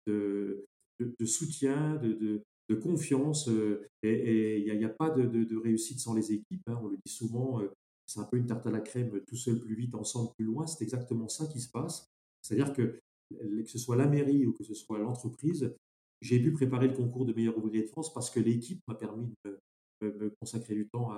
de 0.07 0.65
de 1.01 1.27
soutien, 1.27 1.97
de 1.97 2.43
de 2.71 2.75
confiance, 2.77 3.49
heu 3.49 3.87
et 4.03 4.59
il 4.61 4.67
y 4.81 4.85
a 4.85 4.89
pas 4.89 5.11
de 5.11 5.25
de 5.25 5.45
de 5.45 5.57
réussite 5.57 6.01
sans 6.01 6.15
les 6.15 6.33
équipes, 6.33 6.63
hein. 6.69 6.79
On 6.83 6.89
le 6.89 6.97
dit 7.05 7.13
souvent, 7.13 7.61
c'est 8.07 8.21
un 8.21 8.25
peu 8.25 8.37
une 8.37 8.47
tarte 8.47 8.67
à 8.67 8.71
la 8.71 8.81
crème, 8.81 9.21
tout 9.27 9.37
seul 9.37 9.61
plus 9.61 9.75
vite, 9.75 9.95
ensemble 9.95 10.31
plus 10.37 10.45
loin. 10.45 10.67
C'est 10.67 10.85
exactement 10.85 11.29
ça 11.29 11.47
qui 11.47 11.61
se 11.61 11.71
passe. 11.71 12.07
C'est-à-dire 12.43 12.73
que, 12.73 13.01
que 13.31 13.69
ce 13.69 13.79
soit 13.79 13.97
la 13.97 14.07
mairie 14.07 14.47
ou 14.47 14.53
que 14.53 14.65
ce 14.65 14.75
soit 14.75 14.99
l'entreprise, 14.99 15.75
j'ai 16.21 16.41
pu 16.41 16.53
préparer 16.53 16.89
le 16.89 16.95
concours 16.95 17.25
de 17.25 17.33
meilleur 17.33 17.57
ouvrier 17.57 17.83
de 17.83 17.89
France 17.89 18.13
parce 18.13 18.31
que 18.31 18.41
l'équipe 18.41 18.81
m'a 18.87 18.95
permis 18.95 19.35
de 19.45 19.59
me 20.03 20.31
consacrer 20.41 20.75
du 20.75 20.89
temps 20.89 21.11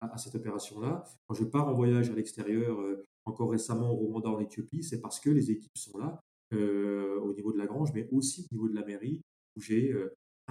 à 0.00 0.18
cette 0.18 0.34
opération-là. 0.34 1.04
Quand 1.26 1.34
je 1.34 1.44
pars 1.44 1.68
en 1.68 1.74
voyage 1.74 2.10
à 2.10 2.14
l'extérieur, 2.14 2.80
heu, 2.80 3.04
encore 3.26 3.50
récemment 3.50 3.92
au 3.92 3.96
Rwanda, 3.96 4.30
en 4.30 4.40
Éthiopie, 4.40 4.82
c'est 4.82 5.00
parce 5.00 5.20
que 5.20 5.30
les 5.30 5.50
équipes 5.50 5.76
sont 5.76 5.98
là, 5.98 6.20
heu, 6.54 7.20
au 7.20 7.34
niveau 7.34 7.52
de 7.52 7.58
la 7.58 7.66
grange, 7.66 7.92
mais 7.94 8.08
aussi 8.10 8.46
au 8.50 8.54
niveau 8.54 8.68
de 8.68 8.74
la 8.74 8.84
mairie 8.84 9.20
où 9.56 9.60
j'ai, 9.60 9.94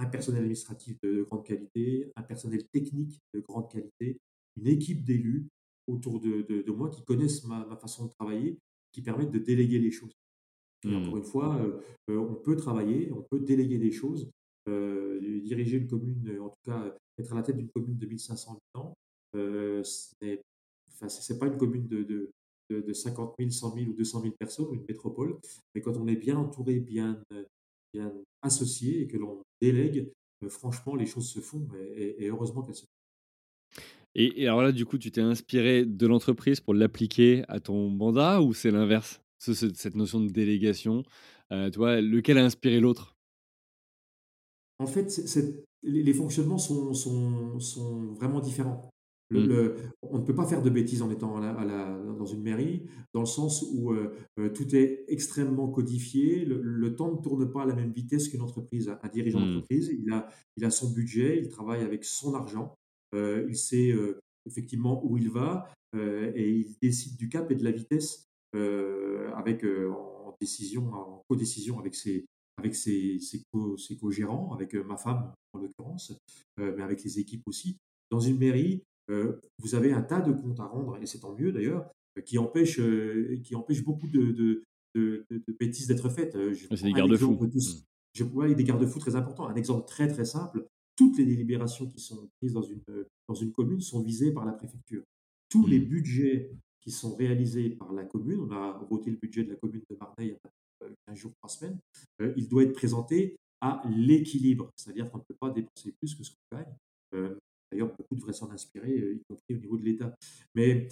un 0.00 0.06
personnel 0.06 0.42
administratif 0.42 0.98
de 1.02 1.22
grande 1.22 1.44
qualité, 1.44 2.10
un 2.16 2.22
personnel 2.22 2.66
technique 2.68 3.20
de 3.34 3.40
grande 3.40 3.70
qualité, 3.70 4.18
une 4.56 4.66
équipe 4.66 5.04
d'élus 5.04 5.48
autour 5.86 6.20
de 6.20 6.42
de 6.42 6.62
de 6.62 6.72
moi 6.72 6.90
qui 6.90 7.04
connaissent 7.04 7.44
ma 7.44 7.66
ma 7.66 7.76
façon 7.76 8.06
de 8.06 8.10
travailler, 8.10 8.58
qui 8.92 9.02
permettent 9.02 9.30
de 9.32 9.38
déléguer 9.38 9.78
les 9.78 9.90
choses. 9.90 10.12
Encore 10.92 11.16
Mmh. 11.16 11.18
une 11.18 11.24
fois, 11.24 11.60
heu 11.62 11.80
heu, 12.10 12.18
on 12.18 12.34
peut 12.36 12.56
travailler, 12.56 13.12
on 13.12 13.22
peut 13.22 13.40
déléguer 13.40 13.78
des 13.78 13.92
choses, 13.92 14.30
heu, 14.68 15.20
diriger 15.44 15.76
une 15.78 15.86
commune, 15.88 16.38
en 16.40 16.48
tout 16.48 16.56
cas, 16.64 16.96
être 17.18 17.32
à 17.32 17.36
la 17.36 17.42
tête 17.42 17.56
d'une 17.56 17.70
commune 17.70 17.98
de 17.98 18.06
1 18.06 18.18
500 18.18 18.58
habitants, 18.74 18.94
heu, 19.36 19.82
ce 19.84 20.14
n'est 20.22 20.40
enfin, 20.88 21.08
pas 21.38 21.46
une 21.48 21.58
commune 21.58 21.86
de 21.88 22.02
de 22.02 22.30
de 22.70 22.80
de 22.80 22.92
50 22.92 23.34
000-100 23.38 23.72
000 23.74 23.88
ou 23.90 23.94
200 23.94 24.20
000 24.20 24.34
personnes 24.38 24.72
une 24.74 24.84
métropole, 24.88 25.38
mais 25.74 25.80
quand 25.82 25.96
on 25.96 26.06
est 26.08 26.16
bien 26.16 26.36
entouré, 26.38 26.80
bien, 26.80 27.22
bien 27.94 28.12
associé 28.42 29.02
et 29.02 29.06
que 29.08 29.16
l'on 29.16 29.42
délègue, 29.60 30.12
franchement, 30.48 30.94
les 30.96 31.06
choses 31.06 31.28
se 31.30 31.40
font 31.40 31.68
et 31.74 32.24
et 32.24 32.28
heureusement 32.30 32.62
qu'elles 32.62 32.74
se 32.76 32.86
Et 34.14 34.42
et 34.42 34.46
alors 34.48 34.62
là, 34.62 34.72
du 34.72 34.84
coup, 34.84 34.98
tu 34.98 35.10
t'es 35.10 35.20
inspiré 35.20 35.84
de 35.84 36.06
l'entreprise 36.06 36.60
pour 36.60 36.74
l'appliquer 36.74 37.44
à 37.48 37.60
ton 37.60 37.88
mandat 37.90 38.42
ou 38.42 38.52
c'est 38.54 38.70
l'inverse? 38.70 39.22
Ce 39.38 39.54
ce 39.54 39.72
cette 39.74 39.94
notion 39.96 40.20
de 40.20 40.28
délégation, 40.30 41.02
tu 41.50 41.76
vois, 41.78 42.00
lequel 42.00 42.38
a 42.38 42.44
inspiré 42.44 42.80
l'autre? 42.80 43.16
En 44.78 44.86
fait, 44.86 45.08
les 45.82 46.02
les 46.02 46.14
fonctionnements 46.14 46.58
sont 46.58 46.92
sont 46.94 47.58
sont 47.60 48.12
vraiment 48.12 48.40
différents. 48.40 48.90
Le 49.28 49.40
Mmh. 49.40 49.46
le 49.46 49.76
on 50.02 50.18
ne 50.18 50.24
peut 50.24 50.34
pas 50.34 50.46
faire 50.46 50.62
de 50.62 50.70
bêtises 50.70 51.02
en 51.02 51.10
étant 51.10 51.36
à 51.36 51.40
la 51.40 51.50
à 51.52 51.64
la 51.64 51.98
dans 52.18 52.26
une 52.26 52.42
mairie, 52.42 52.86
dans 53.14 53.20
le 53.20 53.26
sens 53.26 53.64
où, 53.72 53.92
heu 53.92 54.12
heu, 54.38 54.52
tout 54.52 54.74
est 54.74 55.04
extrêmement 55.08 55.68
codifié. 55.68 56.44
Le 56.44 56.60
le 56.62 56.96
temps 56.96 57.12
ne 57.14 57.20
tourne 57.22 57.50
pas 57.52 57.62
à 57.62 57.66
la 57.66 57.74
même 57.74 57.92
vitesse 57.92 58.28
qu'une 58.28 58.40
entreprise. 58.42 58.90
Un 59.02 59.08
dirigeant 59.08 59.38
Mmh. 59.38 59.62
d'entreprise, 59.62 59.90
il 59.96 60.10
a 60.12 60.28
il 60.56 60.64
a 60.64 60.70
son 60.70 60.90
budget, 60.92 61.38
il 61.40 61.48
travaille 61.50 61.82
avec 61.82 62.04
son 62.04 62.34
argent, 62.34 62.76
il 63.14 63.56
sait, 63.56 63.90
heu, 63.92 64.20
effectivement 64.46 65.04
où 65.04 65.16
il 65.16 65.30
va, 65.30 65.72
heu 65.94 66.32
et 66.36 66.50
il 66.50 66.76
décide 66.82 67.16
du 67.16 67.28
cap 67.28 67.50
et 67.50 67.54
de 67.54 67.64
la 67.64 67.72
vitesse, 67.72 68.26
avec, 68.54 69.64
en 69.64 70.36
décision 70.40 70.92
en 70.92 71.22
codécision 71.28 71.78
avec 71.78 71.94
ses 71.94 72.26
avec 72.58 72.74
ses 72.74 73.18
ses 73.20 73.42
co 73.52 73.76
ses 73.76 73.96
co-gérants, 73.96 74.52
avec, 74.54 74.74
ma 74.74 74.96
femme 74.96 75.32
en 75.52 75.58
l'occurrence, 75.58 76.12
mais 76.58 76.82
avec 76.82 77.02
les 77.04 77.18
équipes 77.18 77.42
aussi. 77.46 77.78
Dans 78.10 78.20
une 78.20 78.38
mairie, 78.38 78.82
vous 79.08 79.74
avez 79.74 79.92
un 79.92 80.02
tas 80.02 80.20
de 80.20 80.32
comptes 80.32 80.60
à 80.60 80.66
rendre 80.66 80.96
et 81.02 81.06
c'est 81.06 81.20
tant 81.20 81.34
mieux 81.34 81.52
d'ailleurs, 81.52 81.90
qui 82.26 82.38
empêchent, 82.38 82.78
heu, 82.80 83.38
qui 83.42 83.54
empêchent 83.54 83.84
beaucoup 83.84 84.06
de 84.08 84.32
de 84.32 84.62
de 84.94 85.56
bêtises 85.58 85.86
d'être 85.86 86.08
faites. 86.08 86.36
Je 86.52 86.66
c'est 86.74 86.82
des 86.84 86.92
garde-fous. 86.92 87.32
Mmh. 87.32 87.58
je 88.14 88.54
des 88.54 88.64
garde-fous 88.64 88.98
très 88.98 89.14
importants. 89.16 89.46
Un 89.48 89.54
exemple 89.54 89.86
très, 89.86 90.08
très 90.08 90.24
simple, 90.24 90.66
toutes 91.00 91.16
les 91.16 91.24
délibérations 91.24 91.86
qui 91.90 91.98
sont 91.98 92.28
prises 92.38 92.52
dans 92.52 92.60
une, 92.62 92.82
heu, 92.90 93.08
dans 93.26 93.34
une 93.34 93.52
commune 93.52 93.80
sont 93.80 94.02
visées 94.02 94.32
par 94.32 94.44
la 94.44 94.52
préfecture. 94.52 95.02
Tous 95.48 95.66
les 95.66 95.80
Mmh. 95.80 95.84
budgets 95.94 96.50
qui 96.82 96.90
sont 96.90 97.16
réalisés 97.16 97.70
par 97.70 97.90
la 97.94 98.04
commune, 98.04 98.40
on 98.40 98.50
a 98.52 98.78
voté 98.90 99.10
le 99.10 99.16
budget 99.16 99.44
de 99.44 99.50
la 99.50 99.56
commune 99.56 99.80
de 99.88 99.96
Marseille 99.98 100.28
il 100.28 100.32
y 100.32 100.34
a, 100.34 100.86
heu, 100.86 100.92
15 101.06 101.16
jours, 101.16 101.32
3 101.40 101.48
semaines, 101.48 101.78
heu, 102.20 102.34
il 102.36 102.48
doit 102.48 102.64
être 102.64 102.74
présenté 102.74 103.36
à 103.62 103.82
l'équilibre. 103.88 104.70
C'est-à-dire 104.76 105.10
qu'on 105.10 105.18
ne 105.18 105.22
peut 105.26 105.36
pas 105.40 105.48
dépenser 105.50 105.94
plus 105.98 106.14
que 106.14 106.22
ce 106.22 106.32
qu'on 106.32 106.56
gagne. 106.58 106.74
D'ailleurs, 107.72 107.94
beaucoup 107.96 108.16
devraient 108.16 108.32
s'en 108.34 108.50
inspirer, 108.50 108.94
y 109.14 109.20
compris 109.28 109.54
au 109.54 109.58
niveau 109.58 109.76
de 109.78 109.84
l'État. 109.84 110.14
Mais, 110.54 110.88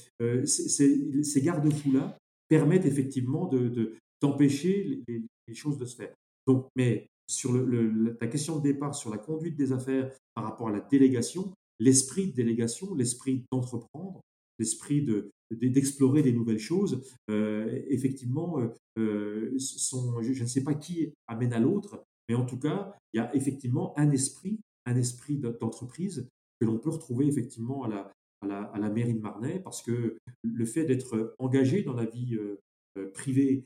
ces 0.47 1.43
garde-fous-là 1.43 2.17
permettent 2.49 2.87
effectivement 2.87 3.47
de 3.55 3.69
de 3.69 3.85
d'empêcher 4.23 5.03
les 5.09 5.23
les 5.49 5.55
choses 5.55 5.79
de 5.79 5.85
se 5.87 5.97
faire. 5.97 6.15
Donc 6.47 6.69
mais 6.77 7.09
sur 7.29 7.53
ta 8.19 8.27
question 8.27 8.57
de 8.57 8.63
départ 8.63 8.95
sur 8.95 9.11
la 9.11 9.19
conduite 9.19 9.57
des 9.57 9.73
affaires 9.73 10.11
par 10.35 10.45
rapport 10.45 10.69
à 10.69 10.73
la 10.73 10.81
délégation, 10.81 11.53
l'esprit 11.79 12.29
de 12.29 12.35
délégation, 12.35 12.95
l'esprit 12.95 13.45
d'entreprendre, 13.53 14.23
l'esprit 14.59 15.03
de 15.03 15.31
d'e 15.51 15.69
d'explorer 15.69 16.23
des 16.23 16.33
nouvelles 16.33 16.59
choses, 16.59 17.03
heu, 17.31 17.85
effectivement, 17.89 18.61
heu, 18.99 19.55
s 19.57 19.79
sont 19.79 20.21
je 20.21 20.43
ne 20.43 20.49
sais 20.49 20.63
pas 20.63 20.75
qui 20.75 21.13
amène 21.27 21.53
à 21.53 21.61
l'autre, 21.61 22.05
mais 22.29 22.35
en 22.35 22.45
tout 22.45 22.59
cas, 22.59 22.95
il 23.13 23.19
y 23.19 23.21
a 23.21 23.35
effectivement 23.35 23.99
un 23.99 24.11
esprit 24.11 24.59
un 24.87 24.97
esprit 24.97 25.39
d'en 25.39 25.53
d'entreprise 25.53 26.29
que 26.61 26.67
l'on 26.67 26.79
peut 26.79 26.91
retrouver 26.91 27.27
effectivement 27.27 27.85
à 27.85 27.89
la 27.89 28.13
à 28.43 28.47
la 28.47 28.63
à 28.75 28.79
la 28.79 28.91
mairie 28.91 29.15
de 29.15 29.21
Marnay 29.21 29.61
parce 29.61 29.83
que 29.83 30.19
le 30.43 30.65
fait 30.67 30.85
d'être 30.85 31.35
engagé 31.39 31.83
dans 31.83 31.95
la 31.95 32.05
vie, 32.05 32.39
privée, 33.15 33.65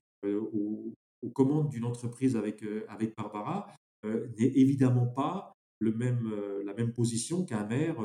aux 1.22 1.30
commandes 1.30 1.70
d'une 1.70 1.84
entreprise 1.84 2.36
avec, 2.36 2.62
heu, 2.62 2.84
avec 2.88 3.16
Barbara, 3.16 3.74
heu, 4.04 4.30
n'est 4.38 4.52
évidemment 4.54 5.06
pas 5.06 5.52
le 5.78 5.92
même, 5.92 6.26
heu, 6.26 6.62
la 6.64 6.74
même 6.74 6.92
position 6.92 7.44
qu'un 7.44 7.66
maire, 7.66 7.96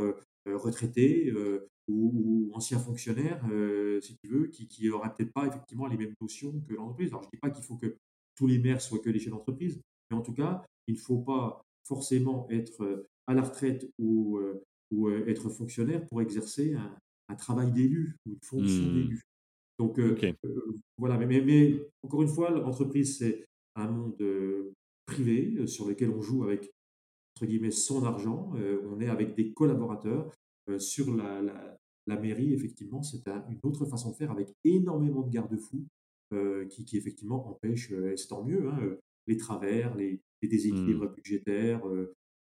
retraité, 0.45 1.33
ou, 1.89 2.49
ancien 2.53 2.79
fonctionnaire, 2.79 3.43
si 4.01 4.15
tu 4.17 4.27
veux, 4.29 4.47
qui 4.47 4.87
n'aura 4.87 5.13
peut-être 5.13 5.33
pas 5.33 5.45
effectivement 5.45 5.87
les 5.87 5.97
mêmes 5.97 6.13
notions 6.21 6.59
que 6.67 6.73
l'entreprise. 6.73 7.09
Alors, 7.09 7.23
je 7.23 7.27
ne 7.27 7.31
dis 7.31 7.37
pas 7.37 7.49
qu'il 7.49 7.63
faut 7.63 7.75
que 7.75 7.97
tous 8.35 8.47
les 8.47 8.57
maires 8.57 8.81
soient 8.81 8.99
que 8.99 9.09
des 9.09 9.19
chefs 9.19 9.31
d'entreprise, 9.31 9.81
mais 10.09 10.17
en 10.17 10.21
tout 10.21 10.33
cas, 10.33 10.63
il 10.87 10.95
ne 10.95 10.99
faut 10.99 11.19
pas 11.19 11.61
forcément 11.83 12.47
être 12.49 13.07
à 13.27 13.33
la 13.33 13.41
retraite 13.41 13.89
ou, 13.99 14.39
ou 14.91 15.09
être 15.09 15.49
fonctionnaire 15.49 16.05
pour 16.07 16.21
exercer 16.21 16.73
un, 16.73 17.35
travail 17.35 17.71
d'élu 17.73 18.15
ou 18.25 18.31
une 18.31 18.41
fonction 18.41 18.83
mmh. 18.85 18.93
d'élu. 18.93 19.21
Donc, 19.79 19.99
voilà, 20.97 21.17
mais, 21.17 21.41
mais, 21.41 21.79
encore 22.03 22.21
une 22.21 22.27
fois, 22.27 22.49
l'entreprise, 22.49 23.17
c'est 23.17 23.45
un 23.75 23.89
monde 23.89 24.17
privé 25.05 25.67
sur 25.67 25.87
lequel 25.87 26.09
on 26.09 26.21
joue 26.21 26.43
avec, 26.43 26.71
entre 27.35 27.45
guillemets, 27.45 27.71
son 27.71 28.03
argent. 28.03 28.53
on 28.85 28.99
est 28.99 29.07
avec 29.07 29.35
des 29.35 29.53
collaborateurs. 29.53 30.31
sur 30.79 31.15
la, 31.15 31.41
la, 32.07 32.19
mairie, 32.19 32.53
effectivement, 32.53 33.03
c'est 33.03 33.27
une 33.27 33.59
autre 33.63 33.85
façon 33.85 34.11
de 34.11 34.15
faire 34.15 34.31
avec 34.31 34.49
énormément 34.63 35.21
de 35.21 35.29
garde-fous 35.29 35.85
qui, 36.69 36.85
qui, 36.85 36.97
effectivement, 36.97 37.47
empêchent, 37.47 37.91
et 37.91 38.17
c'est 38.17 38.27
tant 38.27 38.43
mieux, 38.43 38.69
hein, 38.69 38.97
les 39.27 39.37
travers, 39.37 39.95
les, 39.95 40.21
déséquilibres 40.41 41.09
mmh. 41.09 41.13
budgétaires, 41.13 41.83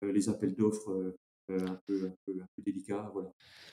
les 0.03 0.29
appels 0.29 0.55
d'offres 0.55 1.15
un 1.49 1.81
peu, 1.87 2.13
délicats. 2.59 3.11
Voilà. 3.13 3.33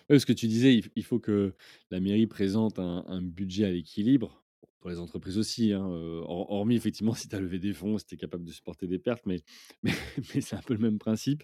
ce 0.09 0.25
que 0.25 0.33
tu 0.33 0.47
disais, 0.47 0.81
il 0.95 1.03
faut 1.03 1.19
que 1.19 1.53
la 1.89 1.99
mairie 1.99 2.27
présente 2.27 2.79
un 2.79 3.21
budget 3.21 3.65
à 3.65 3.71
l'équilibre 3.71 4.42
pour 4.79 4.89
les 4.89 4.99
entreprises 4.99 5.37
aussi, 5.37 5.71
hein, 5.71 5.85
hormis 5.85 6.75
effectivement 6.75 7.13
si 7.13 7.29
tu 7.29 7.35
as 7.35 7.39
levé 7.39 7.57
des 7.57 7.73
fonds, 7.73 7.97
si 7.97 8.05
tu 8.05 8.15
es 8.15 8.17
capable 8.17 8.43
de 8.43 8.51
supporter 8.51 8.85
des 8.87 8.99
pertes, 8.99 9.25
mais, 9.25 9.41
c'est 10.41 10.55
un 10.55 10.61
peu 10.61 10.73
le 10.73 10.79
même 10.79 10.99
principe. 10.99 11.43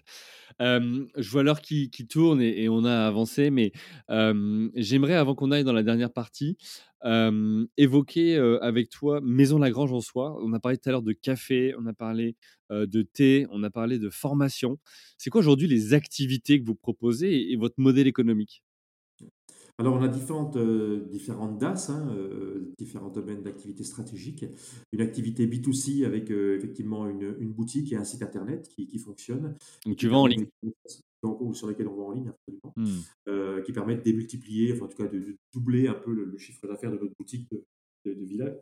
je 0.58 1.30
vois 1.30 1.42
l'heure 1.42 1.60
qui, 1.62 1.90
tourne 2.08 2.42
et, 2.42 2.68
on 2.68 2.84
a 2.84 3.06
avancé, 3.06 3.50
mais 3.50 3.72
j'aimerais, 4.74 5.14
avant 5.14 5.34
qu'on 5.34 5.52
aille 5.52 5.64
dans 5.64 5.72
la 5.72 5.82
dernière 5.82 6.12
partie, 6.12 6.58
évoquer 7.76 8.36
avec 8.60 8.90
toi 8.90 9.20
Maison 9.22 9.58
Lagrange 9.58 9.92
en 9.92 10.00
soi. 10.00 10.36
On 10.42 10.52
a 10.52 10.60
parlé 10.60 10.76
tout 10.76 10.88
à 10.88 10.92
l'heure 10.92 11.02
de 11.02 11.12
café, 11.12 11.74
on 11.78 11.86
a 11.86 11.94
parlé 11.94 12.36
de 12.70 13.02
thé, 13.02 13.46
on 13.50 13.62
a 13.62 13.70
parlé 13.70 13.98
de 13.98 14.10
formation. 14.10 14.78
C'est 15.16 15.30
quoi 15.30 15.40
aujourd'hui 15.40 15.66
les 15.66 15.94
activités 15.94 16.60
que 16.60 16.66
vous 16.66 16.74
proposez 16.74 17.52
et 17.52 17.56
votre 17.56 17.76
modèle 17.78 18.06
économique? 18.06 18.62
Alors, 19.80 19.94
on 19.94 20.02
a 20.02 20.08
différentes, 20.08 20.56
euh, 20.56 21.06
différentes 21.08 21.58
DAS, 21.58 21.88
hein, 21.88 22.14
euh, 22.14 22.70
différents 22.78 23.08
domaines 23.08 23.42
d'activité 23.42 23.82
stratégique. 23.82 24.44
Une 24.92 25.00
activité 25.00 25.46
B2C 25.46 26.04
avec 26.04 26.30
euh, 26.30 26.54
effectivement 26.54 27.08
une, 27.08 27.34
une, 27.40 27.50
boutique 27.50 27.90
et 27.94 27.96
un 27.96 28.04
site 28.04 28.22
internet 28.22 28.68
qui, 28.68 28.86
qui 28.86 28.98
fonctionne. 28.98 29.56
Donc, 29.86 29.96
tu 29.96 30.08
vends 30.08 30.24
en 30.24 30.26
ligne 30.26 30.46
ou 31.22 31.54
sur 31.54 31.66
lesquels 31.66 31.88
on 31.88 31.94
vend 31.94 32.08
en 32.08 32.12
ligne, 32.12 32.28
absolument. 32.30 32.74
Mmh. 32.76 33.62
qui 33.64 33.72
permettent 33.72 33.98
de 33.98 34.04
démultiplier, 34.04 34.72
enfin, 34.72 34.84
en 34.84 34.88
tout 34.88 34.96
cas 34.96 35.06
de, 35.06 35.36
doubler 35.52 35.86
un 35.86 35.94
peu 35.94 36.12
le, 36.12 36.36
chiffre 36.38 36.66
d'affaires 36.66 36.92
de 36.92 36.98
notre 36.98 37.14
boutique 37.18 37.46
de, 37.50 37.64
de, 38.04 38.24
village, 38.24 38.56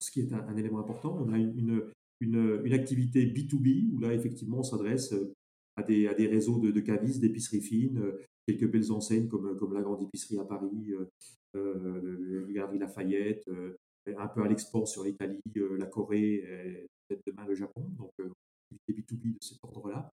ce 0.00 0.10
qui 0.12 0.20
est 0.20 0.32
un, 0.32 0.56
élément 0.56 0.78
important. 0.78 1.16
On 1.20 1.32
a 1.32 1.38
une, 1.38 1.82
une, 2.20 2.60
une, 2.64 2.72
activité 2.72 3.24
B2B 3.26 3.92
où 3.92 3.98
là, 4.00 4.14
effectivement, 4.14 4.58
on 4.58 4.64
s'adresse 4.64 5.14
à 5.76 5.82
des, 5.82 6.08
à 6.08 6.14
des 6.14 6.26
réseaux 6.26 6.58
de, 6.58 6.70
de 6.72 6.80
cavistes, 6.80 7.20
d'épiceries 7.20 7.60
fines, 7.60 8.00
quelques 8.46 8.70
belles 8.70 8.92
enseignes 8.92 9.28
comme, 9.28 9.56
comme 9.56 9.74
la 9.74 9.82
Grande 9.82 10.02
Épicerie 10.02 10.38
à 10.38 10.44
Paris, 10.44 10.92
euh, 10.92 11.10
euh, 11.56 12.00
le 12.18 12.52
Galerie 12.52 12.78
Lafayette, 12.78 13.46
euh, 13.48 13.76
un 14.18 14.26
peu 14.26 14.42
à 14.42 14.48
l'export 14.48 14.88
sur 14.88 15.04
l'Italie, 15.04 15.40
la 15.54 15.86
Corée, 15.86 16.42
peut-être 17.06 17.22
demain 17.26 17.46
le 17.46 17.54
Japon. 17.54 17.88
Donc, 17.96 18.10
activité 18.88 19.14
B2B 19.14 19.34
de 19.34 19.38
cet 19.40 19.58
ordre-là. 19.62 20.10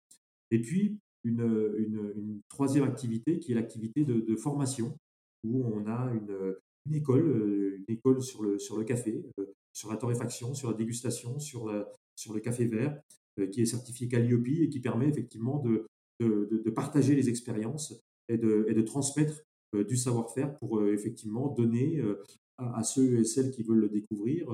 Et 0.51 0.61
puis, 0.61 0.97
une, 1.23 1.73
une, 1.77 2.41
troisième 2.49 2.83
activité 2.83 3.39
qui 3.39 3.53
est 3.53 3.55
l'activité 3.55 4.03
de, 4.03 4.35
formation, 4.35 4.97
où 5.45 5.63
on 5.63 5.87
a 5.87 6.11
une, 6.13 6.55
une, 6.85 6.95
école, 6.95 7.77
une 7.77 7.95
école 7.95 8.21
sur 8.21 8.43
le, 8.43 8.59
sur 8.59 8.77
le 8.77 8.83
café, 8.83 9.23
sur 9.71 9.89
la 9.89 9.95
torréfaction, 9.95 10.53
sur 10.53 10.69
la 10.69 10.75
dégustation, 10.75 11.39
sur, 11.39 11.71
la, 11.71 11.89
sur 12.17 12.33
le 12.33 12.41
café 12.41 12.65
vert, 12.65 12.99
qui 13.53 13.61
est 13.61 13.65
certifié 13.65 14.09
Calliope 14.09 14.49
et 14.49 14.67
qui 14.67 14.81
permet 14.81 15.07
effectivement 15.07 15.59
de, 15.59 15.87
de, 16.19 16.61
de 16.65 16.69
partager 16.71 17.15
les 17.15 17.29
expériences 17.29 18.03
et 18.29 18.37
de, 18.37 18.65
et 18.67 18.73
de 18.73 18.81
transmettre 18.81 19.43
euh, 19.75 19.83
du 19.83 19.97
savoir-faire 19.97 20.55
pour 20.55 20.79
euh, 20.79 20.93
effectivement 20.93 21.49
donner 21.49 21.99
euh, 21.99 22.23
à, 22.57 22.83
ceux 22.83 23.19
et 23.19 23.25
celles 23.25 23.51
qui 23.51 23.63
veulent 23.63 23.81
le 23.81 23.89
découvrir 23.89 24.47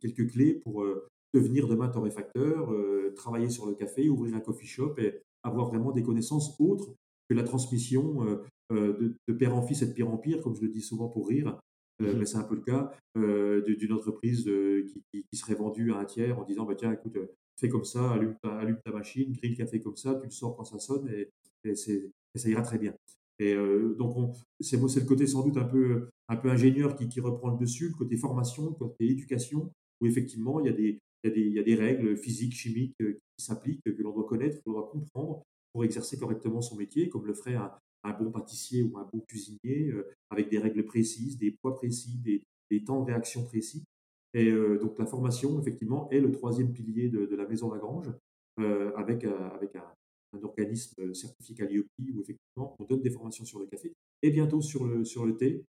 quelques 0.00 0.32
clés 0.32 0.54
pour 0.54 0.84
devenir 1.32 1.68
demain 1.68 1.88
torréfacteur, 1.88 2.74
travailler 3.14 3.50
sur 3.50 3.66
le 3.66 3.74
café, 3.74 4.08
ouvrir 4.08 4.34
un 4.34 4.40
coffee 4.40 4.66
shop 4.66 4.96
et 4.98 5.20
avoir 5.44 5.68
vraiment 5.68 5.92
des 5.92 6.02
connaissances 6.02 6.56
autres 6.58 6.92
que 7.28 7.34
la 7.36 7.44
transmission 7.44 8.40
de, 8.70 9.32
père 9.38 9.54
en 9.54 9.62
fils 9.62 9.82
et 9.82 9.86
de 9.86 9.92
pire 9.92 10.10
en 10.10 10.16
pire, 10.18 10.42
comme 10.42 10.56
je 10.56 10.62
le 10.62 10.70
dis 10.70 10.80
souvent 10.80 11.08
pour 11.08 11.28
rire. 11.28 11.56
Mmh 12.00 12.18
mais 12.18 12.24
c'est 12.24 12.38
un 12.38 12.42
peu 12.42 12.56
le 12.56 12.62
cas 12.62 12.90
d'une 13.14 13.92
entreprise 13.92 14.50
qui, 14.88 15.04
qui, 15.30 15.36
serait 15.36 15.54
vendue 15.54 15.92
à 15.92 15.98
un 15.98 16.04
tiers 16.04 16.36
en 16.40 16.44
disant 16.44 16.64
bah, 16.64 16.74
tiens, 16.74 16.90
écoute, 16.90 17.16
fais 17.60 17.68
comme 17.68 17.84
ça, 17.84 18.10
allume 18.10 18.34
ta, 18.42 18.56
allume 18.58 18.80
ta 18.84 18.90
machine, 18.90 19.32
grille 19.32 19.50
le 19.50 19.56
café 19.56 19.80
comme 19.80 19.96
ça, 19.96 20.16
tu 20.16 20.24
le 20.24 20.32
sors 20.32 20.56
quand 20.56 20.64
ça 20.64 20.80
sonne 20.80 21.08
et, 21.08 21.30
et, 21.64 21.74
ça 21.74 22.48
ira 22.48 22.62
très 22.62 22.78
bien. 22.78 22.94
Et 23.40 23.54
euh, 23.54 23.94
donc, 23.98 24.36
c'est 24.60 24.76
le 24.76 25.06
côté 25.06 25.26
sans 25.26 25.42
doute 25.42 25.56
un 25.56 25.64
peu, 25.64 26.08
un 26.28 26.36
peu 26.36 26.50
ingénieur 26.50 26.94
qui, 26.94 27.08
qui, 27.08 27.20
reprend 27.20 27.50
le 27.50 27.58
dessus, 27.58 27.88
le 27.88 27.94
côté 27.94 28.16
formation, 28.16 28.66
le 28.66 28.74
côté 28.74 29.08
éducation, 29.08 29.72
où 30.00 30.06
effectivement, 30.06 30.60
il 30.60 30.66
y 30.66 30.68
a 30.68 30.72
des, 30.72 30.98
il 31.24 31.28
y 31.28 31.32
a 31.32 31.34
des, 31.34 31.40
il 31.40 31.52
y 31.54 31.58
a 31.58 31.62
des 31.62 31.74
règles 31.74 32.16
physiques, 32.18 32.54
chimiques 32.54 32.94
euh, 33.00 33.18
qui 33.36 33.44
s'appliquent, 33.44 33.82
que 33.82 34.02
l'on 34.02 34.12
doit 34.12 34.26
connaître, 34.26 34.58
que 34.58 34.62
l'on 34.66 34.74
doit 34.74 34.90
comprendre 34.90 35.42
pour 35.72 35.84
exercer 35.84 36.18
correctement 36.18 36.60
son 36.60 36.76
métier, 36.76 37.08
comme 37.08 37.26
le 37.26 37.32
ferait 37.32 37.54
un, 37.54 37.72
bon 38.18 38.30
pâtissier 38.30 38.82
ou 38.82 38.98
un 38.98 39.08
bon 39.10 39.20
cuisinier, 39.20 39.88
euh, 39.88 40.06
avec 40.28 40.50
des 40.50 40.58
règles 40.58 40.84
précises, 40.84 41.38
des 41.38 41.52
poids 41.62 41.74
précis, 41.74 42.18
des, 42.18 42.42
des 42.70 42.84
temps 42.84 43.00
de 43.00 43.06
réaction 43.06 43.44
précis. 43.46 43.84
Et 44.32 44.52
donc, 44.52 44.96
la 44.96 45.06
formation, 45.06 45.60
effectivement, 45.60 46.08
est 46.10 46.20
le 46.20 46.30
troisième 46.30 46.72
pilier 46.72 47.08
de, 47.08 47.26
de 47.26 47.34
la 47.34 47.48
maison 47.48 47.72
Lagrange, 47.72 48.12
avec, 48.58 49.24
avec 49.24 49.74
un, 49.74 49.92
un 50.32 50.42
organisme 50.42 50.94
euh, 51.00 51.14
certifié 51.14 51.54
Calliope 51.54 51.86
où 51.98 52.20
effectivement 52.20 52.76
on 52.78 52.84
donne 52.84 53.02
des 53.02 53.10
formations 53.10 53.44
sur 53.44 53.58
le 53.58 53.66
café 53.66 53.92
et 54.22 54.30
bientôt 54.30 54.60
sur 54.60 54.84
le, 54.84 55.04
sur 55.04 55.24
le 55.26 55.36
thé. 55.36 55.64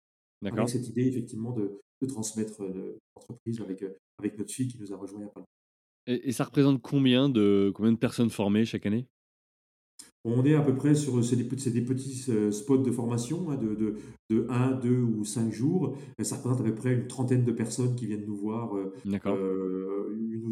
Avec 0.45 0.69
cette 0.69 0.87
idée 0.87 1.05
effectivement 1.05 1.51
de, 1.51 1.81
de 2.01 2.07
transmettre 2.07 2.63
euh, 2.63 2.97
l'entreprise 3.15 3.59
avec, 3.59 3.83
euh, 3.83 3.93
avec 4.19 4.37
notre 4.37 4.53
fille 4.53 4.69
qui 4.69 4.79
nous 4.79 4.93
a 4.93 4.95
rejoint 4.95 5.19
il 5.19 5.23
n'y 5.23 5.29
a 5.29 5.33
pas 5.33 5.41
longtemps. 5.41 5.49
Et, 6.07 6.31
ça 6.31 6.45
représente 6.45 6.81
combien 6.81 7.29
de, 7.29 7.71
combien 7.75 7.91
de 7.91 7.97
personnes 7.97 8.29
formées 8.29 8.65
chaque 8.65 8.85
année? 8.85 9.05
On 10.25 10.43
est 10.43 10.55
à 10.55 10.61
peu 10.61 10.75
près 10.75 10.95
sur 10.95 11.19
des, 11.19 11.35
des 11.71 11.81
petits 11.81 12.51
spots 12.51 12.79
de 12.79 12.91
formation 12.91 13.49
hein, 13.51 13.55
de, 13.55 13.73
de, 13.73 13.95
de 14.29 14.47
1, 14.49 14.71
2 14.71 15.01
ou 15.01 15.23
5 15.23 15.51
jours. 15.51 15.97
ça 16.21 16.35
représente 16.35 16.59
à 16.59 16.63
peu 16.63 16.75
près 16.75 16.93
une 16.93 17.07
trentaine 17.07 17.45
de 17.45 17.51
personnes 17.51 17.95
qui 17.95 18.05
viennent 18.05 18.25
nous 18.25 18.35
voir 18.35 18.75
une, 19.05 19.19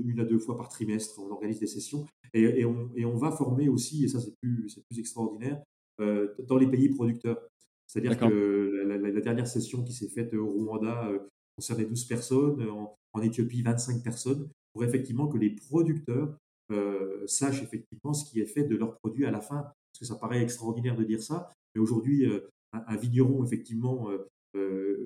une, 0.08 0.20
à 0.20 0.26
deux 0.26 0.40
fois 0.40 0.56
par 0.56 0.70
trimestre. 0.70 1.20
On 1.20 1.32
organise 1.32 1.60
des 1.60 1.68
sessions. 1.68 2.06
Et, 2.34 2.66
on, 2.66 2.90
et, 2.96 3.06
on, 3.06 3.16
va 3.16 3.32
former 3.32 3.70
aussi, 3.70 4.04
et 4.04 4.08
ça 4.08 4.20
c'est 4.20 4.36
plus, 4.42 4.80
plus 4.90 5.00
extraordinaire, 5.00 5.62
euh, 6.00 6.28
dans 6.48 6.58
les 6.58 6.68
pays 6.68 6.90
producteurs. 6.90 7.40
C'est-à-dire 7.88 8.18
que 8.18 8.84
la, 8.86 9.22
dernière 9.22 9.48
session 9.48 9.84
qui 9.84 9.94
s'est 9.94 10.10
faite 10.10 10.34
au 10.34 10.46
Rwanda 10.46 11.08
euh, 11.08 11.20
concernait 11.56 11.86
12 11.86 12.06
personnes, 12.06 12.70
en, 12.70 12.94
Éthiopie 13.22 13.64
25 13.64 14.04
personnes, 14.04 14.48
pour 14.74 14.84
effectivement 14.84 15.28
que 15.28 15.40
les 15.40 15.50
producteurs 15.50 16.38
euh, 16.72 17.26
sachent 17.28 17.64
effectivement 17.64 18.14
ce 18.14 18.30
qui 18.30 18.40
est 18.40 18.46
fait 18.46 18.64
de 18.64 18.76
leurs 18.76 18.98
produits 18.98 19.26
à 19.26 19.32
la 19.32 19.42
fin. 19.42 19.62
Parce 19.62 20.00
que 20.00 20.06
ça 20.06 20.16
paraît 20.16 20.42
extraordinaire 20.42 20.96
de 20.96 21.04
dire 21.04 21.22
ça, 21.22 21.52
mais 21.74 21.82
aujourd'hui, 21.82 22.26
un, 22.72 22.98
vigneron, 22.98 23.44
effectivement, 23.44 24.10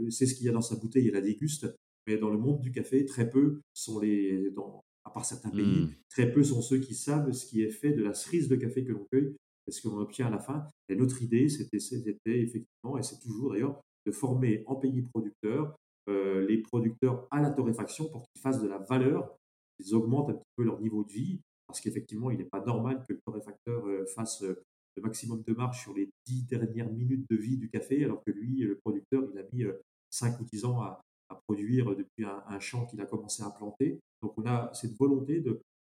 sait 0.09 0.25
ce 0.25 0.35
qu'il 0.35 0.45
y 0.45 0.49
a 0.49 0.51
dans 0.51 0.61
sa 0.61 0.75
bouteille 0.75 1.07
et 1.07 1.11
la 1.11 1.21
déguste. 1.21 1.73
Mais 2.07 2.17
dans 2.17 2.29
le 2.29 2.37
monde 2.37 2.59
du 2.61 2.71
café, 2.71 3.05
très 3.05 3.29
peu 3.29 3.61
sont 3.73 3.99
les, 3.99 4.49
dans, 4.51 4.83
à 5.05 5.11
part 5.11 5.25
certains 5.25 5.51
pays, 5.51 5.83
mmh. 5.83 5.93
très 6.09 6.31
peu 6.31 6.43
sont 6.43 6.61
ceux 6.61 6.79
qui 6.79 6.95
savent 6.95 7.31
ce 7.31 7.45
qui 7.45 7.61
est 7.61 7.69
fait 7.69 7.93
de 7.93 8.03
la 8.03 8.13
cerise 8.13 8.47
de 8.47 8.55
café 8.55 8.83
que 8.83 8.91
l'on 8.91 9.05
cueille 9.11 9.35
et 9.67 9.71
ce 9.71 9.81
qu'on 9.87 9.97
obtient 9.99 10.27
à 10.27 10.29
la 10.29 10.39
fin. 10.39 10.65
Et 10.89 10.95
notre 10.95 11.21
idée, 11.21 11.47
c'était 11.49 11.77
effectivement, 12.25 12.97
et 12.97 13.03
c'est 13.03 13.19
toujours 13.19 13.51
d'ailleurs, 13.51 13.79
de 14.05 14.11
former 14.11 14.63
en 14.65 14.75
pays 14.75 15.03
producteurs 15.03 15.75
euh, 16.09 16.45
les 16.47 16.57
producteurs 16.57 17.27
à 17.29 17.41
la 17.41 17.51
torréfaction 17.51 18.09
pour 18.09 18.23
qu'ils 18.23 18.41
fassent 18.41 18.61
de 18.61 18.67
la 18.67 18.79
valeur, 18.79 19.37
qu'ils 19.77 19.93
augmentent 19.93 20.31
un 20.31 20.33
petit 20.33 20.51
peu 20.55 20.63
leur 20.63 20.81
niveau 20.81 21.03
de 21.03 21.11
vie, 21.11 21.39
parce 21.71 21.79
qu'effectivement, 21.79 22.31
il 22.31 22.37
n'est 22.37 22.43
pas 22.43 22.59
normal 22.59 23.01
que 23.07 23.13
le 23.13 23.19
torréfacteur 23.25 23.87
euh, 23.87 24.05
fasse 24.05 24.43
euh, 24.43 24.61
le 24.97 25.03
maximum 25.03 25.41
de 25.47 25.53
marge 25.53 25.81
sur 25.81 25.93
les 25.93 26.09
dix 26.25 26.43
dernières 26.43 26.91
minutes 26.91 27.25
de 27.29 27.37
vie 27.37 27.55
du 27.55 27.69
café, 27.69 28.03
alors 28.03 28.21
que 28.25 28.31
lui, 28.31 28.57
le 28.59 28.75
producteur, 28.75 29.23
il 29.31 29.39
a 29.39 29.43
mis 29.53 29.63
cinq 30.09 30.37
ou 30.41 30.43
dix 30.51 30.65
ans 30.65 30.81
à, 30.81 31.01
produire 31.47 31.95
depuis 31.95 32.25
un, 32.25 32.59
champ 32.59 32.85
qu'il 32.85 32.99
a 32.99 33.05
commencé 33.05 33.41
à 33.41 33.49
planter. 33.51 34.01
Donc 34.21 34.33
on 34.37 34.45
a 34.45 34.69
cette 34.73 34.97
volonté 34.97 35.41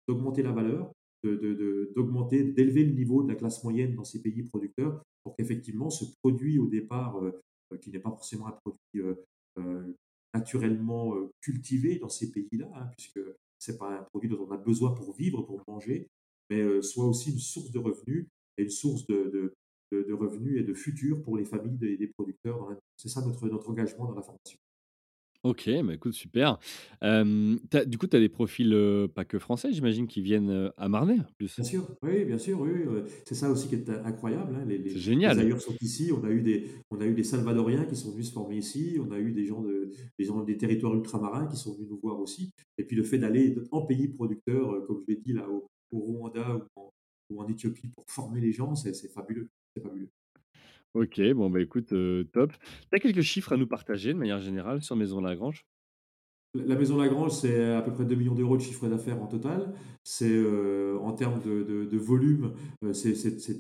d'augmenter 0.09 0.43
la 0.43 0.51
valeur, 0.51 0.91
d'augmenter, 1.23 2.43
d'élever 2.43 2.85
le 2.85 2.93
niveau 2.93 3.23
de 3.23 3.29
la 3.29 3.37
classe 3.37 3.63
moyenne 3.63 3.95
dans 3.95 4.03
ces 4.03 4.21
pays 4.21 4.43
producteurs 4.43 5.01
pour 5.23 5.37
qu'effectivement 5.37 5.91
ce 5.91 6.07
produit 6.21 6.59
au 6.59 6.67
départ, 6.67 7.23
euh, 7.23 7.41
euh, 7.73 7.77
qui 7.79 7.91
n'est 7.91 8.01
pas 8.01 8.11
forcément 8.11 8.49
un 8.49 8.59
produit 8.65 9.17
euh, 9.59 9.95
naturellement 10.35 11.15
cultivé 11.41 12.01
dans 12.01 12.09
ces 12.09 12.33
pays-là, 12.33 12.69
hein, 12.75 12.91
puisque 12.97 13.21
ce 13.59 13.73
n'est 13.73 13.79
pas 13.79 13.99
un 13.99 14.03
produit 14.05 14.29
dont 14.29 14.47
on 14.49 14.51
a 14.53 14.57
besoin 14.57 14.93
pour 14.93 15.15
vivre, 15.15 15.43
pour 15.43 15.63
manger, 15.67 16.09
mais 16.51 16.83
soit 16.83 17.07
aussi 17.07 17.33
une 17.33 17.39
source 17.39 17.71
de 17.71 17.79
revenus 17.79 18.27
et 18.57 18.63
une 18.63 18.71
source 18.71 19.07
de, 19.07 19.55
revenus 19.93 20.61
et 20.61 20.65
de 20.65 20.75
futur 20.75 21.23
pour 21.23 21.37
les 21.37 21.45
familles 21.45 21.79
des, 21.79 22.07
producteurs. 22.09 22.71
la- 22.71 22.79
C'est 22.97 23.09
ça 23.09 23.21
notre 23.25 23.71
engagement 23.71 24.07
dans 24.07 24.15
la 24.15 24.23
formation. 24.23 24.59
OK, 25.45 25.71
bah, 25.85 25.95
écoute 25.95 26.15
super. 26.15 26.59
Hem, 27.01 27.61
tu 27.71 27.87
du 27.87 27.97
coup, 27.99 28.07
tu 28.09 28.17
as 28.17 28.21
des 28.21 28.29
profils, 28.29 28.73
heu, 28.73 29.07
pas 29.09 29.25
que 29.25 29.39
français, 29.39 29.73
j'imagine, 29.73 30.09
qui 30.09 30.21
viennent, 30.21 30.51
heu, 30.51 30.73
à 30.77 30.89
Marnay, 30.89 31.21
en 31.21 31.33
plus? 31.39 31.59
Bien 31.59 31.65
sûr, 31.65 31.97
oui, 32.03 32.25
bien 32.25 32.39
sûr, 32.39 32.61
oui, 32.61 32.71
oui, 32.71 32.83
heu, 32.87 33.05
c'est 33.27 33.35
ça 33.35 33.51
aussi 33.51 33.67
qui 33.69 33.75
est 33.75 33.91
in 33.91 34.05
incroyable, 34.05 34.55
hein, 34.55 34.65
les 34.65 34.79
C'est 34.87 34.99
les 35.01 35.11
les 35.25 35.39
génial. 35.39 35.41
ailleurs 35.41 35.61
sont 35.61 35.75
ici. 35.81 36.13
On 36.13 36.23
a 36.23 36.31
eu 36.31 36.41
des 36.41 36.69
on 36.91 37.01
a 37.01 37.05
eu 37.07 37.15
des 37.15 37.25
Salvadoriens 37.25 37.85
qui 37.85 37.97
sont 37.97 38.13
venus 38.13 38.29
se 38.29 38.33
former 38.33 38.59
ici, 38.59 38.97
on 39.01 39.11
a 39.11 39.19
eu 39.19 39.33
des 39.33 39.45
gens 39.45 39.61
de 39.63 39.91
des 40.21 40.25
gens 40.25 40.45
des 40.45 40.57
territoires 40.57 40.95
ultramarins 40.95 41.49
qui 41.49 41.57
sont 41.57 41.75
venus 41.75 41.89
nous 41.91 41.99
voir 42.01 42.21
aussi 42.21 42.53
et 42.79 42.85
puis 42.85 42.95
le 42.95 43.03
fait 43.03 43.19
d'aller 43.19 43.57
en 43.73 43.85
pays 43.87 44.07
producteur, 44.07 44.73
heu, 44.73 44.83
comme 44.87 45.01
je 45.01 45.13
l'ai 45.13 45.21
dit 45.21 45.33
là, 45.33 45.49
au 45.51 45.67
au 45.91 45.99
Rwanda 45.99 46.59
ou 46.77 46.81
en 46.81 46.91
ou 47.31 47.41
en 47.43 47.49
Éthiopie 47.49 47.89
pour 47.89 48.05
former 48.09 48.41
les 48.41 48.53
gens, 48.53 48.77
c'est 48.77 48.95
c'est 48.95 49.09
fabuleux, 49.13 49.49
c'est 49.75 49.83
fabuleux. 49.83 50.11
OK, 50.95 51.21
bon, 51.35 51.51
bah, 51.51 51.61
écoute, 51.61 51.95
top. 52.33 52.53
Tu 52.53 52.89
as 52.93 52.99
quelques 52.99 53.21
chiffres 53.21 53.53
à 53.53 53.57
nous 53.57 53.67
partager, 53.67 54.13
de 54.13 54.19
manière 54.19 54.41
générale, 54.41 54.83
sur 54.83 54.97
Maison 54.97 55.21
Lagrange? 55.21 55.65
La 56.55 56.77
Maison 56.77 56.97
Lagrange, 56.97 57.33
c'est 57.33 57.73
à 57.75 57.83
peu 57.83 57.93
près 57.93 58.07
2 58.07 58.15
millions 58.15 58.35
d'euros 58.35 58.57
de 58.57 58.63
chiffre 58.63 58.89
d'affaires 58.89 59.23
en 59.23 59.27
total. 59.27 59.75
C'est, 60.03 60.43
en 60.99 61.13
termes 61.13 61.41
de 61.43 61.97
volume, 61.99 62.55
c'est 62.93 63.15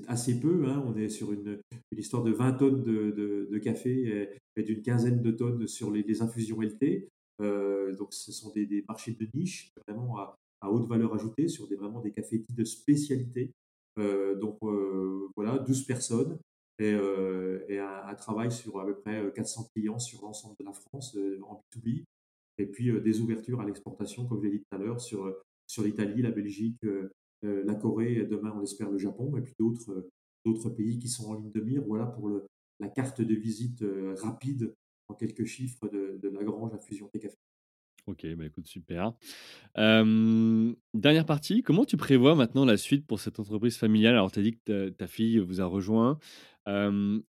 assez 0.08 0.40
peu, 0.40 0.64
hein. 0.66 0.82
On 0.86 0.96
est 0.96 1.10
sur 1.10 1.32
une 1.32 1.60
histoire 1.96 2.24
de 2.24 2.32
20 2.32 2.52
tonnes 2.54 2.82
de 2.82 3.46
de 3.50 3.58
café 3.58 4.30
et 4.56 4.62
d'une 4.62 4.80
quinzaine 4.80 5.20
de 5.20 5.30
tonnes 5.30 5.66
sur 5.68 5.90
les 5.90 6.22
infusions 6.22 6.62
LT. 6.62 7.08
Donc 7.40 8.08
ce 8.14 8.32
sont 8.32 8.50
des 8.54 8.84
marchés 8.88 9.12
de 9.12 9.28
niche, 9.34 9.70
vraiment 9.86 10.18
à 10.18 10.70
haute 10.70 10.88
valeur 10.88 11.14
ajoutée 11.14 11.46
sur 11.48 11.68
des 11.68 11.76
vraiment 11.76 12.00
des 12.00 12.10
cafés 12.10 12.38
dits 12.38 12.54
de 12.54 12.64
spécialité. 12.64 13.52
Donc 13.96 14.58
voilà, 15.36 15.58
12 15.58 15.84
personnes 15.84 16.38
et 16.78 16.96
et 17.68 17.78
un 17.78 18.14
travail 18.14 18.50
sur 18.52 18.78
à 18.80 18.86
peu 18.86 18.96
près, 18.96 19.20
heu, 19.22 19.30
400 19.30 19.68
clients 19.74 19.98
sur 19.98 20.22
l'ensemble 20.22 20.56
de 20.58 20.64
la 20.64 20.72
France, 20.72 21.16
heu, 21.16 21.40
en 21.46 21.54
B2B 21.54 22.04
et 22.58 22.66
puis 22.66 22.90
euh, 22.90 23.00
des 23.00 23.20
ouvertures 23.20 23.60
à 23.60 23.64
l'exportation, 23.64 24.26
comme 24.26 24.40
je 24.42 24.48
l'ai 24.48 24.58
dit 24.58 24.60
tout 24.60 24.76
à 24.76 24.78
l'heure, 24.78 25.00
sur, 25.00 25.24
euh, 25.24 25.40
sur 25.66 25.84
l'Italie, 25.84 26.22
la 26.22 26.30
Belgique, 26.30 26.78
euh, 26.84 27.10
euh, 27.44 27.64
la 27.64 27.74
Corée, 27.74 28.14
et 28.14 28.24
demain 28.24 28.52
on 28.56 28.62
espère 28.62 28.90
le 28.90 28.98
Japon, 28.98 29.36
et 29.36 29.40
puis 29.42 29.54
d'autres 29.58 29.92
euh, 29.92 30.10
d'autres 30.44 30.70
pays 30.70 30.98
qui 30.98 31.08
sont 31.08 31.30
en 31.30 31.34
ligne 31.34 31.50
de 31.52 31.60
mire. 31.60 31.82
Voilà 31.84 32.06
pour 32.06 32.30
la 32.80 32.88
carte 32.88 33.20
de 33.20 33.34
visite 33.34 33.82
euh, 33.82 34.14
rapide 34.22 34.74
en 35.08 35.14
quelques 35.14 35.44
chiffres 35.44 35.88
de, 35.88 36.18
de 36.22 36.28
Lagrange 36.28 36.72
à 36.74 36.78
Fusion 36.78 37.08
Café. 37.12 37.36
OK, 38.06 38.26
bah, 38.36 38.46
écoute, 38.46 38.66
super. 38.66 39.12
Dernière 39.76 41.26
partie, 41.26 41.62
comment 41.62 41.84
tu 41.84 41.96
prévois 41.96 42.34
maintenant 42.34 42.64
la 42.64 42.76
suite 42.76 43.06
pour 43.06 43.20
cette 43.20 43.38
entreprise 43.38 43.76
familiale? 43.76 44.14
Alors, 44.14 44.32
tu 44.32 44.38
as 44.38 44.42
dit 44.42 44.58
que 44.58 44.88
ta 44.90 45.06
fille 45.06 45.38
vous 45.38 45.60
a 45.60 45.66
rejoint. 45.66 46.18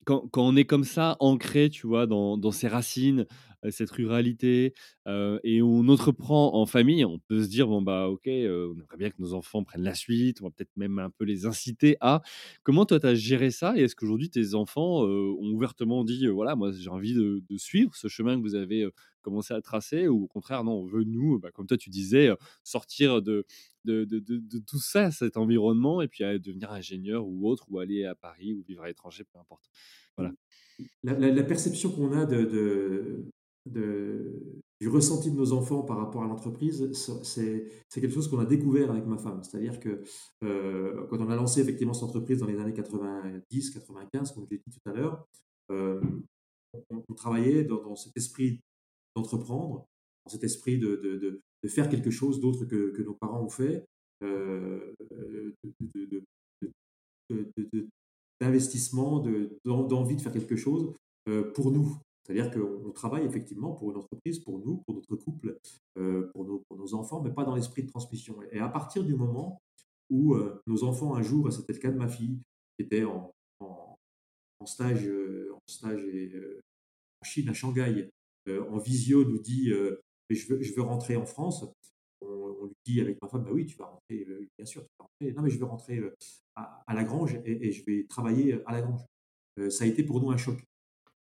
Quand 0.05 0.31
on 0.37 0.57
est 0.57 0.65
comme 0.65 0.85
ça, 0.85 1.17
ancré, 1.21 1.71
tu 1.71 1.87
vois, 1.87 2.07
dans 2.07 2.51
ses 2.51 2.69
racines, 2.69 3.27
cette 3.71 3.91
ruralité, 3.91 4.75
et 5.07 5.63
on 5.63 5.89
entreprend 5.89 6.55
en 6.55 6.67
famille, 6.67 7.05
on 7.05 7.19
peut 7.19 7.43
se 7.43 7.49
dire: 7.49 7.67
«Bon, 7.69 7.83
bah, 7.83 8.09
OK, 8.09 8.23
on 8.27 8.31
aimerait 8.79 8.97
bien 8.99 9.11
que 9.11 9.17
nos 9.21 9.35
enfants 9.35 9.65
prennent 9.65 9.83
la 9.83 9.95
suite». 9.95 10.41
On 10.43 10.45
va 10.47 10.51
peut-être 10.51 10.77
même 10.77 10.99
un 10.99 11.11
peu 11.11 11.25
les 11.25 11.47
inciter 11.47 11.97
à. 12.01 12.23
Comment 12.63 12.85
toi, 12.87 13.01
tu 13.01 13.07
as 13.07 13.15
géré 13.15 13.51
ça? 13.51 13.77
Et 13.77 13.83
est-ce 13.83 13.97
qu'aujourd'hui 13.97 14.31
tes 14.31 14.55
enfants, 14.55 15.03
ont 15.05 15.51
ouvertement 15.53 16.05
dit, 16.05 16.27
«Voilà, 16.29 16.57
moi, 16.57 16.71
j'ai 16.73 16.91
envie 16.91 17.15
de 17.15 17.57
suivre 17.57 17.95
ce 17.97 18.09
chemin 18.09 18.37
que 18.37 18.43
vous 18.43 18.55
avez, 18.55 18.89
commencé 19.23 19.55
à 19.55 19.61
tracer» 19.61 20.09
ou 20.09 20.25
au 20.25 20.27
contraire, 20.29 20.65
non, 20.65 20.73
on 20.73 20.87
veut 20.87 21.05
nous, 21.05 21.39
bah, 21.39 21.51
comme 21.53 21.67
toi 21.67 21.77
tu 21.77 21.91
disais, 21.91 22.31
sortir 22.65 23.23
de 23.23 23.45
de 23.85 24.05
de 24.05 24.59
tout 24.59 24.79
ça, 24.79 25.11
cet 25.11 25.37
environnement 25.37 26.03
et 26.03 26.09
puis 26.09 26.25
devenir 26.41 26.71
ingénieur 26.73 27.27
ou 27.27 27.49
autre 27.49 27.65
ou 27.71 27.79
aller 27.79 28.05
à 28.05 28.15
Paris 28.15 28.53
ou 28.53 28.63
vivre 28.63 28.83
à 28.83 28.87
l'étranger, 28.89 29.25
peu 29.25 29.39
importe. 29.39 29.65
Voilà. 30.17 30.33
La- 31.03 31.15
la 31.19 31.45
perception 31.45 31.91
qu'on 31.93 32.13
a 32.13 32.27
de, 32.27 33.25
du 33.71 34.89
ressenti 34.89 35.31
de 35.31 35.37
nos 35.37 35.53
enfants 35.53 35.83
par 35.83 35.97
rapport 35.99 36.23
à 36.23 36.27
l'entreprise, 36.27 36.91
c'est 36.93 37.69
quelque 37.93 38.11
chose 38.13 38.29
qu'on 38.29 38.39
a 38.39 38.45
découvert 38.45 38.91
avec 38.91 39.07
ma 39.07 39.19
femme. 39.19 39.43
C'est-à-dire 39.43 39.81
que 39.81 40.03
euh, 40.45 41.07
quand 41.09 41.19
on 41.21 41.29
a 41.31 41.37
lancé 41.37 41.61
effectivement 41.61 41.95
cette 41.95 42.05
entreprise 42.05 42.39
dans 42.39 42.47
les 42.47 42.59
années 42.59 42.73
90-95, 42.73 44.35
comme 44.35 44.45
je 44.47 44.51
l'ai 44.55 44.63
dit 44.65 44.73
tout 44.73 44.91
à 44.91 44.93
l'heure, 44.93 45.27
euh, 45.71 46.01
on, 46.91 47.15
travaillait 47.15 47.65
dans, 47.65 47.97
cet 47.97 48.17
esprit 48.17 48.61
d'entreprendre, 49.17 49.87
dans 50.25 50.31
cet 50.31 50.45
esprit 50.45 50.79
de, 50.79 50.97
de- 50.97 51.17
de- 51.17 51.41
faire 51.69 51.89
quelque 51.91 52.11
chose 52.11 52.41
d'autre 52.41 52.65
que, 52.65 52.93
que 52.93 53.03
nos 53.03 53.15
parents 53.15 53.43
ont 53.43 53.49
fait, 53.51 53.85
euh, 54.23 54.95
d'investissement, 58.41 59.19
de- 59.21 59.59
d'en- 59.65 59.85
d'envie 59.85 60.17
de 60.17 60.21
faire 60.23 60.33
quelque 60.33 60.57
chose 60.57 60.95
euh, 61.29 61.53
pour 61.53 61.71
nous. 61.73 61.99
C'est-à-dire 62.29 62.51
qu'on 62.51 62.87
on 62.87 62.91
travaille 62.91 63.25
effectivement 63.25 63.73
pour 63.73 63.91
une 63.91 63.97
entreprise, 63.97 64.39
pour 64.41 64.59
nous, 64.59 64.83
pour 64.87 64.95
notre 64.95 65.17
couple, 65.17 65.59
euh, 65.97 66.31
pour 66.33 66.45
nos, 66.45 66.95
enfants, 66.95 67.23
mais 67.23 67.33
pas 67.33 67.45
dans 67.45 67.55
l'esprit 67.55 67.85
de 67.85 67.89
transmission. 67.89 68.39
Et 68.53 68.59
à 68.59 68.69
partir 68.69 69.03
du 69.03 69.15
moment 69.15 69.63
où 70.11 70.35
euh, 70.35 70.61
nos 70.67 70.85
enfants, 70.85 71.15
un 71.15 71.23
jour, 71.23 71.51
c'était 71.51 71.73
le 71.73 71.79
cas 71.79 71.91
de 71.91 71.97
ma 71.97 72.09
fille, 72.09 72.39
qui 72.77 72.85
était 72.85 73.05
en, 73.05 73.33
stage, 74.67 75.07
euh, 75.07 75.51
en 75.55 77.25
Chine, 77.25 77.49
à 77.49 77.55
Shanghai, 77.55 78.11
en 78.47 78.79
visio, 78.79 79.25
nous 79.25 79.39
dit 79.39 79.71
je, 80.29 80.75
veux, 80.75 80.83
rentrer 80.83 81.17
en 81.17 81.25
France. 81.25 81.65
On, 82.21 82.67
lui 82.67 82.75
dit 82.85 83.01
avec 83.01 83.21
ma 83.23 83.29
femme 83.29 83.45
Bah 83.45 83.53
oui, 83.53 83.65
tu 83.65 83.77
vas 83.77 83.87
rentrer, 83.87 84.27
bien 84.59 84.67
sûr, 84.67 84.83
tu 84.83 84.89
vas 84.99 85.05
rentrer. 85.07 85.33
Non, 85.33 85.43
mais 85.43 85.51
je 85.51 85.59
veux 85.59 85.65
rentrer 85.65 86.03
à, 86.57 86.83
à 86.87 86.95
Lagrange 86.95 87.41
et, 87.45 87.73
je 87.73 87.85
vais 87.87 88.05
travailler 88.07 88.61
à 88.67 88.73
Lagrange. 88.73 89.01
Euh, 89.59 89.71
ça 89.71 89.85
a 89.85 89.87
été 89.87 90.03
pour 90.05 90.21
nous 90.21 90.31
un 90.31 90.37
choc. 90.37 90.59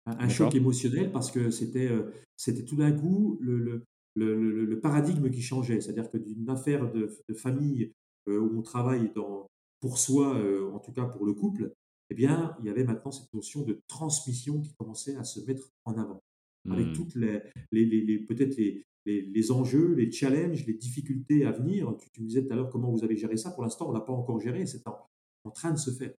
Un, 0.07 0.29
choc 0.29 0.53
émotionnel 0.53 1.11
parce 1.11 1.31
que 1.31 1.49
c'était 1.49 1.87
euh, 1.87 2.11
c'était 2.37 2.63
tout 2.63 2.75
d'un 2.75 2.91
coup 2.91 3.39
le, 3.41 3.57
le, 3.57 3.83
le, 4.15 4.51
le- 4.51 4.65
le 4.65 4.79
paradigme 4.79 5.29
qui 5.31 5.41
changeait. 5.41 5.81
C'est-à-dire 5.81 6.09
que 6.11 6.17
d'une 6.17 6.49
affaire 6.49 6.91
de, 6.91 7.09
de 7.27 7.33
famille 7.33 7.91
euh, 8.27 8.39
où 8.39 8.57
on 8.57 8.61
travaille 8.61 9.11
dans, 9.15 9.47
pour 9.81 9.97
soi, 9.97 10.35
euh, 10.37 10.71
en 10.71 10.79
tout 10.79 10.91
cas 10.91 11.05
pour 11.05 11.25
le 11.25 11.33
couple, 11.33 11.73
eh 12.11 12.15
bien, 12.15 12.55
il 12.59 12.65
y 12.65 12.69
avait 12.69 12.83
maintenant 12.83 13.11
cette 13.11 13.33
notion 13.33 13.63
de 13.63 13.79
transmission 13.87 14.61
qui 14.61 14.73
commençait 14.75 15.15
à 15.15 15.23
se 15.23 15.39
mettre 15.47 15.69
en 15.85 15.93
avant, 15.97 16.21
avec 16.69 16.87
Mmh. 16.87 16.93
toutes 16.93 17.15
les, 17.15 17.41
les, 17.71 17.85
les- 17.85 18.01
les- 18.01 18.19
peut-être 18.19 18.55
les, 18.57 18.83
les, 19.07 19.21
les 19.23 19.51
enjeux, 19.51 19.93
les 19.95 20.11
challenges, 20.11 20.65
les 20.67 20.73
difficultés 20.75 21.45
à 21.45 21.51
venir. 21.51 21.95
Tu, 21.99 22.09
tu 22.11 22.21
me 22.21 22.27
disais 22.27 22.45
tout 22.45 22.53
à 22.53 22.55
l'heure 22.55 22.69
comment 22.69 22.91
vous 22.91 23.03
avez 23.03 23.17
géré 23.17 23.37
ça. 23.37 23.51
Pour 23.51 23.63
l'instant, 23.63 23.87
on 23.87 23.89
ne 23.93 23.95
l'a 23.97 24.01
pas 24.01 24.13
encore 24.13 24.39
géré, 24.39 24.65
c'est 24.67 24.87
en, 24.87 24.97
en 25.45 25.51
train 25.51 25.71
de 25.71 25.77
se 25.77 25.89
faire. 25.91 26.13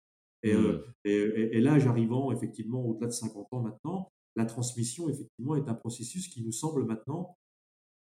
Et, 0.47 0.55
euh, 0.55 0.79
Mmh. 0.79 0.83
et, 1.05 1.13
et- 1.13 1.57
et 1.57 1.61
l'âge 1.61 1.87
arrivant 1.87 2.31
effectivement 2.33 2.85
au-delà 2.87 3.07
de 3.09 3.13
50 3.13 3.49
ans 3.53 3.61
maintenant, 3.63 4.09
la 4.37 4.45
transmission 4.47 5.09
effectivement 5.09 5.57
est 5.57 5.69
un 5.69 5.75
processus 5.75 6.29
qui 6.29 6.43
nous 6.45 6.53
semble 6.53 6.85
maintenant 6.85 7.37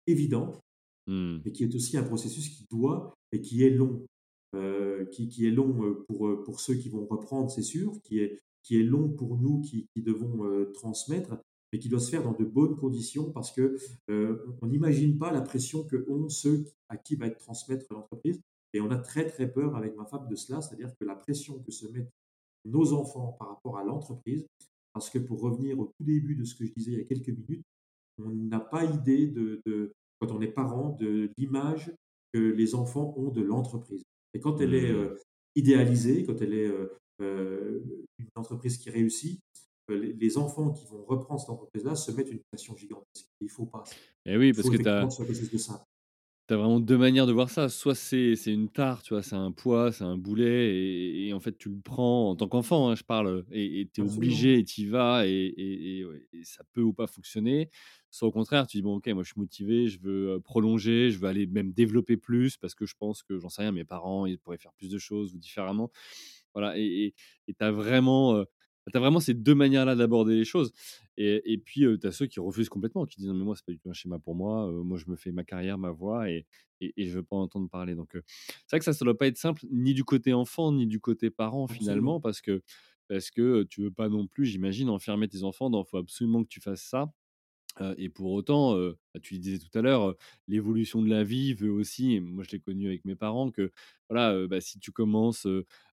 évident, 0.08 0.54
Mmh. 1.08 1.40
mais 1.46 1.52
qui 1.54 1.64
est 1.64 1.74
aussi 1.74 1.98
un 1.98 2.04
processus 2.04 2.50
qui 2.50 2.66
doit 2.70 3.14
et 3.32 3.42
qui 3.42 3.64
est 3.64 3.70
long. 3.70 4.06
Euh, 4.56 5.06
qui, 5.08 5.28
qui 5.28 5.46
est 5.46 5.52
long 5.52 5.84
euh, 5.84 6.06
pour, 6.08 6.44
pour 6.44 6.60
ceux 6.62 6.76
qui 6.76 6.90
vont 6.90 7.06
reprendre, 7.06 7.50
c'est 7.52 7.62
sûr, 7.62 7.94
qui 8.04 8.20
est, 8.20 8.40
qui 8.64 8.80
est 8.80 8.84
long 8.84 9.10
pour 9.10 9.38
nous 9.38 9.60
qui, 9.62 9.88
qui 9.94 10.02
devons 10.02 10.46
euh, 10.46 10.72
transmettre, 10.74 11.38
mais 11.72 11.80
qui 11.80 11.90
doit 11.90 12.00
se 12.00 12.10
faire 12.10 12.24
dans 12.24 12.32
de 12.34 12.46
bonnes 12.46 12.76
conditions 12.78 13.32
parce 13.32 13.52
que 13.52 13.78
euh, 14.10 14.46
on 14.62 14.68
n'imagine 14.68 15.18
pas 15.18 15.32
la 15.34 15.42
pression 15.42 15.84
que 15.84 16.06
ont 16.10 16.30
ceux 16.30 16.66
à 16.90 16.96
qui 16.98 17.16
va 17.16 17.28
être 17.28 17.38
transmettre 17.40 17.86
l'entreprise. 17.92 18.40
Et 18.74 18.80
on 18.82 18.90
a 18.90 18.98
très 18.98 19.26
très 19.28 19.52
peur 19.52 19.76
avec 19.76 19.96
ma 19.98 20.06
femme 20.06 20.28
de 20.30 20.36
cela, 20.36 20.62
c'est-à-dire 20.62 20.94
que 21.00 21.06
la 21.06 21.16
pression 21.16 21.60
que 21.64 21.72
se 21.72 21.88
mettent 21.88 22.12
nos 22.68 22.94
enfants 22.94 23.36
par 23.40 23.50
rapport 23.50 23.78
à 23.78 23.84
l'entreprise, 23.84 24.46
parce 24.94 25.10
que 25.10 25.20
pour 25.20 25.42
revenir 25.42 25.80
au 25.80 25.86
tout 25.86 26.04
début 26.04 26.36
de 26.36 26.44
ce 26.44 26.56
que 26.56 26.66
je 26.66 26.74
disais 26.74 26.92
il 26.92 26.98
y 26.98 27.02
a 27.02 27.06
quelques 27.06 27.30
minutes, 27.30 27.66
on 28.20 28.30
n'a 28.30 28.60
pas 28.60 28.84
idée 28.84 29.28
de, 29.28 29.62
de, 29.66 29.94
quand 30.20 30.32
on 30.32 30.42
est 30.42 30.48
parent 30.48 30.90
de 31.00 31.30
l'image 31.38 31.92
que 32.34 32.40
les 32.40 32.76
enfants 32.76 33.14
ont 33.18 33.30
de 33.30 33.42
l'entreprise. 33.42 34.04
Et 34.34 34.40
quand 34.40 34.60
elle 34.60 34.74
est 34.74 34.92
Mmh. 34.92 34.96
euh, 34.96 35.16
idéalisée, 35.56 36.24
quand 36.26 36.42
elle 36.42 36.54
est 36.54 36.68
euh, 36.68 36.88
euh, 37.22 37.80
une 38.20 38.30
entreprise 38.36 38.78
qui 38.78 38.90
réussit, 38.90 39.40
les, 39.90 40.14
les 40.14 40.38
enfants 40.38 40.72
qui 40.72 40.86
vont 40.88 41.04
reprendre 41.06 41.40
cette 41.40 41.50
entreprise-là 41.50 41.96
se 41.96 42.12
mettent 42.12 42.32
une 42.32 42.42
pression 42.52 42.76
gigantesque. 42.76 43.28
Il 43.40 43.46
ne 43.46 43.50
faut 43.50 43.66
pas. 43.66 43.84
Et 44.26 44.38
oui, 44.38 44.50
Il 44.50 44.56
parce 44.56 44.70
que 44.70 44.78
tu 44.78 44.88
as 44.88 45.08
Tu 46.50 46.54
as 46.54 46.58
vraiment 46.58 46.80
2 46.80 46.98
manières 46.98 47.28
de 47.28 47.34
voir 47.34 47.50
ça. 47.50 47.68
Soit 47.68 47.94
c'est 47.94 48.38
c'est 48.38 48.54
une 48.54 48.70
tare, 48.70 49.02
tu 49.04 49.14
vois? 49.14 49.22
C'est 49.22 49.36
un 49.36 49.52
poids, 49.52 49.92
c'est 49.92 50.06
un 50.06 50.18
boulet 50.18 50.74
et 50.74 51.28
et 51.28 51.34
en 51.34 51.42
fait, 51.42 51.58
tu 51.58 51.68
le 51.70 51.82
prends 51.82 52.30
en 52.30 52.36
tant 52.38 52.48
qu'enfant, 52.48 52.90
hein, 52.90 52.96
je 52.96 53.04
parle, 53.04 53.44
et 53.52 53.90
tu 53.94 54.00
es 54.00 54.04
Absolument. 54.04 54.48
obligé 54.54 54.58
et 54.60 54.64
tu 54.64 54.82
y 54.82 54.86
vas 54.86 55.24
et 55.28 56.06
ça 56.44 56.64
peut 56.72 56.82
ou 56.82 56.94
pas 56.94 57.06
fonctionner. 57.08 57.70
Soit 58.12 58.30
au 58.30 58.32
contraire, 58.32 58.66
tu 58.66 58.78
dis: 58.78 58.82
«Bon 58.82 58.96
OK, 58.96 59.08
moi 59.10 59.24
je 59.24 59.32
suis 59.34 59.40
motivé, 59.42 59.90
je 59.90 60.00
veux, 60.00 60.40
prolonger, 60.42 61.12
je 61.12 61.20
veux 61.20 61.28
aller 61.28 61.48
même 61.48 61.74
développer 61.74 62.16
plus 62.16 62.56
parce 62.56 62.76
que 62.76 62.86
je 62.86 62.96
pense 62.98 63.24
que, 63.24 63.38
j'en 63.40 63.50
sais 63.50 63.64
rien, 63.64 63.74
mes 63.74 63.84
parents, 63.84 64.26
ils 64.26 64.40
pourraient 64.40 64.58
faire 64.58 64.72
plus 64.74 64.90
de 64.90 64.98
choses 64.98 65.34
ou 65.36 65.40
différemment». 65.40 65.92
Voilà 66.54 66.78
et 66.78 67.14
tu 67.48 67.56
as 67.60 67.72
vraiment, 67.72 68.44
tu 68.94 69.00
vraiment 69.00 69.20
ces 69.20 69.34
2 69.34 69.56
manières-là 69.56 69.96
d'aborder 69.96 70.36
les 70.36 70.46
choses 70.46 70.72
et 71.18 71.42
et 71.54 71.58
puis, 71.58 71.84
heu, 71.86 71.98
tu 72.00 72.08
as 72.08 72.12
ceux 72.12 72.28
qui 72.28 72.40
refusent 72.40 72.70
complètement, 72.70 73.06
qui 73.06 73.18
disent: 73.18 73.28
«Non 73.30 73.36
mais 73.36 73.44
moi, 73.46 73.56
c'est 73.56 73.66
pas 73.66 73.72
du 73.74 73.80
tout 73.80 73.90
un 73.90 73.94
schéma 73.94 74.20
pour 74.20 74.36
moi, 74.36 74.72
moi 74.72 74.98
je 74.98 75.06
me 75.10 75.16
fais 75.16 75.32
ma 75.32 75.44
carrière, 75.44 75.78
ma 75.78 75.92
voie 75.92 76.30
et 76.32 76.46
et 76.82 76.94
et 76.98 77.08
je 77.10 77.16
veux 77.18 77.24
pas 77.24 77.36
en 77.38 77.42
entendre 77.44 77.70
parler». 77.70 77.96
Donc, 77.96 78.12
c'est 78.14 78.70
vrai 78.72 78.80
que 78.80 78.86
ça, 78.86 78.94
ça 78.94 79.06
doit 79.06 79.18
pas 79.18 79.28
être 79.28 79.38
simple, 79.38 79.66
ni 79.72 79.94
du 79.94 80.04
côté 80.06 80.34
enfant, 80.34 80.72
ni 80.72 80.88
du 80.88 81.00
côté 81.00 81.30
parent 81.32 81.68
Absolument. 81.70 82.18
finalement, 82.18 82.20
parce 82.22 82.42
que 82.42 82.62
parce 83.10 83.32
que 83.32 83.64
tu 83.64 83.82
veux 83.84 83.92
pas 83.92 84.10
non 84.10 84.28
plus, 84.28 84.46
j'imagine, 84.46 84.90
enfermer 84.90 85.28
tes 85.30 85.44
enfants 85.44 85.70
dans 85.70 85.84
faut 85.86 85.98
absolument 85.98 86.44
que 86.44 86.50
tu 86.50 86.62
fasses 86.62 86.84
ça. 86.84 87.08
Et 87.98 88.10
pour 88.10 88.32
autant, 88.32 88.76
bah, 89.14 89.20
tu 89.22 89.36
le 89.36 89.40
disais 89.40 89.60
tout 89.60 89.78
à 89.78 89.82
l'heure, 89.82 90.16
l'évolution 90.48 91.02
de 91.02 91.10
la 91.10 91.24
vie 91.24 91.54
veut 91.54 91.72
aussi, 91.72 92.20
moi 92.20 92.44
je 92.44 92.52
l'ai 92.52 92.60
connu 92.60 92.88
avec 92.88 93.06
mes 93.06 93.16
parents, 93.16 93.52
que 93.52 93.72
voilà, 94.10 94.48
bah, 94.48 94.62
si 94.62 94.80
tu 94.80 94.92
commences, 94.92 95.48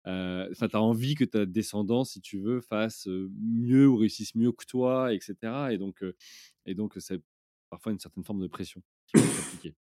enfin, 0.04 0.68
tu 0.68 0.76
as 0.76 0.82
envie 0.82 1.14
que 1.14 1.24
ta 1.24 1.46
descendance, 1.46 2.12
si 2.12 2.20
tu 2.20 2.38
veux, 2.38 2.60
fasse 2.60 3.08
mieux 3.08 3.86
ou 3.88 3.96
réussisse 3.96 4.34
mieux 4.34 4.52
que 4.52 4.64
toi, 4.66 5.12
etc. 5.14 5.72
Et 5.72 5.78
donc, 5.78 6.04
et 6.66 6.74
donc 6.74 6.94
c'est 6.98 7.20
parfois 7.70 7.92
une 7.92 7.98
certaine 7.98 8.24
forme 8.24 8.40
de 8.40 8.46
pression 8.48 8.82
qui 9.06 9.16
peut 9.16 9.28
s'appliquer. 9.28 9.74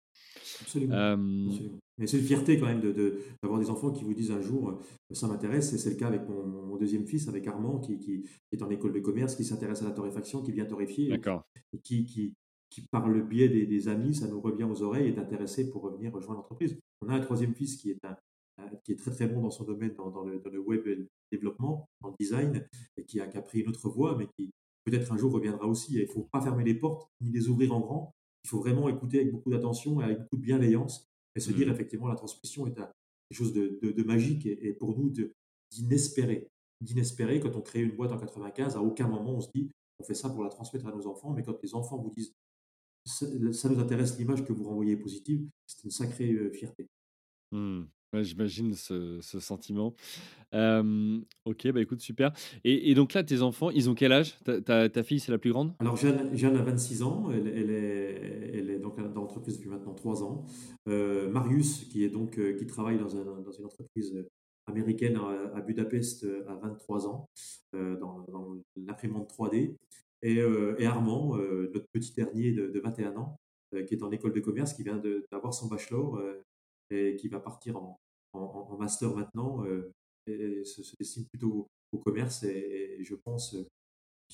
Absolument, 0.62 1.18
Mais 1.98 2.08
c'est 2.08 2.18
une 2.18 2.26
fierté 2.26 2.60
quand 2.60 2.68
même 2.68 2.82
d'avoir 3.42 3.60
des 3.60 3.70
enfants 3.70 3.92
qui 3.92 4.04
vous 4.04 4.14
disent 4.14 4.32
un 4.32 4.42
jour 4.42 4.80
ça 5.16 5.28
m'intéresse. 5.28 5.74
Et 5.74 5.78
c'est 5.78 5.90
le 5.92 5.96
cas 5.96 6.08
avec 6.08 6.28
mon, 6.28 6.76
deuxième 6.78 7.06
fils, 7.06 7.28
avec 7.28 7.48
Armand, 7.48 7.80
qui, 7.80 7.98
qui, 8.00 8.24
est 8.52 8.62
en 8.62 8.70
école 8.70 8.94
de 8.94 9.00
commerce, 9.00 9.36
qui 9.36 9.44
s'intéresse 9.44 9.82
à 9.82 9.86
la 9.86 9.92
torréfaction, 9.92 10.42
qui 10.42 10.52
vient 10.52 10.66
torréfier. 10.66 11.10
D'accord. 11.10 11.44
Et 11.74 11.80
qui, 11.80 12.06
qui, 12.06 12.34
qui, 12.70 12.82
par 12.92 13.08
le 13.08 13.22
biais 13.22 13.50
des, 13.50 13.88
amis, 13.88 14.16
ça 14.16 14.28
nous 14.28 14.42
revient 14.42 14.64
aux 14.64 14.82
oreilles, 14.82 15.08
est 15.08 15.20
intéressé 15.20 15.70
pour 15.70 15.84
revenir 15.84 16.12
rejoindre 16.14 16.40
l'entreprise. 16.40 16.78
On 17.02 17.10
a 17.10 17.14
un 17.14 17.20
troisième 17.20 17.54
fils 17.54 17.76
qui 17.76 17.92
est, 17.92 18.00
un, 18.06 18.16
qui 18.84 18.94
est 18.94 18.96
très 18.96 19.12
très 19.12 19.28
bon 19.28 19.42
dans 19.42 19.52
son 19.52 19.66
domaine, 19.66 19.94
dans, 19.96 20.24
le, 20.24 20.40
dans 20.40 20.50
le, 20.50 20.60
web 20.60 20.88
développement, 21.32 21.88
dans 22.02 22.10
le 22.10 22.16
design, 22.20 22.66
et 22.98 23.04
qui 23.04 23.20
a, 23.20 23.28
qui 23.28 23.38
a 23.38 23.42
pris 23.42 23.60
une 23.60 23.70
autre 23.70 23.90
voie, 23.90 24.18
mais 24.18 24.28
qui 24.38 24.52
peut-être 24.86 25.12
un 25.12 25.18
jour 25.18 25.32
reviendra 25.32 25.68
aussi. 25.68 25.94
il 25.94 26.02
ne 26.02 26.08
faut 26.08 26.28
pas 26.32 26.42
fermer 26.42 26.64
les 26.64 26.74
portes, 26.74 27.08
ni 27.22 27.30
les 27.32 27.48
ouvrir 27.50 27.74
en 27.74 27.82
grand 27.82 28.14
il 28.44 28.50
faut 28.50 28.60
vraiment 28.60 28.90
écouter 28.90 29.20
avec 29.20 29.32
beaucoup 29.32 29.50
d'attention 29.50 30.02
et 30.02 30.06
avec 30.06 30.20
beaucoup 30.20 30.38
de 30.38 30.42
bienveillance 30.42 31.08
et 31.36 31.40
se 31.40 31.52
dire 31.52 31.68
mmh. 31.68 31.72
effectivement 31.72 32.08
la 32.08 32.16
transmission 32.16 32.68
est 32.68 32.74
quelque 32.74 32.94
chose 33.32 33.54
de, 33.54 34.04
magique 34.04 34.46
et, 34.46 34.74
pour 34.74 34.98
nous 34.98 35.12
d'inespéré. 35.72 36.48
D'inespéré, 36.82 37.40
quand 37.40 37.56
on 37.56 37.62
crée 37.62 37.82
une 37.82 37.96
boîte 37.96 38.12
en 38.12 38.18
95, 38.18 38.76
à 38.76 38.82
aucun 38.82 39.08
moment 39.08 39.36
on 39.36 39.42
se 39.42 39.50
dit 39.54 39.70
on 40.00 40.04
fait 40.04 40.16
ça 40.16 40.30
pour 40.30 40.44
la 40.44 40.50
transmettre 40.50 40.88
à 40.88 40.92
nos 40.92 41.06
enfants, 41.06 41.32
mais 41.32 41.44
quand 41.44 41.62
les 41.62 41.76
enfants 41.76 41.98
vous 41.98 42.10
disent 42.10 42.34
ça, 43.06 43.28
nous 43.70 43.80
intéresse 43.80 44.18
l'image 44.18 44.44
que 44.44 44.54
vous 44.54 44.64
renvoyez 44.64 44.98
positive, 44.98 45.48
c'est 45.68 45.84
une 45.84 45.92
sacrée 45.92 46.34
euh, 46.34 46.52
fierté. 46.52 46.88
Mmh. 47.52 47.84
J'imagine 48.14 48.74
ce, 48.74 49.20
sentiment. 49.22 49.94
ok, 50.54 51.72
bah 51.72 51.82
écoute, 51.82 52.02
super. 52.02 52.34
Et, 52.66 52.94
donc 52.94 53.14
là, 53.14 53.24
tes 53.24 53.42
enfants, 53.42 53.70
ils 53.70 53.90
ont 53.90 53.96
quel 53.96 54.12
âge? 54.12 54.36
Ta, 54.44 54.90
ta, 54.90 55.04
fille, 55.04 55.22
c'est 55.22 55.32
la 55.32 55.38
plus 55.38 55.52
grande? 55.52 55.74
Alors, 55.80 55.96
Jeanne, 55.96 56.36
Jeanne, 56.36 56.58
a 56.58 56.62
26 56.62 57.04
ans. 57.04 57.32
Elle, 57.32 57.48
est, 57.48 58.52
elle 58.54 58.70
est 58.70 58.80
donc 58.80 58.98
dans 58.98 59.22
l'entreprise 59.22 59.56
depuis 59.56 59.70
maintenant 59.70 59.94
3 59.94 60.24
ans. 60.24 60.46
Euh, 60.90 61.30
Marius, 61.30 61.86
qui, 61.86 62.04
est 62.04 62.10
donc, 62.10 62.38
euh, 62.38 62.54
qui 62.58 62.66
travaille 62.66 62.98
dans, 62.98 63.08
dans 63.08 63.52
une 63.52 63.66
entreprise 63.66 64.14
américaine 64.68 65.18
à, 65.56 65.62
Budapest, 65.62 66.28
à 66.48 66.56
23 66.56 67.08
ans, 67.08 67.30
euh, 67.76 67.98
dans, 67.98 68.26
dans 68.30 68.58
l'imprimante 68.76 69.32
3D. 69.32 69.76
Et, 70.22 70.36
et 70.78 70.86
Armand, 70.86 71.38
notre 71.74 71.88
petit 71.94 72.14
dernier 72.14 72.52
de, 72.52 72.68
de 72.68 72.80
21 72.80 73.16
ans, 73.16 73.40
qui 73.88 73.96
est 73.96 74.04
en 74.04 74.12
école 74.12 74.34
de 74.34 74.40
commerce, 74.42 74.74
qui 74.74 74.84
vient 74.84 75.02
d'avoir 75.32 75.54
son 75.54 75.68
bachelor 75.68 76.22
et 76.92 77.16
qui 77.16 77.28
va 77.28 77.40
partir 77.40 77.78
en, 77.78 78.01
en, 78.34 78.78
master 78.78 79.14
maintenant 79.16 79.66
euh, 79.66 79.94
et 80.28 80.64
se, 80.64 80.96
destine 80.98 81.26
plutôt 81.26 81.68
au, 81.92 81.98
commerce 82.00 82.44
et, 82.44 82.98
je 83.02 83.16
pense 83.16 83.56
euh, 83.56 83.66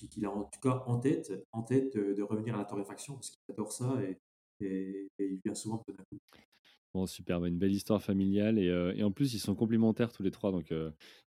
qu'il 0.09 0.25
a 0.25 0.31
en 0.31 0.43
tout 0.43 0.59
cas 0.59 0.83
en 0.85 0.99
tête, 0.99 1.33
en 1.51 1.63
tête 1.63 1.97
de, 1.97 2.21
revenir 2.21 2.55
à 2.55 2.59
la 2.59 2.65
torréfaction 2.65 3.15
parce 3.15 3.29
qu'il 3.29 3.39
adore 3.49 3.71
ça 3.71 3.97
et, 4.03 4.17
et, 4.65 5.09
il 5.19 5.39
vient 5.43 5.55
souvent 5.55 5.83
de. 5.87 5.95
Bon, 6.93 7.05
super, 7.05 7.39
bah, 7.39 7.47
une 7.47 7.57
belle 7.57 7.73
histoire 7.73 8.01
familiale. 8.01 8.57
Et, 8.57 8.69
euh, 8.69 8.93
et, 8.95 9.03
en 9.03 9.11
plus, 9.11 9.33
ils 9.33 9.39
sont 9.39 9.55
complémentaires 9.55 10.11
tous 10.11 10.23
les 10.23 10.31
trois. 10.31 10.51
Donc, 10.51 10.73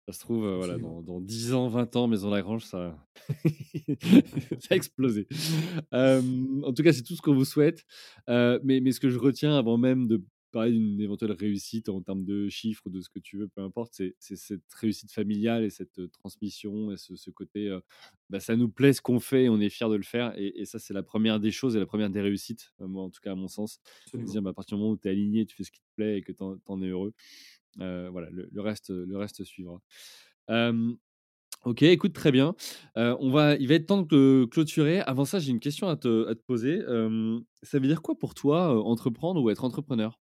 ça 0.07 0.13
se 0.13 0.19
trouve, 0.19 0.49
voilà, 0.57 0.79
dans, 0.79 1.03
dans, 1.03 1.21
10 1.21 1.53
ans, 1.53 1.69
20 1.69 1.97
ans, 1.97 2.09
Maison 2.09 2.31
Lagrange, 2.31 2.65
ça, 2.65 2.97
ça 4.59 4.69
a 4.71 4.75
explosé. 4.75 5.29
en 5.93 6.73
tout 6.73 6.83
cas, 6.83 6.93
c'est 6.93 7.03
tout 7.03 7.15
ce 7.15 7.23
qu'on 7.23 7.35
vous 7.35 7.45
souhaite. 7.45 7.85
mais, 8.29 8.81
mais 8.81 8.93
ce 8.93 9.01
que 9.01 9.11
je 9.11 9.19
retiens 9.19 9.57
avant 9.57 9.79
même 9.79 10.07
de 10.07 10.25
parler 10.51 10.73
d'une 10.73 11.01
éventuelle 11.01 11.33
réussite 11.33 11.89
en 11.89 12.01
termes 12.03 12.25
de 12.25 12.49
chiffres 12.49 12.83
ou 12.87 12.91
de 12.91 13.01
ce 13.01 13.09
que 13.09 13.19
tu 13.19 13.39
veux, 13.39 13.49
peu 13.49 13.63
importe, 13.63 13.95
c'est 14.19 14.37
cette 14.37 14.73
réussite 14.73 15.13
familiale 15.13 15.65
et 15.65 15.71
cette 15.71 16.11
transmission 16.13 16.91
et 16.93 16.97
ce, 16.97 17.31
côté, 17.31 17.77
bah, 18.29 18.41
ça 18.41 18.57
nous 18.57 18.69
plaît 18.69 18.93
ce 18.93 19.01
qu'on 19.01 19.21
fait 19.21 19.45
et 19.45 19.49
on 19.49 19.61
est 19.61 19.71
fier 19.71 19.89
de 19.89 19.97
le 19.97 20.03
faire. 20.03 20.35
Et, 20.37 20.65
ça, 20.65 20.79
c'est 20.79 20.95
la 20.95 21.03
première 21.03 21.41
des 21.41 21.51
choses 21.51 21.77
et 21.77 21.79
la 21.79 21.87
première 21.87 22.11
des 22.11 22.21
réussites, 22.21 22.73
moi 22.79 23.05
en 23.05 23.11
tout 23.11 23.21
cas 23.21 23.33
à 23.33 23.35
mon 23.35 23.49
sens. 23.49 23.81
Dire, 24.15 24.43
bah, 24.43 24.51
à 24.51 24.53
partir 24.53 24.77
du 24.77 24.83
moment 24.83 24.93
où 24.93 24.99
tu 24.99 25.09
es 25.09 25.11
aligné, 25.11 25.47
tu 25.47 25.57
fais 25.57 25.65
ce 25.65 25.71
qui 25.71 25.81
te 25.81 25.95
plaît 25.97 26.19
et 26.19 26.23
que 26.23 26.33
tu 26.33 26.43
en, 26.43 26.83
es 26.83 26.89
heureux, 26.89 27.15
voilà, 27.77 28.29
le, 28.31 28.61
reste, 28.61 28.91
le 28.91 29.17
reste 29.17 29.45
suivra. 29.45 29.81
Ok, 31.67 31.83
écoute, 31.83 32.15
très 32.15 32.33
bien. 32.33 32.55
on 32.97 33.31
va, 33.31 33.55
il 33.57 33.69
va 33.69 33.75
être 33.75 33.87
temps 33.87 34.03
de 34.03 34.47
clôturer. 34.51 35.01
Avant 35.01 35.25
ça, 35.25 35.39
j'ai 35.39 35.51
une 35.51 35.61
question 35.61 35.89
à 35.89 35.97
te, 35.97 36.27
à 36.27 36.35
te 36.35 36.41
poser. 36.41 36.81
ça 37.63 37.79
veut 37.79 37.87
dire 37.87 38.03
quoi 38.03 38.19
pour 38.19 38.35
toi 38.35 38.83
entreprendre 38.83 39.43
ou 39.43 39.51
être 39.51 39.65
entrepreneur? 39.65 40.19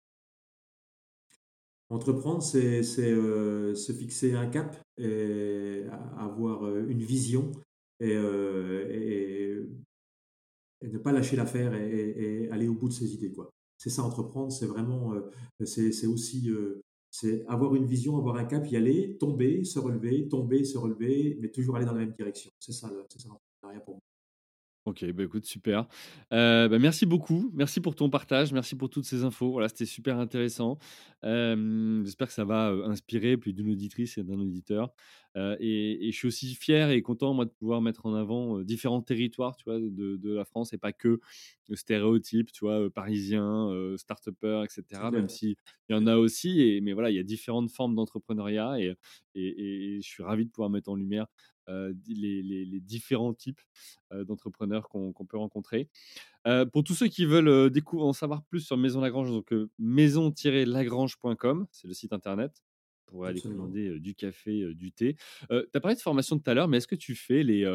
Entreprendre, 1.89 2.43
c'est 2.43 2.83
euh, 2.99 3.73
se 3.73 3.91
fixer 3.91 4.33
un 4.33 4.47
cap 4.47 4.77
et 4.99 5.83
avoir 6.17 6.63
euh, 6.65 6.85
une 6.87 7.01
vision 7.01 7.51
euh, 8.03 8.87
et, 8.91 10.87
ne 10.87 10.97
pas 10.99 11.11
lâcher 11.11 11.35
l'affaire 11.35 11.73
et, 11.73 12.47
aller 12.51 12.67
au 12.67 12.75
bout 12.75 12.89
de 12.89 12.93
ses 12.93 13.13
idées. 13.15 13.33
C'est 13.77 13.89
ça, 13.89 14.03
entreprendre, 14.03 14.51
c'est 14.51 14.67
vraiment, 14.67 15.13
c'est 15.65 16.05
aussi 16.05 16.49
avoir 17.47 17.75
une 17.75 17.85
vision, 17.85 18.17
avoir 18.17 18.35
un 18.35 18.45
cap, 18.45 18.69
y 18.71 18.77
aller, 18.77 19.17
tomber, 19.17 19.63
se 19.63 19.79
relever, 19.79 20.27
tomber, 20.29 20.63
se 20.63 20.77
relever, 20.77 21.37
mais 21.41 21.49
toujours 21.49 21.75
aller 21.75 21.85
dans 21.85 21.93
la 21.93 21.99
même 21.99 22.13
direction. 22.13 22.51
C'est 22.59 22.71
ça, 22.71 22.89
c'est 23.09 23.19
ça 23.19 23.29
l'entrepreneuriat 23.29 23.81
pour 23.81 23.95
moi. 23.95 24.08
Ok, 24.89 25.05
bah 25.11 25.23
écoute, 25.23 25.45
super. 25.45 25.85
Euh, 26.33 26.67
bah 26.67 26.79
merci 26.79 27.05
beaucoup. 27.05 27.51
Merci 27.53 27.79
pour 27.79 27.93
ton 27.93 28.09
partage. 28.09 28.51
Merci 28.51 28.75
pour 28.75 28.89
toutes 28.89 29.05
ces 29.05 29.23
infos. 29.23 29.51
Voilà, 29.51 29.69
c'était 29.69 29.85
super 29.85 30.17
intéressant. 30.17 30.79
J'espère 31.21 32.27
que 32.27 32.33
ça 32.33 32.43
va 32.43 32.69
inspirer 32.85 33.37
plus 33.37 33.53
d'une 33.53 33.69
auditrice 33.69 34.17
et 34.17 34.23
d'un 34.23 34.39
auditeur. 34.39 34.91
et, 35.35 36.09
je 36.11 36.17
suis 36.17 36.27
aussi 36.27 36.55
fier 36.55 36.89
et 36.89 37.03
content, 37.03 37.35
moi, 37.35 37.45
de 37.45 37.51
pouvoir 37.51 37.81
mettre 37.81 38.07
en 38.07 38.15
avant 38.15 38.61
différents 38.61 39.01
territoires 39.03 39.55
tu 39.57 39.65
vois, 39.65 39.79
de, 39.79 40.17
de, 40.17 40.33
la 40.33 40.43
France 40.43 40.73
et 40.73 40.79
pas 40.79 40.91
que 40.91 41.19
le 41.67 41.75
stéréotype, 41.75 42.51
tu 42.51 42.65
vois, 42.65 42.89
parisien, 42.89 43.69
start-upper, 43.95 44.63
etc. 44.63 45.03
Même 45.11 45.29
s'il 45.29 45.55
y 45.89 45.93
en 45.93 46.07
a 46.07 46.15
aussi. 46.15 46.61
Et, 46.61 46.81
mais 46.81 46.93
voilà, 46.93 47.11
il 47.11 47.15
y 47.15 47.19
a 47.19 47.23
différentes 47.23 47.69
formes 47.69 47.93
d'entrepreneuriat 47.93 48.79
et, 48.79 48.95
et, 49.39 49.99
je 50.01 50.07
suis 50.07 50.23
ravi 50.23 50.45
de 50.45 50.51
pouvoir 50.51 50.69
mettre 50.69 50.89
en 50.89 50.95
lumière 50.95 51.27
les, 51.67 52.79
différents 52.81 53.33
types 53.33 53.61
d'entrepreneurs 54.11 54.89
qu'on 54.89 55.13
peut 55.13 55.37
rencontrer. 55.37 55.89
Pour 56.73 56.83
tous 56.83 56.95
ceux 56.95 57.07
qui 57.07 57.25
veulent 57.25 57.71
en 57.93 58.13
savoir 58.13 58.43
plus 58.43 58.61
sur 58.61 58.77
Maison 58.77 59.01
Lagrange, 59.01 59.31
maison-lagrange.com, 59.77 61.67
c'est 61.71 61.87
le 61.87 61.93
site 61.93 62.13
internet 62.13 62.63
pour 63.09 63.25
aller 63.25 63.41
commander 63.41 63.99
du 63.99 64.15
café, 64.15 64.73
du 64.73 64.91
thé. 64.91 65.15
tu 65.49 65.55
as 65.73 65.79
parlé 65.79 65.95
de 65.95 66.01
formation 66.01 66.37
tout 66.37 66.49
à 66.49 66.53
l'heure, 66.53 66.67
mais 66.67 66.77
est-ce 66.77 66.87
que 66.87 66.95
tu 66.95 67.15
fais 67.15 67.43
les, 67.43 67.65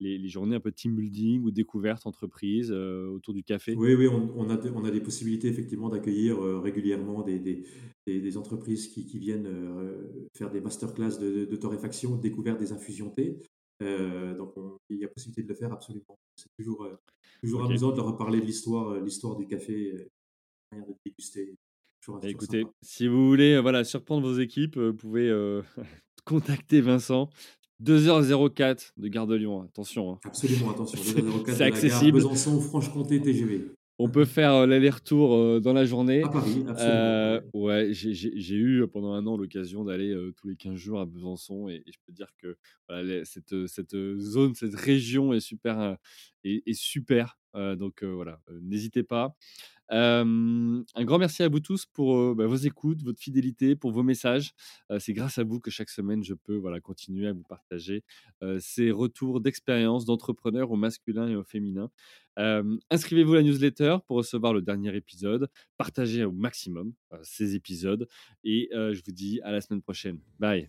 les, 0.00 0.28
journées 0.28 0.56
un 0.56 0.60
peu 0.60 0.72
team 0.72 0.96
building 0.96 1.42
ou 1.42 1.50
découverte 1.50 2.06
entreprise 2.06 2.72
autour 2.72 3.34
du 3.34 3.42
café? 3.42 3.74
Oui, 3.74 3.94
oui, 3.94 4.08
on, 4.08 4.50
a, 4.50 4.58
on 4.74 4.84
a 4.84 4.90
des 4.90 5.00
possibilités 5.00 5.48
effectivement 5.48 5.88
d'accueillir 5.88 6.40
régulièrement 6.62 7.22
des, 7.22 7.38
des, 7.38 7.64
des, 8.06 8.36
entreprises 8.36 8.88
qui, 8.88 9.06
qui 9.06 9.18
viennent 9.18 9.48
faire 10.36 10.50
des 10.50 10.60
masterclass 10.60 11.18
de, 11.18 11.44
de, 11.44 11.56
torréfaction, 11.56 12.16
de 12.16 12.22
découverte 12.22 12.58
des 12.58 12.72
infusions 12.72 13.10
thé. 13.10 13.38
donc 13.80 14.54
il 14.88 14.98
y 14.98 15.04
a 15.04 15.08
possibilité 15.08 15.42
de 15.42 15.48
le 15.48 15.54
faire 15.54 15.72
absolument. 15.72 16.18
C'est 16.36 16.50
toujours, 16.58 16.88
toujours 17.40 17.64
amusant 17.64 17.92
de 17.92 17.96
leur 17.96 18.06
reparler 18.06 18.40
de 18.40 18.46
l'histoire, 18.46 19.00
l'histoire 19.00 19.36
du 19.36 19.46
café, 19.46 20.08
de 20.72 20.94
déguster. 21.04 21.56
Écoutez, 22.22 22.64
si 22.82 23.06
vous 23.06 23.26
voulez 23.26 23.54
euh, 23.54 23.60
voilà, 23.60 23.84
surprendre 23.84 24.26
vos 24.26 24.38
équipes, 24.38 24.76
euh, 24.76 24.90
vous 24.90 24.96
pouvez 24.96 25.28
euh, 25.28 25.62
contacter 26.24 26.80
Vincent. 26.80 27.30
2h04 27.82 28.92
de 28.96 29.08
Gare 29.08 29.28
de 29.28 29.36
Lyon, 29.36 29.62
attention. 29.62 30.12
Hein. 30.12 30.18
Absolument, 30.24 30.70
attention. 30.70 30.98
2h04 30.98 31.52
C'est 31.54 31.64
accessible. 31.64 32.18
Besançon, 32.18 32.60
Franche-Comté, 32.60 33.20
TGV. 33.20 33.70
On 34.00 34.08
peut 34.08 34.24
faire 34.24 34.66
l'aller-retour 34.66 35.60
dans 35.60 35.72
la 35.72 35.84
journée. 35.84 36.22
À 36.22 36.28
Paris, 36.28 36.64
absolument. 36.68 37.40
ouais, 37.52 37.88
j'ai 37.92 38.54
eu 38.54 38.86
pendant 38.86 39.12
un 39.12 39.26
an 39.26 39.36
l'occasion 39.36 39.84
d'aller 39.84 40.16
tous 40.36 40.46
les 40.46 40.54
15 40.54 40.76
jours 40.76 41.00
à 41.00 41.06
Besançon 41.06 41.68
et, 41.68 41.82
je 41.84 41.98
peux 42.06 42.12
dire 42.12 42.28
que 42.38 42.56
cette, 43.24 43.66
cette, 43.66 43.96
zone, 44.18 44.54
cette 44.54 44.76
région 44.76 45.32
est 45.32 45.40
super. 45.40 45.96
est, 46.44 46.72
super. 46.74 47.37
Donc 47.76 48.02
voilà, 48.04 48.40
n'hésitez 48.60 49.02
pas 49.02 49.34
un 49.90 51.04
grand 51.04 51.18
merci 51.18 51.42
à 51.42 51.48
vous 51.48 51.60
tous 51.60 51.86
pour 51.86 52.34
bah, 52.34 52.46
vos 52.46 52.56
écoutes, 52.56 53.02
votre 53.02 53.20
fidélité, 53.20 53.76
pour 53.76 53.90
vos 53.90 54.02
messages. 54.02 54.52
c'est 54.98 55.12
grâce 55.12 55.38
à 55.38 55.44
vous 55.44 55.60
que 55.60 55.70
chaque 55.70 55.88
semaine, 55.90 56.22
je 56.22 56.34
peux 56.34 56.56
voilà, 56.56 56.80
continuer 56.80 57.26
à 57.26 57.32
vous 57.32 57.42
partager 57.42 58.04
ces 58.58 58.90
retours 58.90 59.40
d'expérience 59.40 60.04
d'entrepreneurs 60.04 60.70
au 60.70 60.76
masculin 60.76 61.28
et 61.28 61.36
au 61.36 61.44
féminin. 61.44 61.90
Inscrivez-vous 62.36 63.34
à 63.34 63.36
la 63.36 63.42
newsletter 63.42 63.98
pour 64.06 64.18
recevoir 64.18 64.52
le 64.52 64.62
dernier 64.62 64.94
épisode. 64.94 65.48
Partagez 65.76 66.24
au 66.24 66.32
maximum 66.32 66.92
ces 67.22 67.54
épisodes. 67.54 68.08
Et 68.44 68.68
je 68.72 69.00
vous 69.04 69.12
dis 69.12 69.40
à 69.42 69.52
la 69.52 69.60
semaine 69.60 69.82
prochaine. 69.82 70.20
Bye. 70.38 70.68